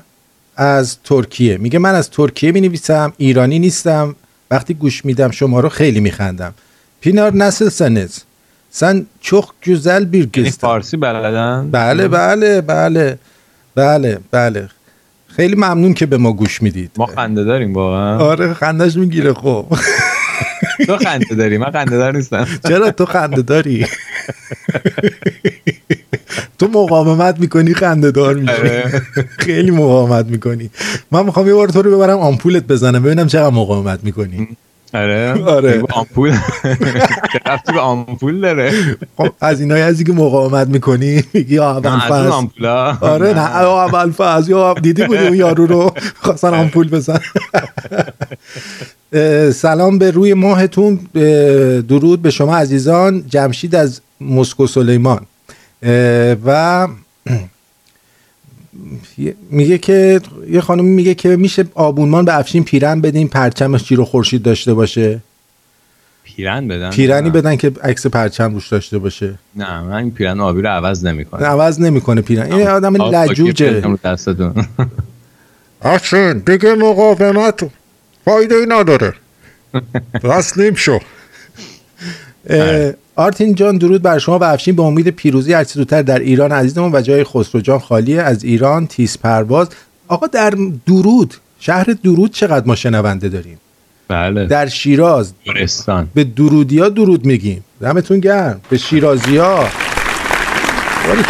از 0.56 0.98
ترکیه. 1.04 1.56
میگه 1.56 1.78
من 1.78 1.94
از 1.94 2.10
ترکیه 2.10 2.52
می 2.52 2.60
نویسم 2.60 3.12
ایرانی 3.16 3.58
نیستم. 3.58 4.16
وقتی 4.50 4.74
گوش 4.74 5.04
میدم 5.04 5.30
شما 5.30 5.60
رو 5.60 5.68
خیلی 5.68 6.00
میخندم. 6.00 6.54
پینار 7.00 7.34
نسل 7.34 7.68
سنز. 7.68 8.18
سن 8.72 9.06
bir 9.22 9.68
یعنی 10.06 10.28
kızsın. 10.34 10.60
فارسی 10.60 10.96
بلدن؟ 10.96 11.68
بله 11.72 12.08
بله 12.08 12.60
بله. 12.60 13.18
بله 13.74 14.18
بله. 14.30 14.68
خیلی 15.26 15.54
ممنون 15.54 15.94
که 15.94 16.06
به 16.06 16.16
ما 16.16 16.32
گوش 16.32 16.62
می‌دید. 16.62 16.90
ما 16.96 17.06
خنده 17.06 17.44
داریم 17.44 17.74
واقعا. 17.74 18.18
آره 18.18 18.54
خندش 18.54 18.96
می‌گیره 18.96 19.32
خب. 19.32 19.66
تو 20.86 20.96
خنده 20.96 21.34
داری 21.34 21.58
من 21.58 21.70
خنده 21.70 21.96
دار 21.96 22.16
نیستم. 22.16 22.46
چرا 22.68 22.90
تو 22.90 23.06
خنده 23.06 23.42
داری؟ 23.42 23.86
تو 26.58 26.68
مقاومت 26.68 27.40
می‌کنی 27.40 27.74
خنده 27.74 28.10
دار 28.10 28.34
میشی. 28.34 28.52
آره. 28.52 29.02
خیلی 29.38 29.70
مقاومت 29.70 30.26
می‌کنی. 30.26 30.70
من 31.10 31.24
می‌خوام 31.24 31.46
یه 31.46 31.54
بار 31.54 31.68
تو 31.68 31.82
رو 31.82 31.96
ببرم 31.96 32.18
آمپولت 32.18 32.64
بزنم 32.64 33.02
ببینم 33.02 33.26
چقدر 33.26 33.54
مقاومت 33.54 34.04
می‌کنی. 34.04 34.48
آره. 34.94 35.44
آره. 35.44 35.82
آمپول. 35.92 36.30
رفتی 37.46 37.72
به 37.72 37.80
آمپول 37.80 38.40
داره؟ 38.40 38.96
خب 39.16 39.28
از 39.40 39.60
اینایی 39.60 39.82
هستی 39.82 40.04
که 40.04 40.12
مقاومت 40.12 40.68
می‌کنی 40.68 41.24
میگی 41.34 41.58
اول 41.58 41.86
از 41.86 42.00
فصل. 42.00 42.12
آمپولا. 42.30 42.98
آره 43.00 43.34
نه. 43.34 43.56
اول 43.56 44.10
فصل. 44.10 44.50
یا 44.50 44.74
دیدی 44.74 45.04
بودی 45.04 45.26
اون 45.26 45.36
یارو 45.36 45.66
رو؟ 45.66 45.92
خواستن 46.20 46.54
آمپول 46.54 46.88
بزن. 46.88 47.20
سلام 49.52 49.98
به 49.98 50.10
روی 50.10 50.34
ماهتون. 50.34 51.00
اه، 51.14 51.80
درود 51.80 52.22
به 52.22 52.30
شما 52.30 52.56
عزیزان. 52.56 53.24
جمشید 53.28 53.74
از 53.74 54.00
مسکو 54.20 54.66
سلیمان. 54.66 55.26
و 56.46 56.88
میگه 59.50 59.78
که 59.78 60.20
یه 60.50 60.60
خانم 60.60 60.84
میگه 60.84 61.14
که 61.14 61.36
میشه 61.36 61.64
آبونمان 61.74 62.24
به 62.24 62.38
افشین 62.38 62.64
پیرن 62.64 63.00
بدیم 63.00 63.28
پرچمش 63.28 63.84
جیر 63.84 64.00
و 64.00 64.04
خورشید 64.04 64.42
داشته 64.42 64.74
باشه. 64.74 65.20
پیرن 66.24 66.68
بدن؟ 66.68 66.90
پیرنی 66.90 67.28
نه. 67.28 67.34
بدن 67.34 67.56
که 67.56 67.72
عکس 67.82 68.06
پرچم 68.06 68.54
روش 68.54 68.68
داشته 68.68 68.98
باشه. 68.98 69.38
نه 69.56 69.82
من 69.82 69.92
این 69.92 70.10
پیرن 70.10 70.40
آبی 70.40 70.62
رو 70.62 70.68
عوض 70.68 71.04
نمی‌کنم. 71.04 71.44
عوض 71.44 71.80
نمی‌کنه 71.80 72.20
پیرن. 72.20 72.52
این 72.52 72.68
آدم 72.68 72.96
لجوجه. 72.96 73.82
افشین 75.82 76.38
دیگه 76.38 76.74
مقاومت 76.74 77.70
فایده 78.24 78.54
ای 78.54 78.66
نداره. 78.68 79.14
تسلیم 80.22 80.74
شو. 80.74 80.98
آرتین 83.20 83.54
جان 83.54 83.78
درود 83.78 84.02
بر 84.02 84.18
شما 84.18 84.38
و 84.38 84.44
افشین. 84.44 84.76
به 84.76 84.82
امید 84.82 85.08
پیروزی 85.08 85.52
هرچی 85.52 85.74
زودتر 85.74 86.02
در 86.02 86.18
ایران 86.18 86.52
عزیزمون 86.52 86.94
و 86.94 87.00
جای 87.00 87.24
خسرو 87.24 87.60
جان 87.60 87.78
خالیه 87.78 88.22
از 88.22 88.44
ایران 88.44 88.86
تیز 88.86 89.18
پرواز. 89.18 89.68
آقا 90.08 90.26
در 90.26 90.54
درود 90.86 91.34
شهر 91.58 91.86
درود 92.04 92.32
چقدر 92.32 92.66
ما 92.66 92.74
شنونده 92.74 93.28
داریم؟ 93.28 93.58
بله. 94.08 94.46
در 94.46 94.66
شیراز. 94.66 95.32
گورستان 95.46 96.08
به 96.14 96.24
درودی 96.24 96.78
ها 96.78 96.88
درود 96.88 97.26
میگیم. 97.26 97.64
دمتون 97.80 98.20
گرم. 98.20 98.60
به 98.70 98.78
شیرازی 98.78 99.36
ها 99.36 99.68
باری 101.06 101.22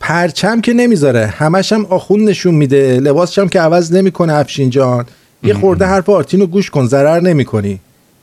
پرچم 0.00 0.60
که 0.60 0.72
نمی‌ذاره. 0.72 1.26
همش 1.26 1.72
هم 1.72 1.84
آخون 1.84 2.24
نشون 2.24 2.54
میده. 2.54 3.00
لباسش 3.00 3.38
هم 3.38 3.48
که 3.48 3.60
عوض 3.60 3.92
نمی‌کنه 3.92 4.32
افشین 4.32 4.70
جان. 4.70 5.04
یه 5.42 5.54
خورده 5.54 5.84
حرف 5.84 6.10
آرتین 6.10 6.40
رو 6.40 6.46
گوش 6.46 6.70
کن. 6.70 6.86
ضرر 6.86 7.20
نمی‌کنی. 7.20 7.80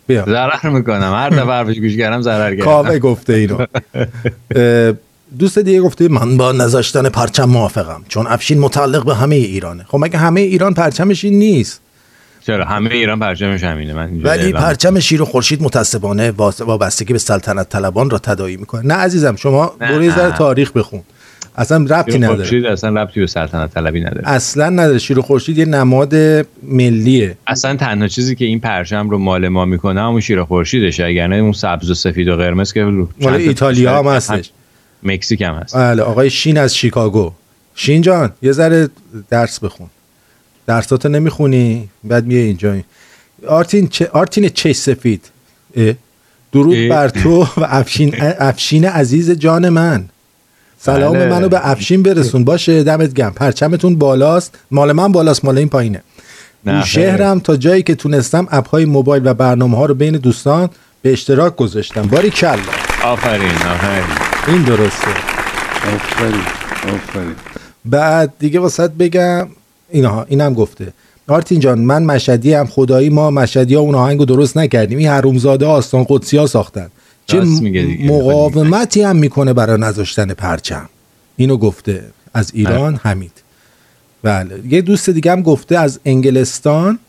بیا. 0.08 0.26
ضرر 0.26 0.70
می‌کنم. 0.70 1.14
هر 1.14 1.30
دفعه 1.30 1.46
حرفش 1.46 1.78
گوش 1.80 1.98
کردم 1.98 2.22
ضرر 2.22 2.56
کاوه 2.56 2.88
کردم 2.88 3.00
گفته 3.00 3.34
اینو. 3.34 3.58
دوست 5.40 5.60
دیگه 5.60 5.82
گفته 5.82 6.08
من 6.08 6.38
با 6.38 6.52
نذاشتن 6.52 7.10
پرچم 7.10 7.44
موافقم 7.50 8.02
چون 8.08 8.28
افشین 8.28 8.60
متعلق 8.60 9.06
به 9.06 9.16
همه 9.16 9.36
ایرانه. 9.36 9.86
خب 9.88 9.98
مگه 10.02 10.18
همه 10.18 10.42
ایران 10.42 10.74
پرچمش 10.74 11.24
این 11.24 11.40
نیست؟ 11.40 11.80
چرا؟ 12.48 12.66
همه 12.66 12.90
ایران 12.94 13.20
پرچمش 13.20 13.64
همینه. 13.64 13.94
من 13.94 14.22
ولی 14.24 14.54
پرچم 14.54 15.00
شیر 15.00 15.22
و 15.22 15.26
خورشید 15.26 15.64
متاسفانه 15.64 16.32
واس- 16.32 16.62
وابستگی 16.62 17.14
به 17.14 17.20
سلطنت 17.20 17.70
طلبان 17.70 18.10
را 18.10 18.20
تداعی 18.20 18.58
می‌کنه. 18.58 18.82
نه 18.88 18.94
عزیزم 18.94 19.36
شما 19.36 19.74
ذره 20.12 20.32
تاریخ 20.38 20.72
بخون. 20.72 21.02
اصلا 21.56 21.78
ربطی. 21.78 22.18
نداره 22.18 22.36
خورشید 22.36 22.66
اصلا 22.66 23.02
ربطی 23.02 23.20
به 23.20 23.28
سلطنت 23.28 23.74
طلبی 23.74 24.02
نداره. 24.02 24.22
اصلا 24.30 24.70
نداره. 24.70 24.98
شیر 25.00 25.22
خورشید 25.22 25.58
یه 25.58 25.66
نماد 25.66 26.16
ملیه. 26.64 27.38
اصلا 27.48 27.76
تنها 27.76 28.08
چیزی 28.08 28.36
که 28.36 28.46
این 28.46 28.60
پرچم 28.60 29.10
رو 29.10 29.18
مال 29.18 29.48
ما 29.48 29.66
می‌کنه 29.66 30.02
همون 30.02 30.22
شیر 30.22 30.44
خورشیدشه 30.44 31.06
اگر 31.06 31.28
نه 31.28 31.36
اون 31.36 31.52
سبز 31.52 31.90
و 31.90 31.94
سفید 31.94 32.28
و 32.28 32.36
قرمز 32.36 32.74
که 32.74 32.84
مال 32.84 33.08
تا 33.22 33.36
ایتالیا 33.36 34.00
هم 34.00 34.08
هستش. 34.08 34.50
مکزیک 35.04 35.42
هم 35.42 35.54
هست. 35.54 35.76
بله 35.76 36.02
آقای 36.02 36.30
شین 36.30 36.58
از 36.58 36.76
شیکاگو. 36.76 37.32
شین 37.76 38.02
جان 38.02 38.34
یه 38.42 38.52
ذره 38.52 38.90
درس 39.30 39.60
بخون. 39.60 39.88
درساتو 40.68 41.10
نمی‌خونی؟ 41.10 41.90
بعد 42.04 42.26
میای 42.26 42.42
اینجا. 42.42 42.76
آرتین 43.48 43.88
چه 43.88 44.08
آرتین 44.08 44.50
چش 44.50 44.76
سفید. 44.76 45.26
درود. 46.52 46.90
بر 46.90 47.10
تو 47.10 47.44
و 47.58 47.64
افشین 47.64 48.16
افشین 48.20 48.86
عزیز 48.86 49.32
جان 49.32 49.70
من. 49.70 50.10
سلام 50.86 51.14
بله. 51.14 51.30
منو 51.30 51.50
به 51.50 51.70
افشین 51.70 52.04
برسون. 52.04 52.44
باشه 52.44 52.84
دمت 52.84 53.14
گم 53.14 53.30
پرچمتون 53.30 53.96
بالاست. 53.96 54.56
مال 54.72 54.92
من 54.92 55.12
بالاست 55.12 55.46
مال 55.46 55.58
این 55.58 55.70
پایینه. 55.70 56.04
شهرم 56.86 57.40
تا 57.40 57.56
جایی 57.56 57.84
که 57.84 57.96
تونستم 57.96 58.48
اپ 58.52 58.70
های 58.70 58.86
موبایل 58.86 59.28
و 59.28 59.34
برنامه 59.34 59.78
ها 59.78 59.86
رو 59.86 59.94
بین 59.94 60.14
دوستان 60.18 60.70
به 61.02 61.12
اشتراک 61.12 61.56
گذاشتم. 61.56 62.02
باری 62.02 62.30
کلا. 62.30 62.58
آفرین 63.04 63.52
آفرین. 63.52 64.04
این 64.48 64.64
درسته. 64.64 65.08
آفرین 65.96 66.42
آفرین. 66.84 67.36
بعد 67.86 68.34
دیگه 68.40 68.60
واسط 68.60 68.92
بگم 68.92 69.48
اینها 69.90 70.26
اینم 70.30 70.54
گفته. 70.54 70.94
آرتین 71.28 71.60
جان 71.60 71.80
من 71.80 72.04
مشهدی 72.04 72.54
هم 72.54 72.68
خدایی 72.68 73.10
ما 73.10 73.32
مشهدی 73.32 73.76
ها 73.76 73.82
اون 73.82 73.96
آهنگو 73.96 74.26
درست 74.26 74.58
نکردیم. 74.58 74.98
این 74.98 75.08
حرومزاده 75.08 75.66
آستان 75.66 76.06
قدسی 76.10 76.38
ها 76.38 76.48
ساختن. 76.48 76.90
چه. 77.26 77.40
مقاومتی 78.08 79.02
هم 79.02 79.16
می‌کنه 79.16 79.54
برای 79.54 79.80
نذاشتن 79.80 80.34
پرچم. 80.34 80.90
اینو 81.38 81.58
گفته 81.58 82.04
از 82.34 82.52
ایران 82.54 83.00
حمید. 83.04 83.32
بله. 84.24 84.60
یه 84.70 84.82
دوست 84.82 85.10
دیگه 85.10 85.32
هم 85.32 85.42
گفته 85.42 85.78
از 85.78 86.00
انگلستان 86.06 87.00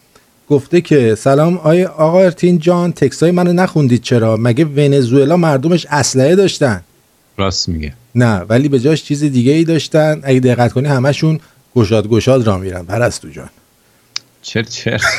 گفته 0.49 0.81
که 0.81 1.15
سلام 1.15 1.59
آیا 1.59 1.89
آقا 1.89 2.21
ارتین 2.21 2.59
جان 2.59 2.93
تکسای 2.93 3.31
منو 3.31 3.53
نخوندید 3.53 4.03
چرا؟ 4.03 4.37
مگه 4.41 4.65
ونزوئلا 4.65 5.37
مردمش 5.37 5.87
اسلحه 5.91 6.35
داشتن؟ 6.35 6.81
راست 7.37 7.69
میگه. 7.69 7.93
نه 8.15 8.37
ولی 8.37 8.69
به 8.69 8.81
جاش 8.81 9.05
چیز 9.05 9.25
دیگه 9.25 9.53
ای 9.53 9.65
داشتن. 9.65 10.21
اگه 10.25 10.41
دقت 10.41 10.73
کنی 10.73 10.89
همشون 10.89 11.41
گشاد 11.77 12.09
گشاد 12.09 12.47
را 12.47 12.59
میرن. 12.59 12.83
پرستو 12.85 13.31
جان. 13.31 13.51
چر 14.43 14.63
چر 14.63 15.01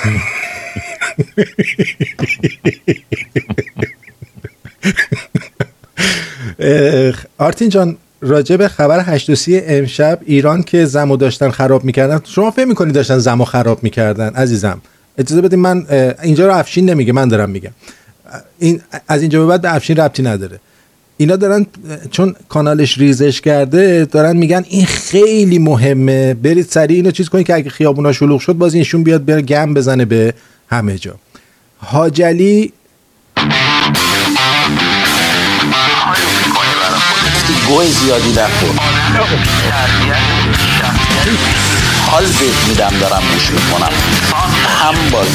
آرتین 7.37 7.69
جان 7.69 7.97
راجع 8.21 8.57
به 8.57 8.67
خبر 8.67 8.99
8 8.99 9.29
و 9.29 9.35
30 9.35 9.61
امشب 9.65 10.19
ایران 10.25 10.63
که 10.63 10.85
زمو 10.85 11.17
داشتن 11.17 11.49
خراب 11.49 11.83
می‌کردن 11.83 12.19
شما 12.23 12.51
فکر 12.51 12.65
می‌کنی 12.65 12.91
داشتن 12.91 13.17
زمو 13.17 13.45
خراب 13.45 13.83
می‌کردن؟ 13.83 14.29
عزیزم 14.29 14.81
اجازه 15.17 15.41
بدید 15.41 15.59
من 15.59 15.85
اینجا 16.23 16.47
رو 16.47 16.53
افشین 16.55 16.89
نمیگه 16.89 17.13
من 17.13 17.27
دارم 17.27 17.49
میگم. 17.49 17.71
این 18.59 18.81
از 19.07 19.21
اینجا 19.21 19.39
به 19.39 19.45
بعد 19.45 19.61
به 19.61 19.75
افشین 19.75 19.97
ربطی 19.97 20.23
نداره. 20.23 20.59
اینا 21.17 21.35
دارن 21.35 21.65
چون 22.11 22.35
کانالش 22.49 22.97
ریزش 22.97 23.41
کرده 23.41 24.05
دارن 24.05 24.37
میگن 24.37 24.65
این 24.69 24.85
خیلی 24.85 25.59
مهمه 25.59 26.33
برید 26.33 26.65
سریع 26.69 26.95
اینو 26.95 27.11
چیز 27.11 27.29
کنید 27.29 27.47
که 27.47 27.55
اگه 27.55 27.69
خیابونا 27.69 28.11
شلوغ 28.11 28.39
شد 28.39 28.53
باز 28.53 28.73
اینشون 28.73 29.03
بیاد 29.03 29.25
بره 29.25 29.41
گم 29.41 29.73
بزنه 29.73 30.05
به 30.05 30.33
همه 30.69 30.97
جا. 30.97 31.15
حاجلی 31.77 32.73
گوه 37.67 37.85
زیادی 37.85 38.31
نخور 38.31 38.69
حال 42.11 42.23
بهت 42.25 42.67
میدم 42.67 42.93
دارم 42.99 43.23
گوش 43.33 43.49
می‌کنم. 43.49 43.89
هم 44.83 44.95
باز. 45.11 45.27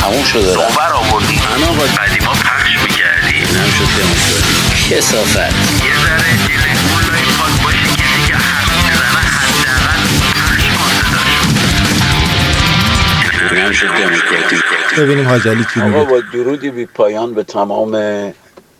تموم 0.00 0.24
شده. 0.24 0.56
رفت 0.56 0.78
بر 0.78 0.92
آوردی 0.92 1.40
انا 1.56 1.72
با 1.72 1.84
قدیما 1.84 2.32
پخش 2.32 2.72
می‌کردی 2.82 3.38
هم 3.38 3.70
شد 3.78 3.88
دموکراسی 3.98 4.94
کسافت. 4.94 5.36
یه 5.36 5.52
ذره 6.02 6.32
دل 6.48 6.62
مولای 6.90 7.22
پاک 7.38 7.62
باشه 7.64 7.78
کسی 7.78 8.20
که 8.28 8.34
حرف 8.34 8.70
می‌زنه 8.84 9.20
حداقل 9.38 10.00
پخش 10.34 10.64
کن 13.50 13.56
هم 13.58 13.72
شد 13.72 13.88
دموکراسی 13.88 14.56
ببینیم 14.98 15.28
حاجلی 15.28 15.64
چی 15.74 15.80
آقا 15.80 15.88
میگه 15.88 16.04
با 16.04 16.20
درودی 16.32 16.70
بی 16.70 16.86
پایان 16.86 17.34
به 17.34 17.42
تمام 17.42 17.92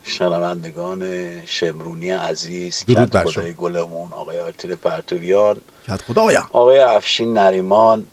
شنوندگان 0.07 1.03
شمرونی 1.47 2.11
عزیز 2.11 2.85
درود 2.89 3.11
بر 3.11 3.25
خدای 3.25 3.53
گلمون 3.53 4.13
آقای 4.13 4.41
آرتین 4.41 4.75
پرتویان. 4.75 5.57
خدایا 6.09 6.49
آقای 6.53 6.79
افشین 6.79 7.39
نریمان. 7.39 8.07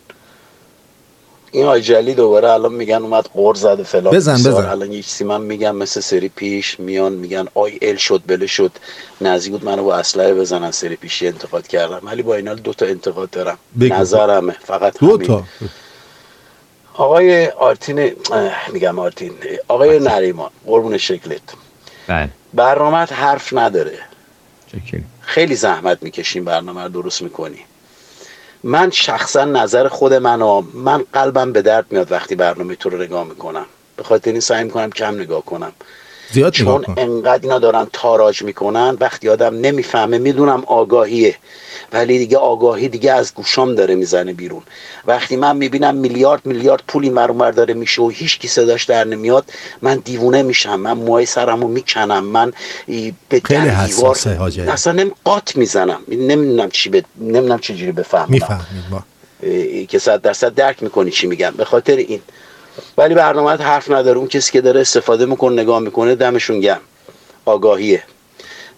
این 1.51 1.65
آقای 1.65 1.81
جلی 1.81 2.13
دوباره 2.13 2.49
الان 2.49 2.73
میگن 2.73 2.95
اومد 2.95 3.25
قور 3.33 3.55
زده 3.55 3.83
فلان 3.83 4.13
بزن،. 4.15 4.33
بزن. 4.33 4.65
الان 4.65 4.91
یه 4.91 5.01
چیزی 5.01 5.23
من 5.23 5.41
میگم 5.41 5.75
مثل 5.75 5.99
سری 6.01 6.29
پیش 6.29 6.79
میان 6.79 7.13
میگن 7.13 7.47
آی 7.53 7.79
ال 7.81 7.95
شد 7.95 8.21
بله 8.27 8.47
شد. 8.47 8.71
نزدیک 9.21 9.51
بود 9.51 9.65
منو 9.65 9.83
با 9.83 9.95
اسلحه 9.95 10.33
بزنن 10.33 10.71
سری 10.71 10.95
پیشی 10.95 11.27
انتقاد 11.27 11.67
کردم. 11.67 12.01
ولی 12.03 12.21
با 12.21 12.35
این 12.35 12.47
حال 12.47 12.57
دو 12.59 12.73
تا 12.73 12.85
انتقاد 12.85 13.29
دارم. 13.29 13.57
بگو. 13.79 13.93
نظرمه. 13.95 14.55
فقط 14.63 14.99
دو 14.99 15.07
همین. 15.07 15.27
تا. 15.27 15.43
آقای 16.93 17.47
آرتین 17.47 18.15
میگم 18.73 18.99
آرتین. 18.99 19.31
آقای 19.67 19.99
نریمان 19.99 20.49
قربون 20.65 20.97
شکلت. 20.97 21.41
بله. 22.07 22.29
برنامه 22.53 22.97
حرف 22.97 23.53
نداره. 23.53 23.99
خیلی 25.21 25.55
زحمت 25.55 26.03
می‌کشیم 26.03 26.45
برنامه 26.45 26.83
رو 26.83 26.89
درست 26.89 27.21
می‌کنی. 27.21 27.59
من 28.63 28.91
شخصا 28.91 29.45
نظر 29.45 29.87
خود 29.87 30.13
منو 30.13 30.61
من 30.73 31.05
قلبم 31.13 31.53
به 31.53 31.61
درد 31.61 31.85
میاد 31.91 32.11
وقتی 32.11 32.35
برنامه 32.35 32.75
تو 32.75 32.89
رو 32.89 32.97
نگاه 32.97 33.23
می‌کنم. 33.23 33.65
به 33.97 34.03
خاطر 34.03 34.31
این 34.31 34.39
سعی 34.39 34.63
می‌کنم 34.63 34.89
کم 34.89 35.15
نگاه 35.15 35.45
کنم. 35.45 35.71
زیاد 36.33 36.53
چون. 36.53 36.85
انقدر 36.97 37.39
اینا 37.43 37.59
دارن 37.59 37.87
تاراج 37.93 38.41
می‌کنن 38.41 38.97
وقتی 38.99 39.29
آدم 39.29 39.55
نمی‌فهمه 39.55 40.17
می‌دونم 40.17 40.63
آگاهیه 40.67 41.35
ولی 41.93 42.17
دیگه 42.17 42.37
آگاهی 42.37 42.87
دیگه 42.87 43.11
از 43.11 43.33
گوشام 43.33 43.75
داره 43.75 43.95
می‌زنه 43.95 44.33
بیرون. 44.33 44.61
وقتی 45.05 45.35
من 45.35 45.57
می‌بینم 45.57 45.95
میلیارد 45.95 46.45
میلیارد 46.45 46.83
پول 46.87 47.03
این 47.03 47.13
ور 47.13 47.51
داره 47.51 47.73
میشه 47.73 48.01
و 48.01 48.09
هیچ 48.09 48.39
کی 48.39 48.47
صداش 48.47 48.83
در 48.83 49.03
نمیاد 49.03 49.45
من 49.81 49.97
دیوونه 49.97 50.43
میشم 50.43 50.75
من 50.75 50.93
موهای 50.93 51.25
سرمو 51.25 51.67
می‌کنم 51.67 52.23
من 52.23 52.53
به 53.29 53.41
خیلی 53.45 53.69
دیوار 53.85 54.17
اصلا 54.67 54.93
نمی 54.93 55.11
قات 55.23 55.55
می‌زنم. 55.55 55.99
نمی‌دونم 56.07 56.69
چی 56.69 56.89
ب... 56.89 57.03
نمی‌دونم 57.21 57.59
چه 57.59 57.75
جوری 57.75 57.91
بفهمم 57.91 58.27
می‌فهمید 58.29 59.87
که 59.87 59.99
صد 59.99 60.21
درصد 60.21 60.53
درک 60.55 60.83
می‌کنی 60.83 61.11
چی 61.11 61.27
میگم. 61.27 61.53
به 61.57 61.65
خاطر 61.65 61.95
این 61.95 62.19
ولی 62.97 63.15
برنامه 63.15 63.51
حرف 63.51 63.91
نداره. 63.91 64.17
اون 64.17 64.27
کسی 64.27 64.51
که 64.51 64.61
داره 64.61 64.81
استفاده 64.81 65.25
می‌کنه 65.25 65.61
نگاه 65.61 65.79
می‌کنه 65.79 66.15
دمشون 66.15 66.59
گم 66.59 66.79
آگاهیه. 67.45 68.03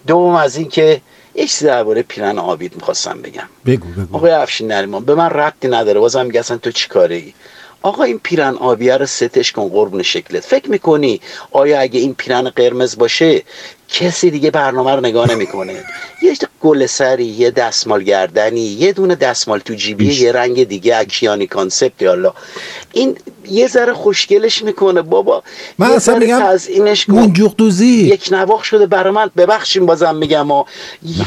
دوم 0.08 0.36
از 0.36 0.56
این 0.56 0.70
که 0.70 1.02
یه 1.36 1.48
چیزی 1.48 1.66
درباره 1.66 2.02
پیرن 2.02 2.40
آبیت 2.40 2.76
می‌خواستم 2.76 3.22
بگم. 3.22 3.50
بگو 3.66 3.88
بگو. 3.88 4.18
آقای 4.18 4.32
افشین 4.32 4.72
نریمان 4.72 5.06
به 5.06 5.16
من 5.16 5.30
ربطی 5.30 5.68
نداره. 5.68 6.00
بازم 6.00 6.26
میگه 6.26 6.40
اصلا 6.40 6.58
تو 6.58 6.72
چی 6.72 6.88
کاره 6.88 7.16
ای 7.16 7.34
آقا 7.82 8.04
این 8.04 8.20
پیرن 8.24 8.56
آبیه 8.56 8.98
رو 8.98 9.06
ستش 9.06 9.52
کن 9.52 9.70
قربون 9.70 10.04
شکلت. 10.04 10.46
فکر 10.46 10.70
می‌کنی 10.70 11.22
آیا 11.52 11.80
اگه 11.80 12.00
این 12.00 12.16
پیرن 12.16 12.50
قرمز 12.50 12.98
باشه 12.98 13.44
کسی 14.00 14.32
دیگه 14.32 14.52
برنامه 14.52 14.92
رو 14.92 15.02
نگاه 15.02 15.32
نمی‌کنه. 15.32 15.74
یه 16.22 16.38
گل 16.62 16.86
سری 16.86 17.26
یه 17.26 17.52
دستمال 17.52 18.04
گردنی 18.04 18.62
یه 18.62 18.94
دونه 18.94 19.16
دستمال 19.16 19.60
تو 19.60 19.74
جیبی 19.74 20.14
یه 20.14 20.32
رنگ 20.32 20.68
دیگه 20.68 20.98
از 20.98 21.06
Kiani 21.06 21.48
Concept 21.48 22.02
یالا 22.02 22.34
این 22.92 23.18
یه 23.52 23.68
ذره 23.68 23.94
خوشگلش 23.94 24.64
می‌کنه. 24.64 25.02
بابا 25.02 25.44
من 25.78 25.92
اصلا 25.92 26.16
میگم 26.16 26.40
تزیینش 26.40 27.08
دوزی 27.58 27.86
یک 27.86 28.30
نواخ 28.32 28.64
شده 28.64 28.86
برای 28.86 29.14
من. 29.14 29.32
ببخشیم 29.38 29.86
بازم 29.86 30.16
میگم 30.16 30.48
ها 30.48 30.66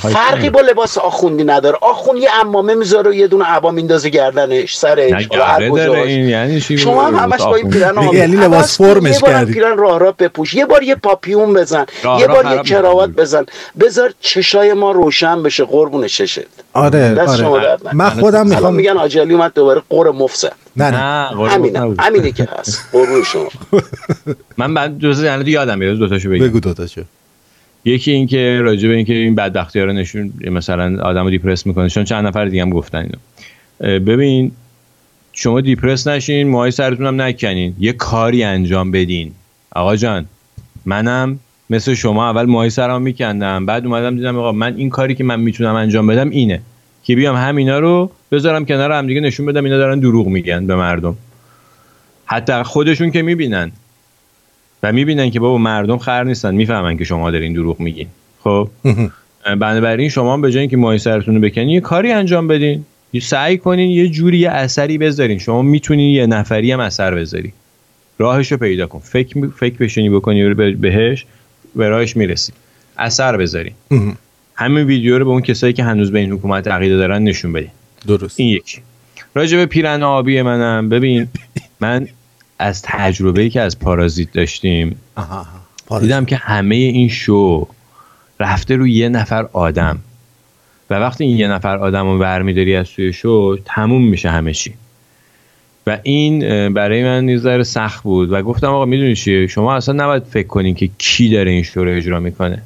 فرقی 0.02 0.50
با 0.50 0.60
لباس 0.60 0.98
آخوندی 0.98 1.44
نداره. 1.44 1.78
آخوند 1.80 2.22
یه 2.22 2.28
امامه 2.40 2.74
می‌ذاره 2.74 3.10
و 3.10 3.14
یه 3.14 3.26
دونه 3.26 3.44
عبا 3.44 3.70
میندازه 3.70 4.08
گردنش. 4.08 4.76
سرش. 4.76 5.28
این 5.30 6.28
یعنی 6.28 6.60
شما 6.60 7.06
هم 7.06 7.16
همش 7.16 7.40
با 7.40 7.56
این 7.56 7.70
پیرن 7.70 8.02
یعنی 8.12 8.36
لباس. 8.36 8.78
فرمش 8.78 9.20
کردی. 9.20 9.52
پیرن 9.52 9.76
راه 9.76 9.98
راه 9.98 10.14
بپوش. 10.18 10.54
یه 10.54 10.66
بار 10.66 10.82
یه 10.82 10.94
پاپیون 10.94 11.54
بزن. 11.54 11.86
یه 12.18 12.26
بار 12.26 12.57
یه 12.59 12.70
کراوات 12.70 13.11
بزن. 13.11 13.46
بذار 13.80 14.14
چشای 14.20 14.72
ما 14.72 14.92
روشن 14.92 15.42
بشه 15.42 15.64
قربون 15.64 16.06
ششت 16.06 16.40
آره 16.72 17.14
دست 17.14 17.40
آره. 17.40 17.76
من 17.92 18.11
خودم 18.11 18.46
می‌خوام 18.46 18.74
میگن 18.74 18.96
آجلی 18.96 19.34
اومد 19.34 19.54
دوباره 19.54 19.82
قر 19.90 20.11
مفسد 20.11 20.52
نه 20.76 20.90
نه. 20.90 21.28
قربونت 21.28 22.00
همینه 22.00 22.32
که 22.32 22.48
هست. 22.59 22.88
قربون 22.92 23.22
شما. 23.22 23.48
من 24.59 24.74
بعد 24.74 24.98
جزء 24.98 25.24
یعنی 25.24 25.50
یادم 25.50 25.78
میاد. 25.78 25.96
دو 25.96 26.09
تاشو 26.09 26.30
بگم 26.30 26.44
بگو 26.46 26.61
دوتاشو 26.61 27.02
یکی 27.84 28.12
این 28.12 28.26
که 28.26 28.61
راجع 28.62 28.88
به 28.88 28.94
اینکه 28.94 29.12
این 29.14 29.34
بدبختی 29.34 29.78
ها 29.78 29.84
رو 29.84 29.92
نشون 29.92 30.32
مثلا 30.40 31.02
آدمو 31.02 31.30
دیپرس 31.30 31.66
می‌کنه. 31.66 31.88
چون 31.88 32.04
چند 32.04 32.26
نفر 32.26 32.44
دیگه 32.44 32.62
هم 32.62 32.70
گفتن 32.70 32.98
اینو. 32.98 33.98
ببین 34.00 34.52
شما 35.32 35.61
دیپرس 35.61 36.06
نشین 36.06 36.48
موهای 36.48 36.70
سرتون 36.70 37.06
هم 37.06 37.22
نکنین. 37.22 37.74
یه 37.78 37.92
کاری 37.92 38.44
انجام 38.44 38.90
بدین. 38.90 39.32
آقا 39.72 39.96
جان 39.96 40.24
منم 40.86 41.38
مثل 41.70 41.94
شما 41.94 42.30
اول 42.30 42.44
موهای 42.44 42.70
سرم 42.70 43.02
میکندم 43.02 43.66
بعد 43.66 43.86
اومدم 43.86 44.16
دیدم 44.16 44.38
آقا 44.38 44.52
من 44.52 44.76
این 44.76 44.90
کاری 44.90 45.14
که 45.14 45.24
من 45.24 45.40
می‌تونم 45.40 45.74
انجام 45.74 46.06
بدم 46.06 46.30
اینه. 46.30 46.60
که 47.04 47.16
بیام 47.16 47.36
همینا 47.36 47.78
رو 47.78 48.10
بذارم 48.32 48.64
کنار 48.64 48.92
هم 48.92 49.06
دیگه 49.06 49.20
نشون 49.20 49.46
بدم 49.46 49.64
اینا 49.64 49.76
دارن 49.78 49.98
دروغ 49.98 50.26
میگن 50.26 50.66
به 50.66 50.76
مردم. 50.76 51.16
حتی 52.24 52.62
خودشون 52.62 53.10
که 53.10 53.22
می‌بینن. 53.22 53.72
و 54.82 54.92
می‌بینن 54.92 55.30
که 55.30 55.40
بابا 55.40 55.58
مردم 55.58 55.98
خر 55.98 56.24
نیستن 56.24 56.54
می‌فهمن 56.54 56.96
که 56.96 57.04
شما 57.04 57.30
دارین 57.30 57.52
دروغ 57.52 57.80
میگین. 57.80 58.06
خب؟ 58.44 58.68
بنابراین 59.60 60.08
شما 60.08 60.36
به 60.36 60.52
جای 60.52 60.60
اینکه 60.60 60.76
ماهی 60.76 60.98
سرتون 60.98 61.34
رو 61.34 61.40
بکنین 61.40 61.68
یه 61.68 61.80
کاری 61.80 62.12
انجام 62.12 62.48
بدین. 62.48 62.84
سعی 63.22 63.58
کنین 63.58 63.90
یه 63.90 64.08
جوری 64.08 64.38
یه 64.38 64.50
اثری 64.50 64.98
بذارین. 64.98 65.38
شما 65.38 65.62
می‌تونین 65.62 66.14
یه 66.14 66.26
نفری 66.26 66.72
هم 66.72 66.80
اثر 66.80 67.14
بذاری 67.14 67.52
راهش 68.18 68.52
رو 68.52 68.58
پیدا 68.58 68.86
کن. 68.86 68.98
فکر 68.98 69.46
فکر 69.56 69.76
بشینی 69.78 70.10
بکنی 70.10 70.54
به- 70.54 70.70
بهش. 70.70 71.26
به 71.78 71.88
راهش 71.88 72.16
می‌رسی. 72.16 72.52
اثر 72.98 73.36
بذارین 73.36 73.72
همین 74.54 74.84
ویدیو 74.84 75.18
رو 75.18 75.24
به 75.24 75.30
اون 75.30 75.40
کسایی 75.40 75.72
که 75.72 75.84
هنوز 75.84 76.12
به 76.12 76.18
این 76.18 76.32
حکومت 76.32 76.68
عقیده 76.68 76.96
دارن 76.96 77.22
نشون 77.22 77.52
بدین. 77.52 77.70
درست. 78.06 78.40
این 78.40 78.48
یکی. 78.48 78.78
راجع 79.34 79.56
به 79.56 79.66
پیرن 79.66 80.02
آبی 80.02 80.42
منم. 80.42 80.88
ببین 80.88 81.28
من 81.80 82.08
از 82.58 82.82
تجربه‌ای 82.82 83.50
که 83.50 83.60
از 83.60 83.78
پارازیت 83.78 84.32
داشتیم 84.32 84.96
آها 85.16 85.46
پارازیت. 85.86 86.08
دیدم 86.08 86.24
که 86.24 86.36
همه 86.36 86.74
این 86.74 87.08
شو 87.08 87.68
رفته 88.40 88.76
روی 88.76 88.92
یه 88.92 89.08
نفر 89.08 89.48
آدم. 89.52 89.98
و 90.90 90.94
وقتی 90.94 91.24
این 91.24 91.36
یه 91.36 91.48
نفر 91.48 91.76
آدم 91.76 92.06
رو 92.06 92.18
برمیداری 92.18 92.76
از 92.76 92.90
توی 92.90 93.12
شو 93.12 93.56
تموم 93.64 94.08
میشه 94.08 94.30
همه 94.30 94.52
چی. 94.52 94.74
و 95.86 95.98
این 96.02 96.38
برای 96.74 97.04
من 97.04 97.28
یه 97.28 97.38
ذره 97.38 97.62
سخت 97.62 98.02
بود. 98.02 98.32
و 98.32 98.42
گفتم 98.42 98.66
آقا 98.66 98.84
می‌دونی 98.84 99.14
چیه؟ 99.14 99.46
شما 99.46 99.76
اصلا 99.76 100.04
نباید 100.04 100.22
فکر 100.22 100.46
کنین 100.46 100.74
که 100.74 100.90
کی 100.98 101.30
داره 101.30 101.50
این 101.50 101.62
شو 101.62 101.84
رو 101.84 101.96
اجرا 101.96 102.20
می‌کنه. 102.20 102.62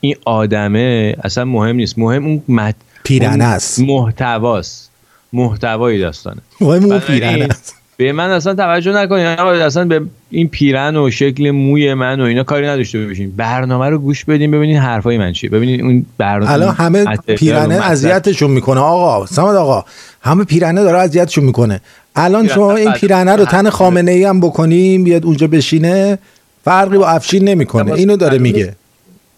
این 0.00 0.16
آدمه 0.24 1.16
اصلا 1.24 1.44
مهم 1.44 1.76
نیست. 1.76 1.98
مهم 1.98 2.24
اون 2.24 2.42
مد... 2.48 2.74
پیرنه 3.04 3.44
است. 3.44 3.80
محتواست. 3.80 4.90
محتوای 5.32 5.98
داستانه. 5.98 6.40
مهم 6.60 6.84
اون 6.84 6.98
پیرنه 6.98 7.44
است. 7.44 7.74
به 7.96 8.12
من 8.12 8.30
اصلا 8.30 8.54
توجه 8.54 8.92
نکنین. 8.92 9.26
آقا 9.26 9.50
اصلا 9.50 9.84
به 9.84 10.02
این 10.30 10.48
پیرن 10.48 10.96
و 10.96 11.10
شکل 11.10 11.50
موی 11.50 11.94
من 11.94 12.20
و 12.20 12.24
اینا 12.24 12.42
کاری 12.42 12.66
نداشته 12.66 13.06
باشین. 13.06 13.30
برنامه 13.36 13.88
رو 13.88 13.98
گوش 13.98 14.24
بدین 14.24 14.50
ببینین 14.50 14.76
حرفای 14.76 15.18
من 15.18 15.32
چیه. 15.32 15.50
ببینین 15.50 15.82
اون 15.82 16.06
برنامه 16.18 16.52
الان 16.52 16.74
همه 16.74 17.04
پیرنه. 17.16 17.74
اذیتشون 17.74 18.50
می‌کنه. 18.50 18.80
آقا 18.80 19.26
سمد 19.26 19.56
آقا 19.56 19.84
همه 20.22 20.44
پیرنه 20.44 20.82
داره 20.82 20.98
اذیتشون 20.98 21.44
می‌کنه. 21.44 21.80
الان 22.16 22.48
شما 22.48 22.76
این 22.76 22.92
پیرنه 22.92 23.36
رو 23.36 23.44
تن 23.44 23.70
خامنه 23.70 24.10
ای 24.10 24.24
هم 24.24 24.40
بکنیم 24.40 25.04
بیاد 25.04 25.24
اونجا 25.24 25.46
بشینه 25.46 26.18
فرقی 26.64 26.98
با 26.98 27.08
افشین 27.08 27.48
نمی‌کنه. 27.48 27.92
اینو 27.92 28.16
داره 28.16 28.38
میگه. 28.38 28.76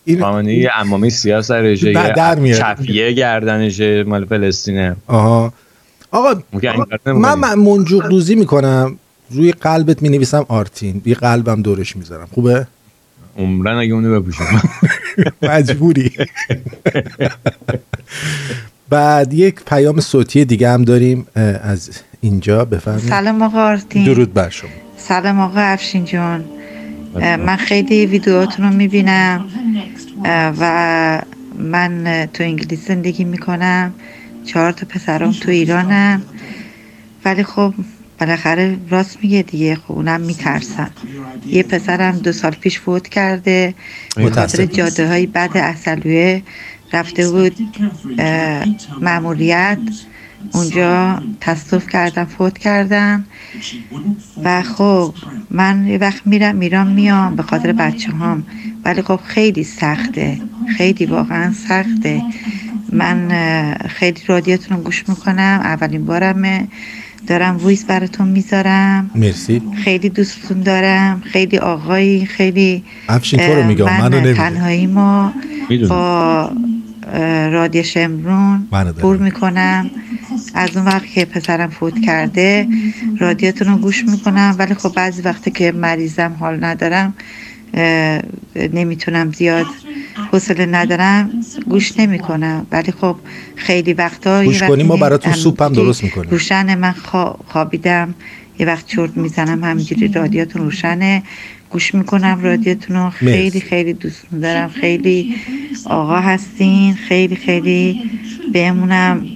این 0.04 0.20
خامنه 0.20 0.50
ای 0.50 0.68
امامه 0.74 1.08
سیاه 1.10 1.42
سرشه 1.42 1.92
در- 1.92 2.34
میاد. 2.38 2.60
کفیه 2.60 3.12
گردنشه 3.12 4.02
مال 4.04 4.24
فلسطینه. 4.24 4.96
آها. 5.06 5.52
آقا 6.10 6.34
کار 6.62 7.12
من 7.12 7.54
منجوق 7.54 8.08
دوزی 8.08 8.34
می‌کنم. 8.34 8.98
روی 9.30 9.52
قلبت 9.52 10.02
می‌نویسم 10.02 10.44
آرتین. 10.48 11.02
یه 11.06 11.14
قلبم 11.14 11.62
دورش 11.62 11.96
می‌ذارم. 11.96 12.28
خوبه؟ 12.34 12.66
عمرن 13.38 13.76
اگه 13.76 13.94
اونو 13.94 14.20
بپوشم. 14.20 14.62
مجبوری. 15.42 16.12
بعد 18.90 19.34
یک 19.34 19.54
پیام 19.66 20.00
صوتی 20.00 20.44
دیگه 20.44 20.68
هم 20.70 20.84
داریم 20.84 21.26
از 21.62 21.90
اینجا 22.24 22.64
بفرمایید. 22.64 23.08
سلام 23.08 23.42
آقا 23.42 23.62
آرتین. 23.62 24.04
درود 24.04 24.34
بر 24.34 24.48
شما. 24.48 24.70
سلام 24.96 25.40
آقا 25.40 25.60
افشین 25.60 26.04
جان. 26.04 26.44
من 27.14 27.56
خیلی 27.56 28.06
ویدیوهاتون 28.06 28.66
رو 28.66 28.72
می‌بینم 28.72 29.44
و 30.60 31.22
من 31.58 32.28
تو 32.32 32.42
انگلیس 32.44 32.88
زندگی 32.88 33.24
می‌کنم. 33.24 33.94
چهار 34.44 34.72
تا 34.72 34.86
پسرام 34.86 35.32
تو 35.32 35.50
ایرانن 35.50 36.22
ولی 37.24 37.44
خب 37.44 37.74
بالاخره 38.20 38.76
راست 38.90 39.18
میگه 39.22 39.42
دیگه 39.42 39.74
خب 39.74 39.92
اونم 39.92 40.20
میترسن. 40.20 40.90
یه 41.46 41.62
پسرم 41.62 42.18
دو 42.18 42.32
سال 42.32 42.52
پیش 42.52 42.80
فوت 42.80 43.08
کرده. 43.08 43.74
خاطر. 44.32 44.64
جاده 44.64 45.08
های 45.08 45.26
بد 45.26 45.50
اصلویه 45.54 46.42
رفته 46.92 47.30
بود 47.30 47.56
اه، 48.18 48.64
مأموریت. 49.00 49.78
اونجا 50.52 51.22
تصادف 51.40 51.88
کردن 51.88 52.24
فوت 52.24 52.58
کردن. 52.58 53.24
و 54.44 54.62
خب 54.62 55.14
من 55.50 55.86
یه 55.86 55.98
وقت 55.98 56.26
میرم 56.26 56.60
ایران 56.60 56.92
میام 56.92 57.36
به 57.36 57.42
خاطر 57.42 57.72
بچه 57.72 58.12
هام 58.12 58.46
ولی 58.84 59.02
خب 59.02 59.20
خیلی 59.26 59.64
سخته. 59.64 60.40
خیلی 60.76 61.06
واقعا 61.06 61.52
سخته. 61.52 62.22
من 62.92 63.28
خیلی 63.88 64.20
رادیاتون 64.26 64.76
رو 64.76 64.82
گوش 64.82 65.08
می‌کنم. 65.08 65.60
اولین 65.64 66.04
بارمه. 66.06 66.68
دارم 67.26 67.66
ویس 67.66 67.84
براتون 67.84 68.28
می‌ذارم. 68.28 69.10
مرسی. 69.14 69.62
خیلی 69.84 70.08
دوستتون 70.08 70.60
دارم. 70.60 71.22
خیلی 71.32 71.58
آقایی 71.58 72.26
خیلی 72.26 72.84
افشین 73.08 73.40
تو 73.46 73.54
رو 73.54 73.66
میگم، 73.66 73.84
من 73.84 74.14
نمیگم. 74.14 74.34
تنهایی 74.34 74.86
ما. 74.86 75.32
با 75.88 76.52
رادیو 77.52 77.82
شمرون. 77.82 78.68
پر 79.02 79.16
می‌کنم. 79.16 79.90
از 80.54 80.76
اون 80.76 80.84
وقت 80.86 81.06
که 81.06 81.24
پسرم 81.24 81.70
فوت 81.70 82.00
کرده 82.00 82.68
رادیاتون 83.18 83.68
رو 83.68 83.76
گوش 83.76 84.04
می‌کنم. 84.04 84.54
ولی 84.58 84.74
خب 84.74 84.92
بعضی 84.94 85.22
وقتی 85.22 85.50
که 85.50 85.72
مریضم 85.72 86.36
حال 86.40 86.64
ندارم 86.64 87.14
نمی‌تونم 88.72 89.32
زیاد 89.32 89.66
حوصله 90.32 90.66
ندارم 90.66 91.30
گوش 91.68 91.98
نمی‌کنم. 91.98 92.66
ولی 92.72 92.92
خب 92.92 93.16
خیلی 93.56 93.92
وقتا 93.92 94.44
گوش 94.44 94.62
کنی 94.62 94.82
ما 94.82 94.96
براتون 94.96 95.32
سوپ 95.32 95.62
هم 95.62 95.72
درست 95.72 96.04
می‌کنیم. 96.04 96.30
روشن 96.30 96.74
من 96.78 96.92
خوا- 96.92 97.36
خوابیدم 97.46 98.14
یه 98.58 98.66
وقت 98.66 98.86
چرت 98.86 99.16
می‌زنم 99.16 99.64
همینجوری 99.64 100.08
رادیاتون 100.08 100.62
روشنه. 100.62 101.22
گوش 101.74 101.94
می‌کنم 101.94 102.40
رادیوتون 102.42 102.96
رو 102.96 103.10
خیلی. 103.10 103.60
خیلی 103.60 103.92
دوست 103.92 104.22
دارم. 104.42 104.68
خیلی 104.68 105.34
آقا 105.84 106.16
هستین. 106.20 106.94
خیلی 106.94 107.36
خیلی 107.36 108.00
بهمونم 108.52 109.26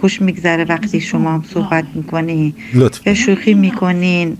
خوش 0.00 0.22
میگذره 0.22 0.64
وقتی 0.64 1.00
شما 1.00 1.32
هم 1.34 1.44
صحبت 1.54 1.84
می‌کنین 1.94 2.54
لطف 2.74 3.06
یا 3.06 3.14
شوخی 3.14 3.54
می‌کنین. 3.54 4.36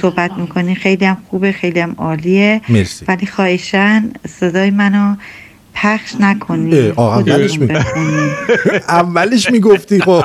صحبت 0.00 0.30
می‌کنین. 0.32 0.74
خیلی 0.74 1.04
هم 1.04 1.16
خوبه 1.30 1.52
خیلی 1.52 1.80
هم 1.80 1.94
عالیه. 1.98 2.60
مرسی. 2.68 3.04
ولی 3.08 3.26
خواهشن 3.26 4.10
صدای 4.28 4.70
منو 4.70 5.16
پخش 5.74 6.14
آه، 6.96 7.18
اولش 7.18 7.58
می- 7.58 7.68
اولش 8.88 9.50
می‌گفتی 9.50 10.00
خب. 10.00 10.24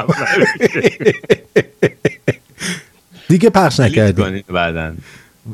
دیگه 3.29 3.49
پخش 3.49 3.79
نکردی. 3.79 4.43
بعدن 4.53 4.97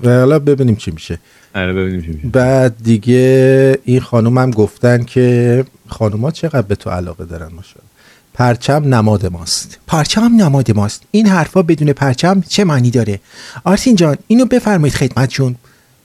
حالا 0.03 0.39
ببینیم 0.39 0.75
چی 0.75 0.91
میشه. 0.91 1.19
آره 1.55 1.73
ببینیم 1.73 2.01
چی 2.01 2.07
میشه. 2.07 2.27
بعد 2.27 2.75
دیگه 2.83 3.79
این 3.83 3.99
خانوم 3.99 4.37
هم 4.37 4.51
گفتن 4.51 5.03
که 5.03 5.65
خانوما 5.87 6.31
چقدر 6.31 6.61
به 6.61 6.75
تو 6.75 6.89
علاقه 6.89 7.25
دارن 7.25 7.45
ماشاءالله. 7.53 7.89
پرچم 8.33 8.93
نماد 8.93 9.25
ماست. 9.25 9.79
پرچم 9.87 10.31
نماد 10.37 10.71
ماست. 10.71 11.03
این 11.11 11.27
حرفا 11.27 11.61
بدون 11.61 11.93
پرچم 11.93 12.41
چه 12.41 12.63
معنی 12.63 12.91
داره؟ 12.91 13.19
آرسین 13.63 13.95
جان 13.95 14.17
اینو 14.27 14.45
بفرمایید 14.45 14.93
خدمتشون 14.95 15.55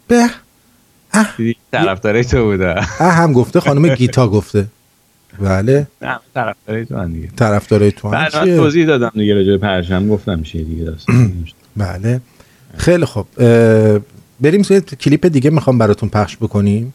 به 0.09 0.31
طرفدارای 1.73 2.25
تو 2.25 2.45
بوده. 2.45 2.79
اه 2.79 3.13
هم 3.13 3.33
گفته 3.33 3.61
خانم 3.61 3.95
گیتا 3.95 4.29
گفته. 4.29 4.67
بله. 5.41 5.87
نه 6.03 6.19
طرفدارای 6.35 6.85
تو 6.85 6.97
هم 6.99 7.13
دیگه. 7.13 7.29
طرفدارای 7.37 7.93
تو 7.93 8.09
هم 8.09 8.29
چیه؟ 8.45 8.57
توضیح 8.57 8.87
دادم 8.87 9.11
دیگه 9.15 9.35
راجع 9.35 9.57
پرچم 9.57 10.09
گفتم 10.09 10.43
چیه 10.43 10.65
دیگه 10.65 10.85
داستان 10.85 11.45
بله. 11.77 12.21
خیلی 12.77 13.05
خوب. 13.05 13.27
بریم 14.41 14.63
سوی 14.63 14.81
کلیپ 14.81 15.27
دیگه 15.27 15.51
می‌خوام 15.51 15.79
براتون 15.79 16.09
پخش 16.09 16.37
بکنیم. 16.37 16.95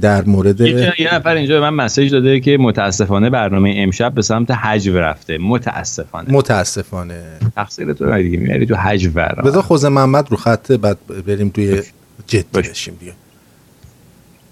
در 0.00 0.24
مورد 0.24 0.60
یه 0.60 0.94
یه 0.98 1.14
نفر 1.14 1.34
اینجا 1.34 1.60
به 1.60 1.70
من 1.70 1.84
مسیج 1.84 2.12
داده 2.12 2.40
که 2.40 2.56
متاسفانه 2.60 3.30
برنامه 3.30 3.74
امشب 3.76 4.14
به 4.14 4.22
سمت 4.22 4.50
حجو 4.50 4.98
رفته. 4.98 5.38
متاسفانه. 5.38 6.32
متاسفانه. 6.32 7.22
تقصیر 7.56 7.92
تو 7.92 8.22
دیگه 8.22 8.38
می‌بری 8.38 8.66
تو 8.66 8.74
حجو 8.74 9.10
برنامه 9.10 9.50
بذار 9.50 9.62
خوز 9.62 9.84
محمد 9.84 10.30
رو 10.30 10.36
خطه 10.36 10.76
بعد 10.76 10.98
بریم 11.26 11.48
توی 11.48 11.82
جدی 12.26 12.44
بشیم 12.54 12.94
دیگه. 13.00 13.12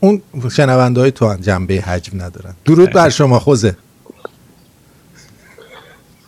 اون 0.01 0.23
شنونده 0.57 1.01
های 1.01 1.11
تو 1.11 1.29
هم 1.29 1.41
جنبه 1.41 1.75
حجم 1.81 2.23
ندارن. 2.23 2.55
درود 2.65 2.91
بر 2.91 3.09
شما 3.19 3.39
خوزه. 3.39 3.77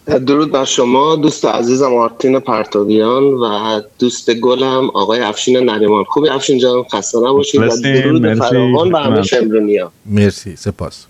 درود 0.09 0.53
بر 0.53 0.65
شما 0.65 1.17
دوست 1.17 1.45
عزیزم 1.45 1.95
آرتین 1.95 2.41
پرتابیان 2.41 3.25
و 3.25 3.81
دوست 3.99 4.35
گلم 4.35 4.91
آقای 4.95 5.21
افشین 5.21 5.57
نریمان 5.57 6.05
خوبی 6.05 6.29
افشین 6.29 6.59
جان 6.59 6.85
خسته 6.93 7.19
نباشید 7.19 7.61
و 7.61 7.69
درود. 7.83 8.35
فراوان 8.35 8.93
به 8.93 8.99
همه. 8.99 9.23
شمرونیا 9.23 9.93
مرسی 10.07 10.57
سپاس 10.57 11.07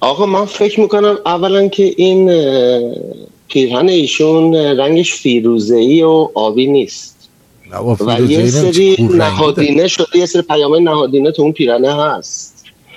آقا 0.00 0.26
من 0.26 0.44
فکر 0.44 0.80
می‌کنم 0.80 1.18
اولا 1.26 1.68
که 1.68 1.94
این 1.96 2.30
پیرهن 3.48 3.88
ایشون 3.88 4.54
رنگش 4.54 5.14
فیروزه‌ای 5.14 6.02
و 6.02 6.28
آبی 6.34 6.66
نیست 6.66 7.28
و 8.00 8.20
یه 8.20 8.46
سری. 8.46 8.96
نهادینه 9.10 9.88
شده 9.88 10.06
یه 10.14 10.26
سری 10.26 10.42
پیامه 10.42 10.80
نهادینه 10.80 11.30
تو 11.30 11.42
اون 11.42 11.52
پیرهنه 11.52 11.94
هست 11.94 12.55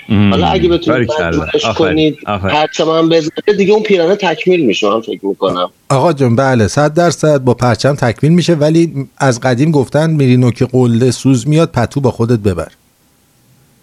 حالا 0.10 0.47
اگه 0.47 0.70
بتونید 0.70 1.12
آفرین، 1.12 1.74
کنید. 1.78 2.18
پرچم 2.24 2.89
هم 2.89 3.10
بزنه 3.10 3.57
دیگه 3.57 3.74
اون 3.74 3.84
پیرهنه 3.84 4.16
تکمیل 4.16 4.66
میشه 4.66 4.89
من 4.89 5.01
فکر 5.01 5.26
می‌کنم. 5.26 5.70
آقا 5.89 6.14
جان 6.14 6.36
بله 6.36 6.68
صد 6.68 6.93
درصد 6.93 7.38
با 7.38 7.53
پرچم 7.53 7.95
تکمیل 7.95 8.32
میشه 8.32 8.53
ولی 8.53 9.07
از 9.18 9.39
قدیم 9.39 9.72
گفتن 9.72 10.10
میری 10.10 10.38
نوک 10.38 10.64
قله 10.64 11.12
سوز 11.12 11.47
میاد 11.47 11.72
پتو 11.72 12.01
با 12.01 12.12
خودت 12.12 12.39
ببر. 12.39 12.68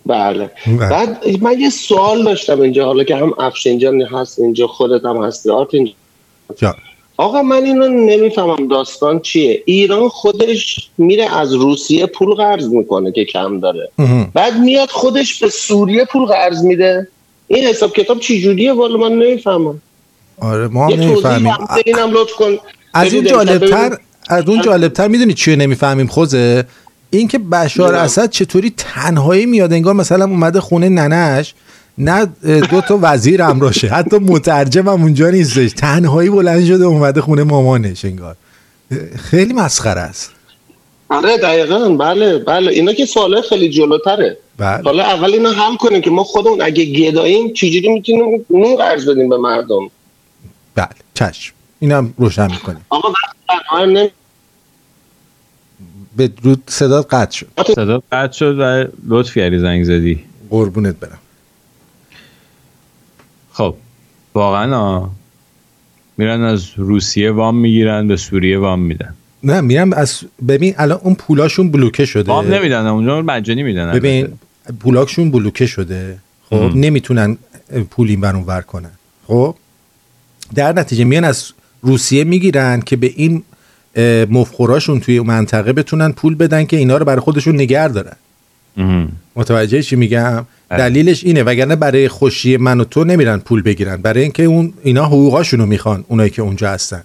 بله. 0.07 0.51
بله. 0.67 0.77
بعد 0.77 1.19
من 1.43 1.61
یه 1.61 1.71
سوال 1.71 2.25
داشتم 2.25 2.61
اینجا 2.61 2.85
حالا 2.85 3.05
که 3.05 3.17
هم 3.17 3.33
افشین 3.39 3.79
جان 3.79 4.03
هست 4.03 4.39
اینجا 4.39 4.67
خودت 4.67 5.05
هم 5.05 5.25
هستی 5.25 5.51
آرتین 5.51 5.93
جان. 6.57 6.75
آقا 7.17 7.43
من 7.43 7.65
اینو 7.65 7.89
نمی‌فهمم 7.89 8.69
داستان 8.69 9.21
چیه. 9.21 9.63
ایران 9.67 10.09
خودش 10.09 10.89
میره 10.99 11.37
از 11.37 11.55
روسیه 11.55 12.07
پول 12.07 12.35
قرض 12.35 12.69
می‌کنه 12.69 13.13
که 13.13 13.25
کم 13.25 13.61
داره. 13.61 13.91
بعد 14.35 14.59
میاد 14.59 14.89
خودش 14.89 15.43
به 15.43 15.49
سوریه 15.49 16.05
پول 16.05 16.27
قرض 16.27 16.63
میده. 16.63 17.09
این 17.49 17.65
حساب 17.65 17.93
کتاب 17.93 18.21
چی 18.21 18.43
جوریه 18.43 18.73
والا 18.73 18.97
من 18.97 19.13
نمی‌فهمم. 19.13 19.83
آره 20.41 20.69
ما 20.69 20.87
هم 20.87 21.01
نمی‌فهمیم. 21.01 21.53
اینم 21.87 22.11
لطف 22.11 22.33
کن. 22.33 22.57
از 22.95 23.15
اون 23.15 23.25
جالبتر. 23.25 23.97
از 24.29 24.49
اون 24.49 24.63
جالبتر 24.63 25.09
می‌دونی 25.09 25.35
چیه 25.35 25.57
نمی‌فهمیم 25.57 26.07
خوزه؟ 26.07 26.65
این 27.11 27.29
که 27.29 27.39
بشار. 27.39 27.95
اسد 27.95 28.31
چطوری 28.31 28.73
تنهایی 28.77 29.47
میاد 29.47 29.73
انگار 29.73 29.95
مثلا 29.95 30.25
اومده 30.25 30.61
خونه 30.61 30.89
ننش 30.89 31.55
نه 31.99 32.25
دو 32.71 32.81
تا 32.81 32.99
وزیر 33.03 33.43
همراشه 33.43 33.89
حتی 33.89 34.19
مترجم 34.19 34.89
هم 34.89 35.03
اونجا 35.03 35.31
نیستش. 35.31 35.73
تنهایی 35.73 36.31
بلند 36.31 36.67
شده 36.67 36.85
اومده 36.85 37.21
خونه 37.21 37.43
مامانش 37.43 38.05
انگار. 38.05 38.37
خیلی 39.17 39.53
مسخره 39.53 40.01
است. 40.01 40.31
آره 41.09 41.37
دقیقا. 41.39 41.89
بله 41.89 42.39
بله. 42.39 42.73
اینا 42.73 42.93
که 42.93 43.07
سوال 43.07 43.43
خیلی 43.43 43.69
جلوتره. 43.69 44.37
بله. 44.59 44.83
حالا 44.83 45.05
اول 45.05 45.33
اینا 45.33 45.51
حل 45.51 45.77
کنیم 45.77 46.01
که 46.01 46.11
ما 46.11 46.25
خودمون 46.25 46.63
اگه 46.63 46.85
گداییم 46.85 47.53
چجوری 47.53 47.89
می‌تونیم 47.89 48.47
نون 48.51 48.77
قرض 48.77 49.09
بدیم 49.09 49.29
به 49.29 49.37
مردم؟ 49.37 49.91
بله 50.75 50.89
چشم. 51.15 51.55
اینم 51.79 52.15
روشن 52.19 52.51
می‌کنیم. 52.51 52.87
آقا 52.89 53.13
برنامه 53.49 53.93
نمی- 53.93 54.11
به 56.17 56.31
رود 56.43 56.63
صدات 56.67 57.15
قطع 57.15 57.37
شد. 57.37 57.47
صدا 57.75 58.03
قطع 58.13 58.33
شد 58.33 58.57
و 58.59 58.85
لطف 59.09 59.35
کردی 59.39 59.59
زنگ 59.59 59.85
زدی. 59.85 60.25
قربونت 60.51 60.97
برم 60.97 61.19
خب 63.53 63.75
واقعا. 64.37 65.09
میرن 66.19 66.41
از 66.41 66.67
روسیه 66.77 67.31
وام 67.31 67.57
می‌گیرن 67.57 68.09
به 68.09 68.17
سوریه 68.17 68.59
وام 68.59 68.81
میدن. 68.81 69.15
نه 69.43 69.61
میرم 69.61 69.93
از 69.93 70.21
ببین 70.49 70.75
الان 70.79 70.99
اون 71.03 71.15
پولاشون 71.15 71.71
بلوکه 71.71 72.05
شده. 72.05 72.33
وام 72.33 72.55
نمیدن 72.55 72.87
اونجا 72.87 73.23
مجانی 73.23 73.63
میدن 73.63 73.93
ببین 73.93 74.29
پولاکشون 74.81 75.31
بلوکه 75.31 75.67
شده. 75.67 76.19
خب 76.51 76.55
ام. 76.55 76.73
نمی‌تونن 76.75 77.37
پول 77.91 78.09
این 78.09 78.21
ور 78.21 78.37
ور 78.37 78.61
کنن. 78.61 78.91
خب 79.27 79.55
در 80.55 80.73
نتیجه 80.73 81.05
میان 81.05 81.25
از 81.25 81.53
روسیه 81.83 82.25
می‌گیرن 82.25 82.81
که 82.81 82.97
به 82.97 83.13
این 83.17 83.43
مفخوراشون 84.31 85.01
توی 85.01 85.21
منطقه 85.21 85.73
بتونن 85.73 86.13
پول 86.13 86.35
بدن 86.35 86.65
که 86.65 86.77
اینا 86.77 86.97
رو 86.97 87.05
برای 87.05 87.21
خودشون 87.21 87.61
نگر 87.61 87.89
دارن. 87.89 88.17
متوجه 89.37 89.83
چی 89.83 89.97
میگم؟ 89.97 90.47
بله. 90.69 90.79
دلیلش 90.79 91.25
اینه 91.25 91.43
وگرنه 91.43 91.77
برای 91.77 92.09
خوشی 92.09 92.57
من 92.57 92.81
و 92.81 92.85
تو 92.85 93.05
نمیرن 93.05 93.39
پول 93.39 93.63
بگیرن. 93.63 93.97
برای 93.97 94.23
اینکه 94.23 94.43
اون 94.43 94.73
اینا 94.83 95.07
حقوقاشونو 95.07 95.67
می‌خوان 95.67 96.05
اونایی 96.09 96.31
که 96.31 96.43
اونجا 96.43 96.71
هستن. 96.71 97.03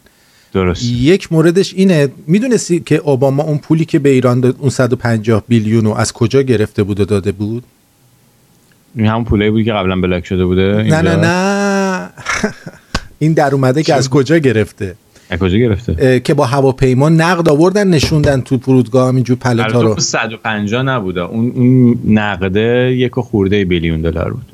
درست. 0.54 0.84
یک 0.84 1.34
موردش 1.34 1.74
اینه 1.74 2.10
می‌دونستی 2.28 2.80
که 2.80 2.96
اوباما 2.96 3.44
اون 3.44 3.58
پولی 3.58 3.86
که 3.86 4.00
به 4.00 4.10
ایران 4.10 4.40
داد 4.40 4.56
اون 4.60 4.70
150 4.70 5.44
بیلیون 5.48 5.86
رو 5.86 5.92
از 5.92 6.14
کجا 6.14 6.42
گرفته 6.42 6.84
بود 6.84 7.00
و 7.00 7.06
داده 7.06 7.32
بود؟ 7.32 7.64
این 8.96 9.06
همون 9.06 9.24
پولایی 9.24 9.52
بود 9.52 9.64
که 9.64 9.74
قبلا 9.74 10.02
بلاک 10.02 10.26
شده 10.26 10.46
بوده؟ 10.46 10.62
نه 10.62 10.78
اینجا؟ 10.78 11.02
نه. 11.02 11.16
نه 11.16 12.10
این 13.20 13.34
در 13.34 13.54
اومده 13.54 13.84
که 13.84 13.94
از 13.94 14.10
کجا 14.10 14.38
گرفته؟ 14.38 14.96
کجا 15.38 15.58
گرفته؟ 15.58 16.20
که 16.20 16.34
با 16.34 16.46
هواپیما 16.46 17.10
نقد 17.10 17.50
آوردن 17.50 17.88
نشوندن 17.88 18.42
تو 18.42 18.58
فرودگاه 18.58 19.08
همینجور 19.08 19.38
پلتا 19.38 19.82
رو. 19.82 19.88
اون 19.88 20.00
150 20.00 20.84
نبوده. 20.84 21.22
اون 21.22 21.52
اون 21.56 22.00
نقده 22.06 22.96
یک 22.98 23.14
خورده 23.14 23.66
بیلیون 23.66 24.02
دلار 24.02 24.34
بود. 24.34 24.46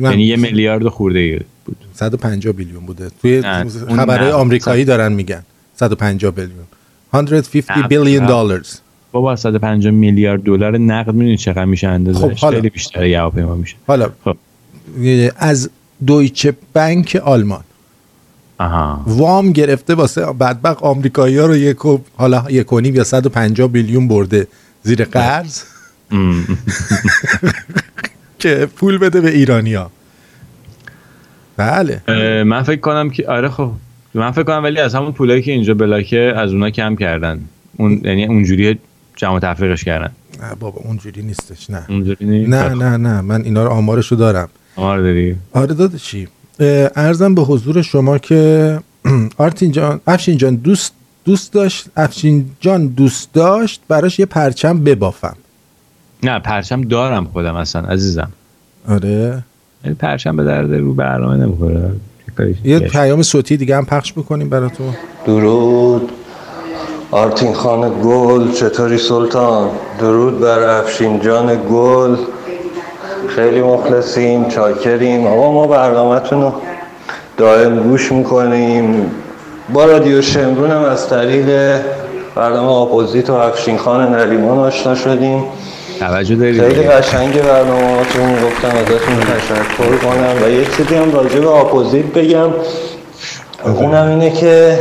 یعنی 0.00 0.24
یه 0.24 0.36
میلیارد 0.36 0.88
خورده 0.88 1.44
بود. 1.64 1.76
150 1.94 2.52
بیلیون 2.52 2.86
بوده. 2.86 3.10
توی 3.22 3.42
خبرهای. 3.96 4.30
آمریکایی 4.30 4.84
دارن 4.84 5.12
میگن. 5.12 5.42
150 5.76 6.30
بیلیون. 6.30 6.64
150 7.12 7.78
نه، 7.78 7.88
بیلیون 7.88 8.22
نه. 8.22 8.28
دلارز. 8.28 8.78
بابا 9.12 9.36
150 9.36 9.92
میلیارد 9.92 10.42
دلار 10.42 10.78
نقد 10.78 11.14
می‌دونی 11.14 11.36
چقدر 11.36 11.64
میشه 11.64 11.88
اندازه 11.88 12.18
خب، 12.18 12.32
حالا. 12.32 12.56
خیلی 12.56 12.70
بیشتر 12.70 13.06
یه 13.06 13.20
هواپیما 13.20 13.54
میشه. 13.54 13.76
حالا 13.86 14.10
خب. 14.24 14.36
از 15.36 15.70
دویچه 16.06 16.54
بنک 16.72 17.20
آلمان. 17.24 17.64
آها. 18.62 19.02
وام 19.06 19.52
گرفته 19.52 19.94
واسه 19.94 20.26
بدبخت 20.26 20.82
آمریکایی 20.82 21.38
ها 21.38 21.46
رو 21.46 21.56
یک 21.56 21.84
و 21.84 21.98
حالا 22.16 22.44
یک 22.50 22.72
و 22.72 22.80
نیم 22.80 22.94
یا 22.94 23.04
150 23.04 23.68
بیلیون 23.68 24.08
برده 24.08 24.46
زیر 24.82 25.04
قرض. 25.04 25.62
که 28.38 28.68
پول 28.76 28.98
بده 28.98 29.20
به 29.20 29.30
ایرانیا 29.30 29.90
بله. 31.56 32.02
من 32.42 32.62
فکر 32.62 32.80
کنم 32.80 33.10
که 33.10 33.28
آره 33.28 33.48
خب. 33.48 33.70
من 34.14 34.30
فکر 34.30 34.42
کنم 34.42 34.62
ولی 34.62 34.80
از 34.80 34.94
همون 34.94 35.12
پولایی 35.12 35.42
که 35.42 35.52
اینجا 35.52 35.74
بلاکه 35.74 36.32
از 36.36 36.52
اونا 36.52 36.70
کم 36.70 36.96
کردن. 36.96 37.40
اون 37.76 38.00
یعنی 38.04 38.26
اونجوری 38.26 38.78
جمع 39.16 39.38
تفریقش 39.38 39.84
کردن. 39.84 40.10
نه 40.42 40.54
بابا 40.60 40.80
اونجوری 40.84 41.22
نیستش 41.22 41.70
نه. 41.70 41.84
اونجوری 41.88 42.26
نیست؟ 42.26 42.50
نه 42.50 42.74
نه 42.74 42.96
نه. 42.96 43.20
من 43.20 43.42
اینا 43.42 43.64
رو 43.64 43.70
آمارشو 43.70 44.16
دارم. 44.16 44.48
آمار 44.76 45.00
داری؟ 45.00 45.36
آره 45.52 45.74
داداشی 45.74 46.22
اه، 46.22 46.28
ارزم 46.96 47.34
به 47.34 47.42
حضور 47.42 47.82
شما 47.82 48.18
که 48.18 48.78
آرتین 49.38 49.72
جان 49.72 50.00
افشین 50.06 50.36
جان 50.36 50.54
دوست 50.54 50.92
دوست 51.24 51.52
داشت 51.52 51.86
افشین 51.96 52.50
جان 52.60 52.86
دوست 52.86 53.32
داشت 53.32 53.80
براش 53.88 54.18
یه 54.18 54.26
پرچم 54.26 54.84
ببافم. 54.84 55.36
نه 56.22 56.38
پرچم 56.38 56.80
دارم 56.82 57.24
خودم 57.24 57.54
اصلا 57.54 57.82
عزیزم. 57.82 58.32
آره. 58.88 59.44
ولی 59.84 59.94
پرچم 59.94 60.36
به 60.36 60.44
درد 60.44 60.74
رو 60.74 60.94
برنامه 60.94 61.36
نمی‌خوره. 61.36 61.90
یه 62.64 62.78
پیام 62.78 63.22
صوتی 63.22 63.56
دیگه 63.56 63.76
هم 63.76 63.84
پخش 63.84 64.12
بکنیم 64.12 64.48
براتون. 64.48 64.94
درود. 65.26 66.12
آرتین 67.10 67.54
خان 67.54 68.02
گل 68.04 68.52
چطوری 68.52 68.98
سلطان؟ 68.98 69.70
درود 70.00 70.40
بر 70.40 70.80
افشین 70.80 71.20
جان 71.20 71.60
گل. 71.70 72.16
خیلی 73.28 73.60
مخلصیم 73.60 74.48
چاکریم. 74.48 75.26
آقا 75.26 75.52
ما 75.52 75.66
برنامهتون 75.66 76.42
رو 76.42 76.52
دائم 77.36 77.76
گوش 77.76 78.12
می‌کنیم. 78.12 79.10
با 79.72 79.84
رادیو 79.84 80.22
شمرون 80.22 80.70
هم 80.70 80.84
از 80.84 81.08
طریق 81.08 81.80
برنامه 82.34 82.68
آپوزیت 82.68 83.30
و 83.30 83.34
افشین 83.34 83.78
خان 83.78 84.14
نریمان 84.14 84.58
آشنا 84.58 84.94
شدیم. 84.94 85.44
توجه 86.00 86.36
دارید؟ 86.36 86.62
خیلی 86.62 86.82
قشنگ 86.82 87.42
برنامهاتون 87.42 88.32
گفتم 88.44 88.68
ازتون 88.68 89.20
تشکر 89.20 89.96
کنم. 89.96 90.44
و 90.44 90.50
یک 90.50 90.76
چیزی 90.76 90.94
هم 90.94 91.12
راجع 91.12 91.40
به 91.40 91.48
آپوزیت 91.48 92.04
بگم. 92.04 92.50
اونم 93.64 94.08
اینه 94.08 94.30
که 94.30 94.78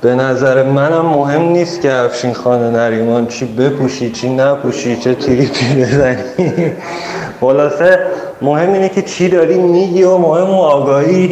به 0.00 0.14
نظر 0.14 0.62
منم 0.62 1.06
مهم 1.06 1.42
نیست 1.42 1.80
که 1.80 1.92
افشین 1.92 2.32
خان 2.34 2.76
نریمان 2.76 3.26
چی 3.26 3.44
بپوشی 3.44 4.10
چی 4.10 4.28
نپوشی 4.28 4.96
چه 4.96 5.14
تریپی 5.14 5.74
بزنی 5.74 6.72
خلاصه 7.40 7.98
مهم 8.42 8.72
اینه 8.72 8.88
که 8.88 9.02
چی 9.02 9.28
داری 9.28 9.58
میگی 9.58 10.02
و 10.02 10.18
مهم 10.18 10.46
اون 10.50 10.58
آگاهی 10.58 11.28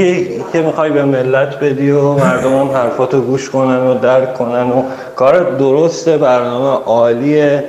که- 0.52 0.62
می‌خوای 0.62 0.90
به 0.90 1.04
ملت 1.04 1.58
بدی 1.60 1.90
و 1.90 2.12
مردم 2.12 2.56
هم 2.60 2.70
حرفاتو 2.70 3.20
گوش 3.20 3.50
کنن 3.50 3.86
و 3.86 3.94
درک 3.94 4.34
کنن 4.34 4.70
و 4.70 4.82
کار 5.16 5.50
درسته 5.58 6.16
برنامه 6.16 6.84
عالیه. 6.86 7.64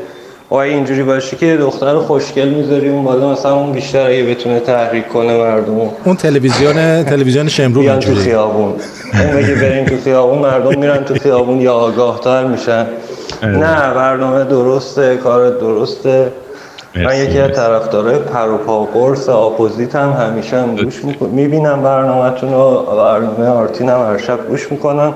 و 0.51 0.55
اینجوری 0.55 1.03
باشه 1.03 1.37
که 1.37 1.57
دختر 1.57 1.95
خوشگل 1.95 2.47
می‌ذاری 2.47 2.89
اون 2.89 3.03
بالا 3.03 3.31
مثلا 3.31 3.55
اون 3.55 3.71
بیشتر 3.71 4.07
اگه 4.07 4.23
بتونه 4.23 4.59
تحریک 4.59 5.07
کنه 5.07 5.37
مردم 5.37 5.91
اون 6.05 6.15
تلویزیون 6.15 7.03
تلویزیون 7.03 7.47
شمرو 7.47 7.81
بیان 7.81 7.99
تو 7.99 8.15
خیابون. 8.15 8.73
اون 9.13 9.35
بگه 9.35 9.55
برین 9.55 9.85
تو 9.85 9.95
خیابون 10.03 10.37
مردم 10.39 10.79
میرن 10.79 11.03
تو 11.03 11.13
خیابون 11.13 11.61
یا 11.61 11.73
آگاه 11.73 12.19
تر 12.19 12.45
میشن 12.45 12.85
نه 13.43 13.93
برنامه 13.93 14.43
درسته 14.43 15.17
کار 15.17 15.49
درسته. 15.49 16.31
من. 16.95 17.17
یکی 17.17 17.39
از 17.39 17.51
طرفدارای 17.51 18.19
پروپا 18.19 18.83
و 18.83 18.85
قرص 18.85 19.29
اپوزیت 19.29 19.95
هم 19.95 20.09
همیشه 20.09 20.61
هم 20.61 20.75
گوش 20.75 20.95
می‌بینم 21.31 21.83
برنامهتون 21.83 22.51
رو 22.51 22.85
برنامه 22.97 23.45
آرتین 23.45 23.89
هم 23.89 23.99
هر 23.99 24.17
شب 24.17 24.47
گوش 24.49 24.71
می‌کنم 24.71 25.13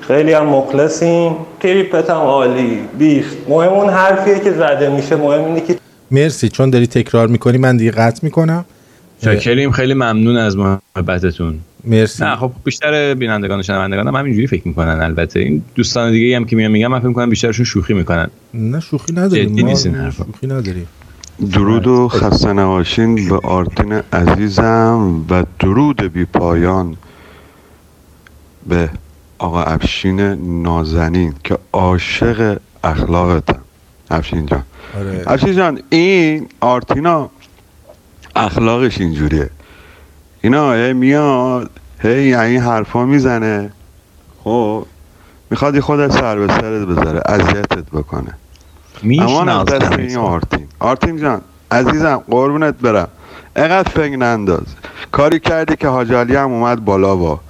خیلی 0.00 0.32
هم 0.32 0.46
مخلصیم. 0.46 1.36
تریپت 1.60 2.10
هم 2.10 2.16
عالی. 2.16 2.80
بیست 2.98 3.36
مهم 3.48 3.72
اون 3.72 3.88
حرفیه 3.88 4.40
که 4.40 4.52
زده 4.52 4.90
میشه. 4.96 5.16
مهم 5.16 5.44
اینه 5.44 5.60
که 5.60 5.78
مرسی. 6.10 6.48
چون 6.48 6.70
داری 6.70 6.86
تکرار 6.86 7.26
می‌کنی 7.26 7.58
من 7.58 7.76
دیگه 7.76 7.90
قطع 7.90 8.20
می‌کنم. 8.22 8.64
شاکریم. 9.24 9.70
خیلی 9.70 9.94
ممنون 9.94 10.36
از 10.36 10.56
محبتتون. 10.56 11.58
مرسی. 11.84 12.24
نه 12.24 12.36
خب 12.36 12.50
بیشتر 12.64 13.14
بینندگان 13.14 13.58
و 13.58 13.62
شنوندگان 13.62 14.08
هم 14.08 14.14
همینجوری 14.14 14.46
فکر 14.46 14.68
می‌کنن 14.68 15.00
البته. 15.02 15.40
این 15.40 15.62
دوستان 15.74 16.10
دیگه 16.10 16.36
هم 16.36 16.44
که 16.44 16.56
میان 16.56 16.70
میگم 16.70 16.86
من 16.86 16.98
فکر 16.98 17.08
می‌کنم 17.08 17.30
بیشترشون 17.30 17.64
شوخی 17.64 17.94
می‌کنن. 17.94 18.28
نه 18.54 18.80
شوخی 18.80 19.12
نداریم. 19.12 19.52
جدی 19.52 19.62
ما 19.62 19.68
نیست 19.68 19.86
این 19.86 19.94
حرفا. 19.94 20.24
شوخی 20.24 20.46
نداریم. 20.46 20.88
درود 21.40 21.86
و 21.86 22.08
خسته 22.08 22.52
نباشین 22.52 23.28
به 23.28 23.36
آرتین 23.36 23.92
عزیزم 23.92 25.24
و 25.30 25.44
درود 25.58 26.02
بی 26.02 26.24
پایان 26.24 26.96
به 28.66 28.90
آقا 29.38 29.62
افشین 29.62 30.20
نازنین 30.62 31.34
که 31.44 31.58
عاشق 31.72 32.58
اخلاقتم. 32.84 33.58
افشین 34.10 34.46
جان. 34.46 34.62
آره. 34.98 35.24
افشین 35.26 35.56
جان 35.56 35.80
این 35.90 36.48
آرتینا 36.60 37.30
اخلاقش 38.36 39.00
اینجوریه. 39.00 39.50
اینا 40.40 40.72
هی 40.72 40.92
میاد 40.92 41.70
هی 41.98 42.28
یعنی 42.28 42.56
حرفا 42.56 43.04
می‌زنه. 43.04 43.72
خب 44.44 44.86
می‌خواد 45.50 45.80
خود 45.80 46.08
سر 46.08 46.38
به 46.38 46.46
سرت 46.46 46.86
بذاره 46.86 47.22
اذیتت 47.26 47.90
بکنه. 47.92 48.34
امان 49.04 49.48
از 49.48 49.64
دست 49.64 49.92
این 49.92 50.16
آرتین. 50.16 50.66
آرتین 50.78 51.16
جان 51.16 51.40
عزیزم 51.70 52.22
قربونت 52.30 52.74
برم. 52.74 53.08
اقدر 53.56 53.90
فکر 53.90 54.16
ننداز. 54.16 54.66
کاری 55.12 55.40
کردی 55.40 55.76
که 55.76 55.88
حاجالی 55.88 56.36
هم 56.36 56.52
اومد 56.52 56.84
بالا 56.84 57.16
با 57.16 57.40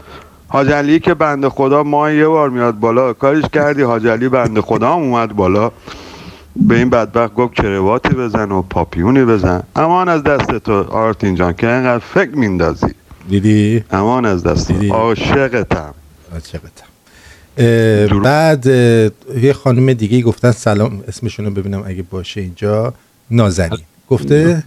حاجالی 0.48 1.00
که 1.00 1.14
بند 1.14 1.48
خدا 1.48 1.82
ما 1.82 2.10
یه 2.10 2.28
بار 2.28 2.50
میاد 2.50 2.74
بالا. 2.74 3.12
کاریش 3.12 3.44
کردی 3.52 3.82
حاجالی 3.82 4.28
بند 4.28 4.60
خدا 4.60 4.92
هم 4.92 5.02
اومد 5.02 5.36
بالا. 5.36 5.70
به 6.56 6.74
این 6.78 6.90
بدبخت 6.90 7.34
گفت 7.34 7.54
کرواتی 7.54 8.08
بزن 8.08 8.52
و 8.52 8.62
پاپیونی 8.62 9.24
بزن. 9.24 9.62
امان 9.76 10.08
از 10.08 10.22
دست 10.22 10.58
تو 10.58 10.72
آرتین 10.82 11.34
جان 11.34 11.52
که 11.52 11.74
اینقدر 11.74 12.04
فکر 12.14 12.36
میندازی. 12.36 12.94
دیدی؟ 13.28 13.84
امان 13.90 14.24
از 14.24 14.42
دست 14.42 14.72
تو. 14.72 14.94
عاشقتم. 14.94 15.94
عاشقتم. 16.32 16.86
بعد 18.24 18.66
یه 19.42 19.52
خانم 19.52 19.92
دیگه 19.92 20.22
گفتن 20.22 20.50
سلام 20.50 21.04
اسمشون 21.08 21.44
رو 21.46 21.50
ببینم 21.50 21.82
اگه 21.86 22.02
باشه 22.10 22.40
اینجا. 22.40 22.94
نازنین. 23.30 23.78
گفته 24.10 24.62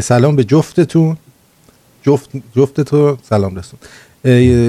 سلام 0.00 0.36
به 0.36 0.44
جفتتون. 0.44 1.16
جفت 2.02 2.30
جفتتون 2.56 3.18
سلام 3.22 3.56
رسون. 3.56 3.80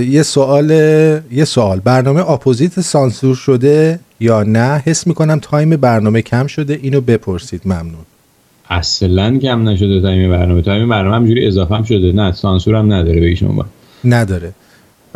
یه 0.10 0.24
سوال 0.24 0.70
یه 1.32 1.46
سوال. 1.46 1.80
برنامه 1.80 2.30
Opposite 2.30 2.82
سانسور 2.82 3.36
شده 3.36 4.00
یا 4.20 4.44
نه؟ 4.44 4.84
حس 4.86 5.08
می‌کنم 5.08 5.40
time 5.40 5.70
برنامه 5.70 6.22
کم 6.22 6.48
شده. 6.48 6.80
اینو 6.82 7.02
بپرسید. 7.02 7.62
ممنون. 7.66 8.06
اصلا 8.70 9.38
کم 9.38 9.70
نشده 9.70 10.02
time 10.02 10.30
برنامه. 10.32 10.62
time 10.62 10.90
برنامه 10.90 11.16
همینجوری 11.16 11.48
اضافه 11.48 11.76
هم 11.76 11.84
شده. 11.84 12.12
نه 12.12 12.32
سانسور 12.32 12.76
هم 12.76 12.94
نداره. 12.94 13.22
بگی 13.22 13.36
شما 13.36 13.66
نداره. 14.06 14.54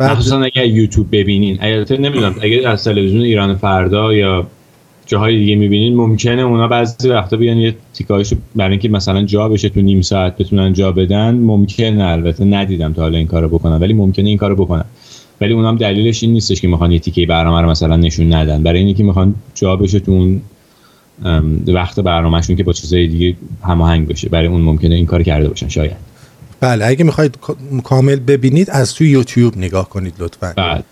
مخصوصا 0.00 0.42
اگر 0.42 0.66
یوتیوب 0.66 1.06
ببینین. 1.12 1.58
البته 1.60 1.96
نمی‌دونم 1.96 2.34
اگر 2.42 2.68
از 2.68 2.84
تلویزیون 2.84 3.22
ایران 3.22 3.54
فردا 3.54 4.14
یا 4.14 4.46
جاهای 5.06 5.38
دیگه 5.38 5.56
می‌بینین 5.56 5.96
ممکنه 5.96 6.42
اونا 6.42 6.68
بعضی 6.68 7.08
وقتا 7.08 7.36
بیان 7.36 7.56
یه 7.56 7.74
تیکایشو 7.94 8.36
برای 8.56 8.70
اینکه 8.70 8.88
مثلا 8.88 9.22
جا 9.22 9.48
بشه 9.48 9.68
تو 9.68 9.80
نیم 9.80 10.00
ساعت 10.00 10.36
بتونن 10.36 10.72
جا 10.72 10.92
بدن. 10.92 11.34
ممکنه 11.34 12.04
البته 12.04 12.44
ندیدم 12.44 12.92
تا 12.92 13.02
حالا 13.02 13.18
این 13.18 13.26
کارو 13.26 13.48
بکنن 13.48 13.76
ولی 13.76 13.92
ممکنه 13.92 14.28
این 14.28 14.38
کارو 14.38 14.56
بکنن. 14.56 14.84
ولی 15.40 15.52
اونام 15.52 15.76
دلیلش 15.76 16.22
این 16.22 16.32
نیستش 16.32 16.60
که 16.60 16.68
می‌خوان 16.68 16.92
یه 16.92 16.98
تیکه 16.98 17.26
برنامه 17.26 17.60
رو 17.60 17.70
مثلا 17.70 17.96
نشون 17.96 18.32
ندن. 18.32 18.62
برای 18.62 18.78
اینکه 18.78 19.04
می‌خوان 19.04 19.34
جا 19.54 19.76
بشه 19.76 20.00
تو 20.00 20.12
اون 20.12 20.40
وقت 21.66 22.00
برنامهشون 22.00 22.56
که 22.56 22.62
با 22.62 22.72
چیزای 22.72 23.06
دیگه 23.06 23.36
هماهنگ 23.62 24.08
بشه. 24.08 24.28
برای 24.28 24.46
اون 24.46 24.60
ممکنه 24.60 24.94
این 24.94 25.06
کار 25.06 25.22
کرده 25.22 25.48
باشن 25.48 25.68
شاید. 25.68 26.05
بله 26.60 26.86
اگه 26.86 27.04
می‌خواید 27.04 27.38
کا- 27.42 27.80
کامل 27.84 28.16
ببینید 28.16 28.70
از 28.70 28.94
تو 28.94 29.04
یوتیوب 29.04 29.56
نگاه 29.58 29.88
کنید 29.88 30.14
لطفا. 30.18 30.54
بله. 30.56 30.82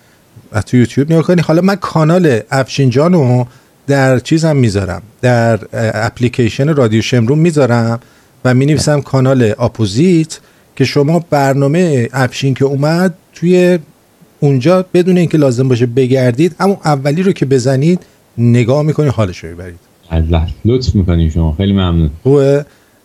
از 0.52 0.64
تو 0.64 0.76
یوتیوب 0.76 1.12
نگاه 1.12 1.22
کنید. 1.22 1.44
حالا 1.44 1.60
من 1.62 1.74
کانال 1.76 2.40
افشین 2.50 2.90
جانو 2.90 3.44
در 3.86 4.18
چیزم 4.18 4.56
می‌ذارم 4.56 5.02
در 5.22 5.58
اپلیکیشن 6.06 6.74
رادیو 6.74 7.02
شمرون 7.02 7.38
می‌ذارم 7.38 8.00
و 8.44 8.54
می 8.54 8.66
نویسم 8.66 9.00
کانال 9.00 9.54
اپوزیت 9.58 10.38
که 10.76 10.84
شما 10.84 11.24
برنامه 11.30 12.08
افشین 12.12 12.54
که 12.54 12.64
اومد 12.64 13.14
توی 13.32 13.78
اونجا 14.40 14.84
بدون 14.94 15.16
اینکه 15.18 15.38
لازم 15.38 15.68
باشه 15.68 15.86
بگردید 15.86 16.56
اما 16.60 16.80
اولی 16.84 17.22
رو 17.22 17.32
که 17.32 17.46
بزنید 17.46 18.00
نگاه 18.38 18.82
می‌کنید 18.82 19.12
حالش 19.12 19.44
رو 19.44 19.62
الله 20.10 20.46
لطف 20.64 20.94
می‌کنین 20.94 21.30
شما. 21.30 21.54
خیلی 21.56 21.72
ممنون. 21.72 22.10
خوبه؟ 22.22 22.64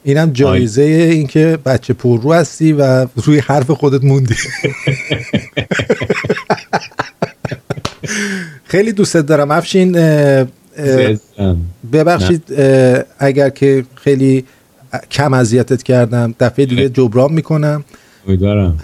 اینم 0.10 0.32
جایزه 0.32 0.82
این 0.82 1.28
که 1.28 1.60
بچه 1.66 1.94
پررو 1.94 2.34
هستی 2.34 2.74
و 2.74 3.08
روی 3.16 3.40
حرف 3.40 3.72
خودت 3.72 4.04
موندی. 4.04 4.36
خیلی 8.72 8.92
دوستت 8.92 9.26
دارم. 9.26 9.52
افشین 9.52 9.92
ببخشید 11.94 12.44
اگر 13.20 13.50
که 13.50 13.86
خیلی 13.96 14.46
کم 15.12 15.34
اذیتت 15.34 15.84
کردم 15.84 16.36
دفعه 16.40 16.66
دیگه 16.66 16.90
جبران 16.90 17.34
می‌کنم. 17.34 17.84
امیدوارم. 18.30 18.80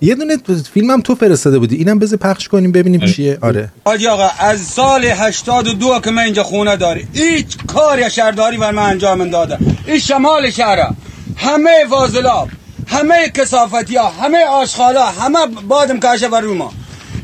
یه 0.00 0.14
دونه 0.14 0.36
فیلمم 0.74 1.00
تو 1.00 1.14
فرستاده 1.14 1.58
بودی. 1.58 1.76
اینم 1.76 1.98
بذار 1.98 2.18
پخش 2.18 2.48
کنیم 2.48 2.72
ببینیم 2.72 3.06
چیه. 3.06 3.38
آره. 3.40 3.68
حاجی 3.84 4.06
آقا 4.06 4.28
از 4.38 4.60
سال 4.60 5.04
82 5.04 6.00
که 6.00 6.10
من 6.10 6.22
اینجا 6.22 6.42
خونه 6.42 6.76
داری 6.76 7.06
هیچ 7.12 7.56
کاری 7.66 8.10
شهرداری 8.10 8.56
بر 8.56 8.70
من 8.70 8.82
انجام 8.82 9.30
داده 9.30 9.58
این 9.86 9.98
شمال 9.98 10.50
شهر 10.50 10.90
همه 11.36 11.70
فاضلاب 11.90 12.48
همه 12.86 13.28
کسافتی 13.28 13.96
ها 13.96 14.08
همه 14.08 14.44
آشخالا 14.44 15.06
همه 15.06 15.38
بادم 15.68 16.00
کاشه 16.00 16.28
بر 16.28 16.40
روما 16.40 16.72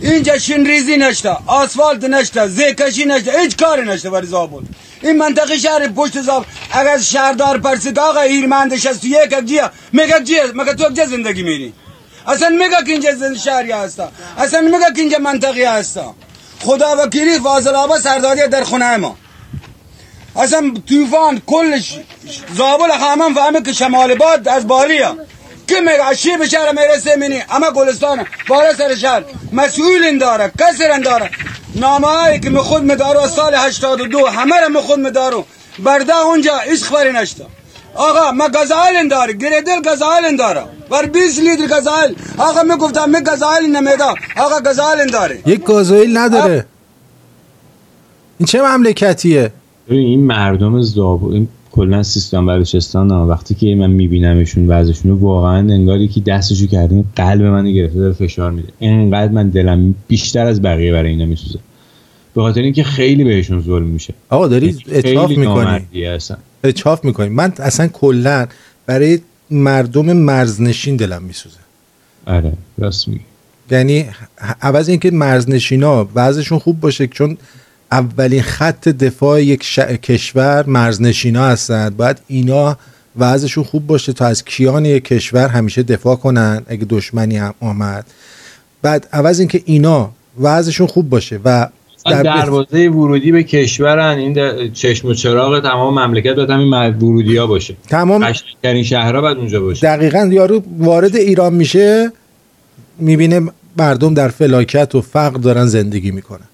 اینجا 0.00 0.38
شین 0.38 0.66
ریزی 0.66 0.96
نشته 0.96 1.36
آسفالت 1.46 2.04
نشته 2.04 2.48
زیکشی 2.48 3.04
نشته 3.04 3.32
هیچ 3.40 3.56
کاری 3.56 3.82
نشته 3.82 4.10
بر 4.10 4.24
زابل. 4.24 4.62
این 5.04 5.16
منطقه 5.16 5.58
شهر 5.58 5.88
پشت 5.88 6.20
زاب 6.20 6.46
اگر 6.70 6.98
شهردار 6.98 7.58
پرسید 7.58 7.98
آقا 7.98 8.20
ایرمندش 8.20 8.86
از 8.86 9.00
تو 9.00 9.06
یک 9.06 9.46
جیه 9.46 9.70
مگه 9.92 10.20
جیه 10.20 10.42
مگه 10.54 10.74
تو 10.74 10.90
جیه 10.90 11.06
زندگی 11.06 11.42
میری؟ 11.42 11.72
اصلا 12.26 12.48
میگه 12.48 12.76
که 12.86 12.92
اینجا 12.92 13.34
شهری 13.34 13.72
هستا 13.72 14.08
اصلا 14.38 14.60
میگه 14.60 14.78
که 14.78 15.00
اینجا 15.00 15.18
منطقی 15.18 15.64
هستا 15.64 16.14
خدا 16.60 16.96
وکیلی 16.98 17.38
فاضل 17.38 17.74
آبا 17.74 17.98
سرداری 17.98 18.48
در 18.48 18.64
خونه 18.64 18.96
ما. 18.96 19.16
اصلا 20.36 20.72
طوفان 20.88 21.42
کلش 21.46 21.98
زابل 22.54 22.98
خامن 22.98 23.34
فهمه 23.34 23.62
که 23.62 23.72
شمال 23.72 24.14
باد 24.14 24.48
از 24.48 24.66
بالیه 24.66 25.08
که 25.66 25.80
میگه 25.80 26.14
شیب 26.16 26.46
شهر 26.46 26.72
می‌رسه 26.72 27.16
منی 27.16 27.42
اما 27.50 27.70
گلستان 27.70 28.26
بالا 28.48 28.72
سر 28.72 28.94
شهر. 28.94 29.24
مسئول 29.52 30.04
این 30.04 30.18
داره 30.18 30.52
کسر 30.60 30.90
این 30.90 31.02
داره. 31.02 31.30
نامه 31.74 32.06
هایی 32.06 32.40
که 32.40 32.50
خود 32.50 32.84
مدارو 32.84 33.20
از 33.20 33.30
سال 33.30 33.54
82 33.54 34.26
همه 34.26 34.60
را 34.60 34.68
می 34.68 34.78
خود 34.78 34.98
مدارو. 34.98 35.44
برده 35.78 36.16
اونجا 36.16 36.58
هیچ 36.58 36.84
خبری 36.84 37.12
نشتا. 37.12 37.44
آقا 37.94 38.30
ما 38.32 38.48
گزایل 38.48 39.08
داره. 39.08 39.32
گریدل 39.32 39.80
گزایل 39.82 40.36
داره. 40.36 40.64
بر 40.90 41.06
20 41.06 41.40
لیتر 41.40 41.66
گزایل 41.66 42.16
آقا 42.38 42.62
می 42.62 42.76
گفتم 42.76 43.08
می 43.10 43.20
گزایل 43.20 43.76
نمیده 43.76 44.04
آقا 44.36 44.70
گزایل 44.70 45.10
داره. 45.10 45.42
یک 45.46 45.64
گازوئیل 45.64 46.18
نداره. 46.18 46.66
این 48.38 48.46
چه 48.46 48.62
مملکتیه؟ 48.62 49.52
این 49.88 50.26
مردم 50.26 50.82
زابو 50.82 51.32
این 51.32 51.48
کلا 51.74 52.02
سیستان 52.02 52.46
بلوچستان 52.46 53.10
ها 53.10 53.26
وقتی 53.26 53.54
که 53.54 53.74
من 53.74 53.90
میبینمشون 53.90 54.66
وضعشون 54.66 55.10
رو 55.10 55.18
واقعا 55.18 55.58
انگار 55.58 56.06
که 56.06 56.20
دستشو 56.20 56.66
کردیم 56.66 57.12
قلب 57.16 57.42
منو 57.42 57.70
گرفته 57.70 57.98
داره 57.98 58.12
فشار 58.12 58.50
میده. 58.50 58.68
اینقدر 58.78 59.32
من 59.32 59.48
دلم 59.48 59.94
بیشتر 60.08 60.46
از 60.46 60.62
بقیه 60.62 60.92
برای 60.92 61.10
اینا 61.10 61.26
میسوزه. 61.26 61.58
به 62.34 62.42
خاطر 62.42 62.60
اینکه 62.60 62.82
خیلی 62.82 63.24
بهشون 63.24 63.60
ظلم 63.60 63.86
میشه. 63.86 64.14
آقا 64.28 64.48
داری 64.48 64.76
اچاف 64.88 65.30
می‌کنی؟ 65.30 66.06
اصلا 66.06 66.36
اچاف 66.64 67.04
می‌کنی. 67.04 67.28
من 67.28 67.52
اصلا 67.58 67.88
کلا 67.88 68.46
برای 68.86 69.18
مردم 69.50 70.12
مرزنشین 70.12 70.96
دلم 70.96 71.22
میسوزه. 71.22 71.56
آره 72.26 72.52
راست 72.78 73.08
میگی. 73.08 73.20
یعنی 73.70 74.06
عوض 74.62 74.88
اینکه 74.88 75.10
مرزنشینا 75.10 76.08
وضعشون 76.14 76.58
خوب 76.58 76.80
باشه 76.80 77.06
چون 77.06 77.36
اولین 77.94 78.42
خط 78.42 78.88
دفاع 78.88 79.42
یک 79.42 79.62
ش... 79.64 79.78
کشور 79.78 80.64
مرزنشینا 80.66 81.46
هستند 81.46 81.96
باید 81.96 82.18
اینا 82.26 82.76
وضعشون 83.18 83.64
خوب 83.64 83.86
باشه 83.86 84.12
تا 84.12 84.26
از 84.26 84.44
کیان 84.44 84.84
یک 84.84 85.04
کشور 85.04 85.48
همیشه 85.48 85.82
دفاع 85.82 86.16
کنن 86.16 86.62
اگه 86.66 86.86
دشمنی 86.88 87.36
هم 87.36 87.54
آمد. 87.60 88.06
بعد 88.82 89.08
عوض 89.12 89.38
اینکه 89.38 89.62
اینا 89.64 90.10
وضعشون 90.40 90.86
خوب 90.86 91.08
باشه 91.08 91.40
و 91.44 91.68
در 92.06 92.22
در 92.22 92.36
دروازه 92.36 92.88
ورودی 92.88 93.32
به 93.32 93.42
کشورن. 93.42 94.18
این 94.18 94.72
چشم 94.72 95.08
و 95.08 95.14
چراغ 95.14 95.62
تمام 95.62 95.98
مملکت 95.98 96.34
باید 96.34 96.50
همین 96.50 96.70
ورودی 96.70 97.36
ها 97.36 97.46
باشه. 97.46 97.76
تمام 97.88 98.24
قشنگترین 98.24 98.84
شهرها 98.84 99.20
باید 99.20 99.38
اونجا 99.38 99.60
باشه. 99.60 99.86
دقیقا 99.86 100.30
یارو 100.32 100.62
وارد 100.78 101.16
ایران 101.16 101.54
میشه 101.54 102.12
می‌بینه 102.98 103.40
مردم 103.78 104.14
در 104.14 104.28
فلاکت 104.28 104.94
و 104.94 105.00
فقر 105.00 105.38
دارن 105.38 105.66
زندگی 105.66 106.10
می‌کنن. 106.10 106.48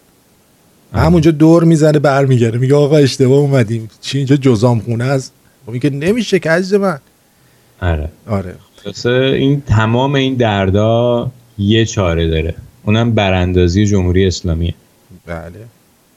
همونجا 0.95 1.31
دور 1.31 1.65
می‌زنه 1.65 1.99
برمیگرده. 1.99 2.59
میگه 2.59 2.75
آقا 2.75 2.97
اشتباه 2.97 3.39
اومدیم. 3.39 3.89
چی 4.01 4.19
اینجا 4.19 4.37
جزام 4.37 4.81
خونه 4.81 5.05
است؟ 5.05 5.33
خب 5.67 5.73
میگه 5.73 5.91
نمیشه 5.91 6.39
که 6.39 6.51
عزیز 6.51 6.75
من. 6.75 6.99
آره. 7.83 8.09
آره. 8.27 8.55
این 9.05 9.61
تمام 9.61 10.15
این 10.15 10.35
دردا 10.35 11.31
یه 11.59 11.85
چاره 11.85 12.29
داره. 12.29 12.55
اونم 12.85 13.15
براندازی 13.15 13.87
جمهوری 13.87 14.27
اسلامیه 14.27 14.75
بله. 15.27 15.53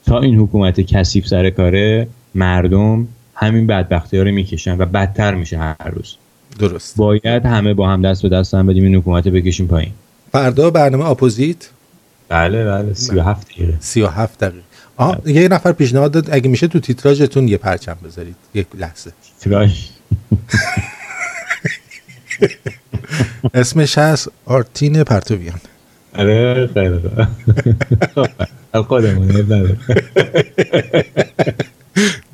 تا 0.05 0.19
این 0.19 0.35
حکومت 0.35 0.81
کثیف 0.81 1.27
سر 1.27 1.49
کاره 1.49 2.07
مردم 2.35 3.07
همین 3.35 3.67
بدبختی 3.67 4.17
ها 4.17 4.23
رو 4.23 4.31
می‌کشن 4.31 4.77
و 4.77 4.85
بدتر 4.85 5.33
میشه 5.35 5.57
هر 5.57 5.91
روز. 5.93 6.15
درست. 6.59 6.97
باید 6.97 7.45
همه 7.45 7.73
با 7.73 7.89
هم 7.89 8.01
دست 8.01 8.21
به 8.21 8.29
دست 8.29 8.53
هم 8.53 8.67
بدیم 8.67 8.83
این 8.83 8.95
حکومت 8.95 9.27
بکشیم 9.27 9.67
پایین. 9.67 9.91
فردا 10.31 10.69
برنامه 10.69 11.09
اپوزیت. 11.09 11.69
بله 12.33 12.65
بله 12.65 12.93
37 12.93 13.47
دقیقه. 13.47 13.73
37 13.79 14.39
دقیقه. 14.39 14.63
آها 14.97 15.17
یه 15.25 15.47
نفر 15.47 15.71
پیشنهاد 15.71 16.11
داد 16.11 16.29
اگه 16.31 16.49
میشه 16.49 16.67
تو 16.67 16.79
تیتراژتون 16.79 17.47
یه 17.47 17.57
پرچم 17.57 17.97
بذارید 18.05 18.35
یک 18.53 18.67
لحظه. 18.73 19.11
تیراژ 19.39 19.71
اسمش 23.53 23.97
هست 23.97 24.29
آرتین 24.45 25.03
پرتویان. 25.03 25.59
آره 26.15 26.69
خیلی 26.73 26.99
خودمون. 28.87 29.27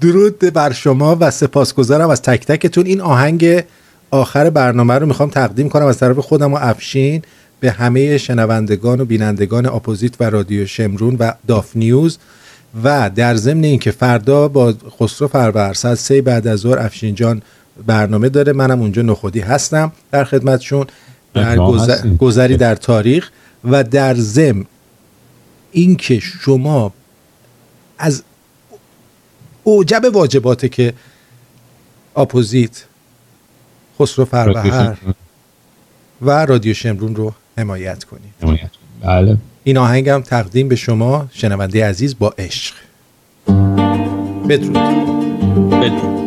درود 0.01 0.39
بر 0.39 0.71
شما 0.73 1.17
و 1.19 1.31
سپاسگزارم 1.31 2.09
از 2.09 2.21
تک 2.21 2.45
تکتون. 2.45 2.85
این 2.85 3.01
آهنگ 3.01 3.63
آخر 4.11 4.49
برنامه 4.49 4.93
رو 4.93 5.05
می‌خوام 5.05 5.29
تقدیم 5.29 5.69
کنم 5.69 5.85
از 5.85 5.97
طرف 5.97 6.19
خودم 6.19 6.53
و 6.53 6.57
افشین. 6.61 7.21
به 7.59 7.71
همه 7.71 8.17
شنوندگان 8.17 9.01
و 9.01 9.05
بینندگان 9.05 9.65
اپوزیت 9.65 10.21
و 10.21 10.23
رادیو 10.23 10.65
شمرون 10.65 11.15
و 11.19 11.33
داف 11.47 11.75
نیوز 11.75 12.17
و 12.83 13.09
در 13.15 13.35
ضمن 13.35 13.63
اینکه 13.63 13.91
فردا 13.91 14.47
با 14.47 14.73
خسرو 14.99 15.27
فرور 15.27 15.73
ساعت 15.73 15.97
سه 15.97 16.21
بعد 16.21 16.47
از 16.47 16.59
ظهر 16.59 16.79
افشین 16.79 17.15
جان 17.15 17.41
برنامه 17.85 18.29
داره. 18.29 18.53
منم 18.53 18.79
اونجا 18.81 19.01
نخودی 19.01 19.39
هستم 19.39 19.91
در 20.11 20.23
خدمتشون. 20.23 20.87
در. 21.33 21.57
گذری 22.19 22.57
در 22.57 22.75
تاریخ 22.75 23.31
و 23.63 23.83
در 23.83 24.15
ضمن 24.15 24.65
اینکه 25.71 26.19
شما 26.19 26.93
از 27.97 28.23
اوجب 29.63 30.01
واجباته 30.13 30.69
که 30.69 30.93
اپوزیت 32.15 32.85
خسرو 33.99 34.25
فربهر 34.25 34.97
و 36.21 36.45
رادیو 36.45 36.73
شمرون 36.73 37.15
رو 37.15 37.33
حمایت 37.59 38.03
کنید. 38.03 38.33
بله. 39.03 39.37
این 39.63 39.77
آهنگم 39.77 40.21
تقدیم 40.21 40.67
به 40.67 40.75
شما 40.75 41.27
شنونده 41.31 41.85
عزیز 41.85 42.19
با 42.19 42.33
عشق. 42.37 42.75
بدرود. 44.49 44.75
بدرود. 45.69 46.18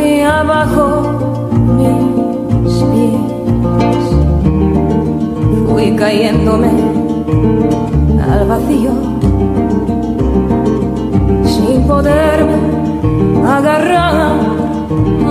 Hundía 0.00 0.42
bajo 0.42 1.02
mis 1.76 2.74
pies. 2.90 4.06
Fui 5.68 5.96
cayéndome 5.96 6.70
al 8.32 8.48
vacío 8.48 8.92
sin 11.44 11.86
poderme 11.86 12.58
agarrar 13.46 14.32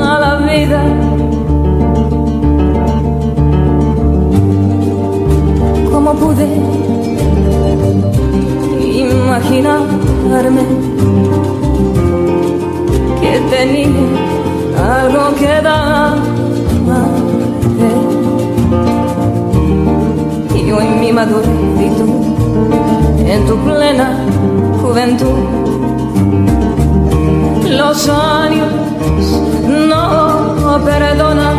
a 0.02 0.20
la 0.20 0.36
vida. 0.48 0.82
¿Cómo 5.92 6.14
pude 6.14 6.48
imaginarme 8.80 10.64
que 13.22 13.40
tenía 13.50 14.49
algo 14.80 15.36
que 15.36 15.62
dar? 15.62 16.18
Y 20.56 20.66
yo 20.68 20.82
en 20.82 21.00
mi 21.00 21.12
madurez 21.12 21.50
y 21.80 21.90
tú 21.98 22.08
en 23.26 23.46
tu 23.46 23.58
plena 23.58 24.26
juventud. 24.82 25.40
Los 27.70 28.10
años 28.10 28.68
no 29.68 30.82
perdonan 30.84 31.58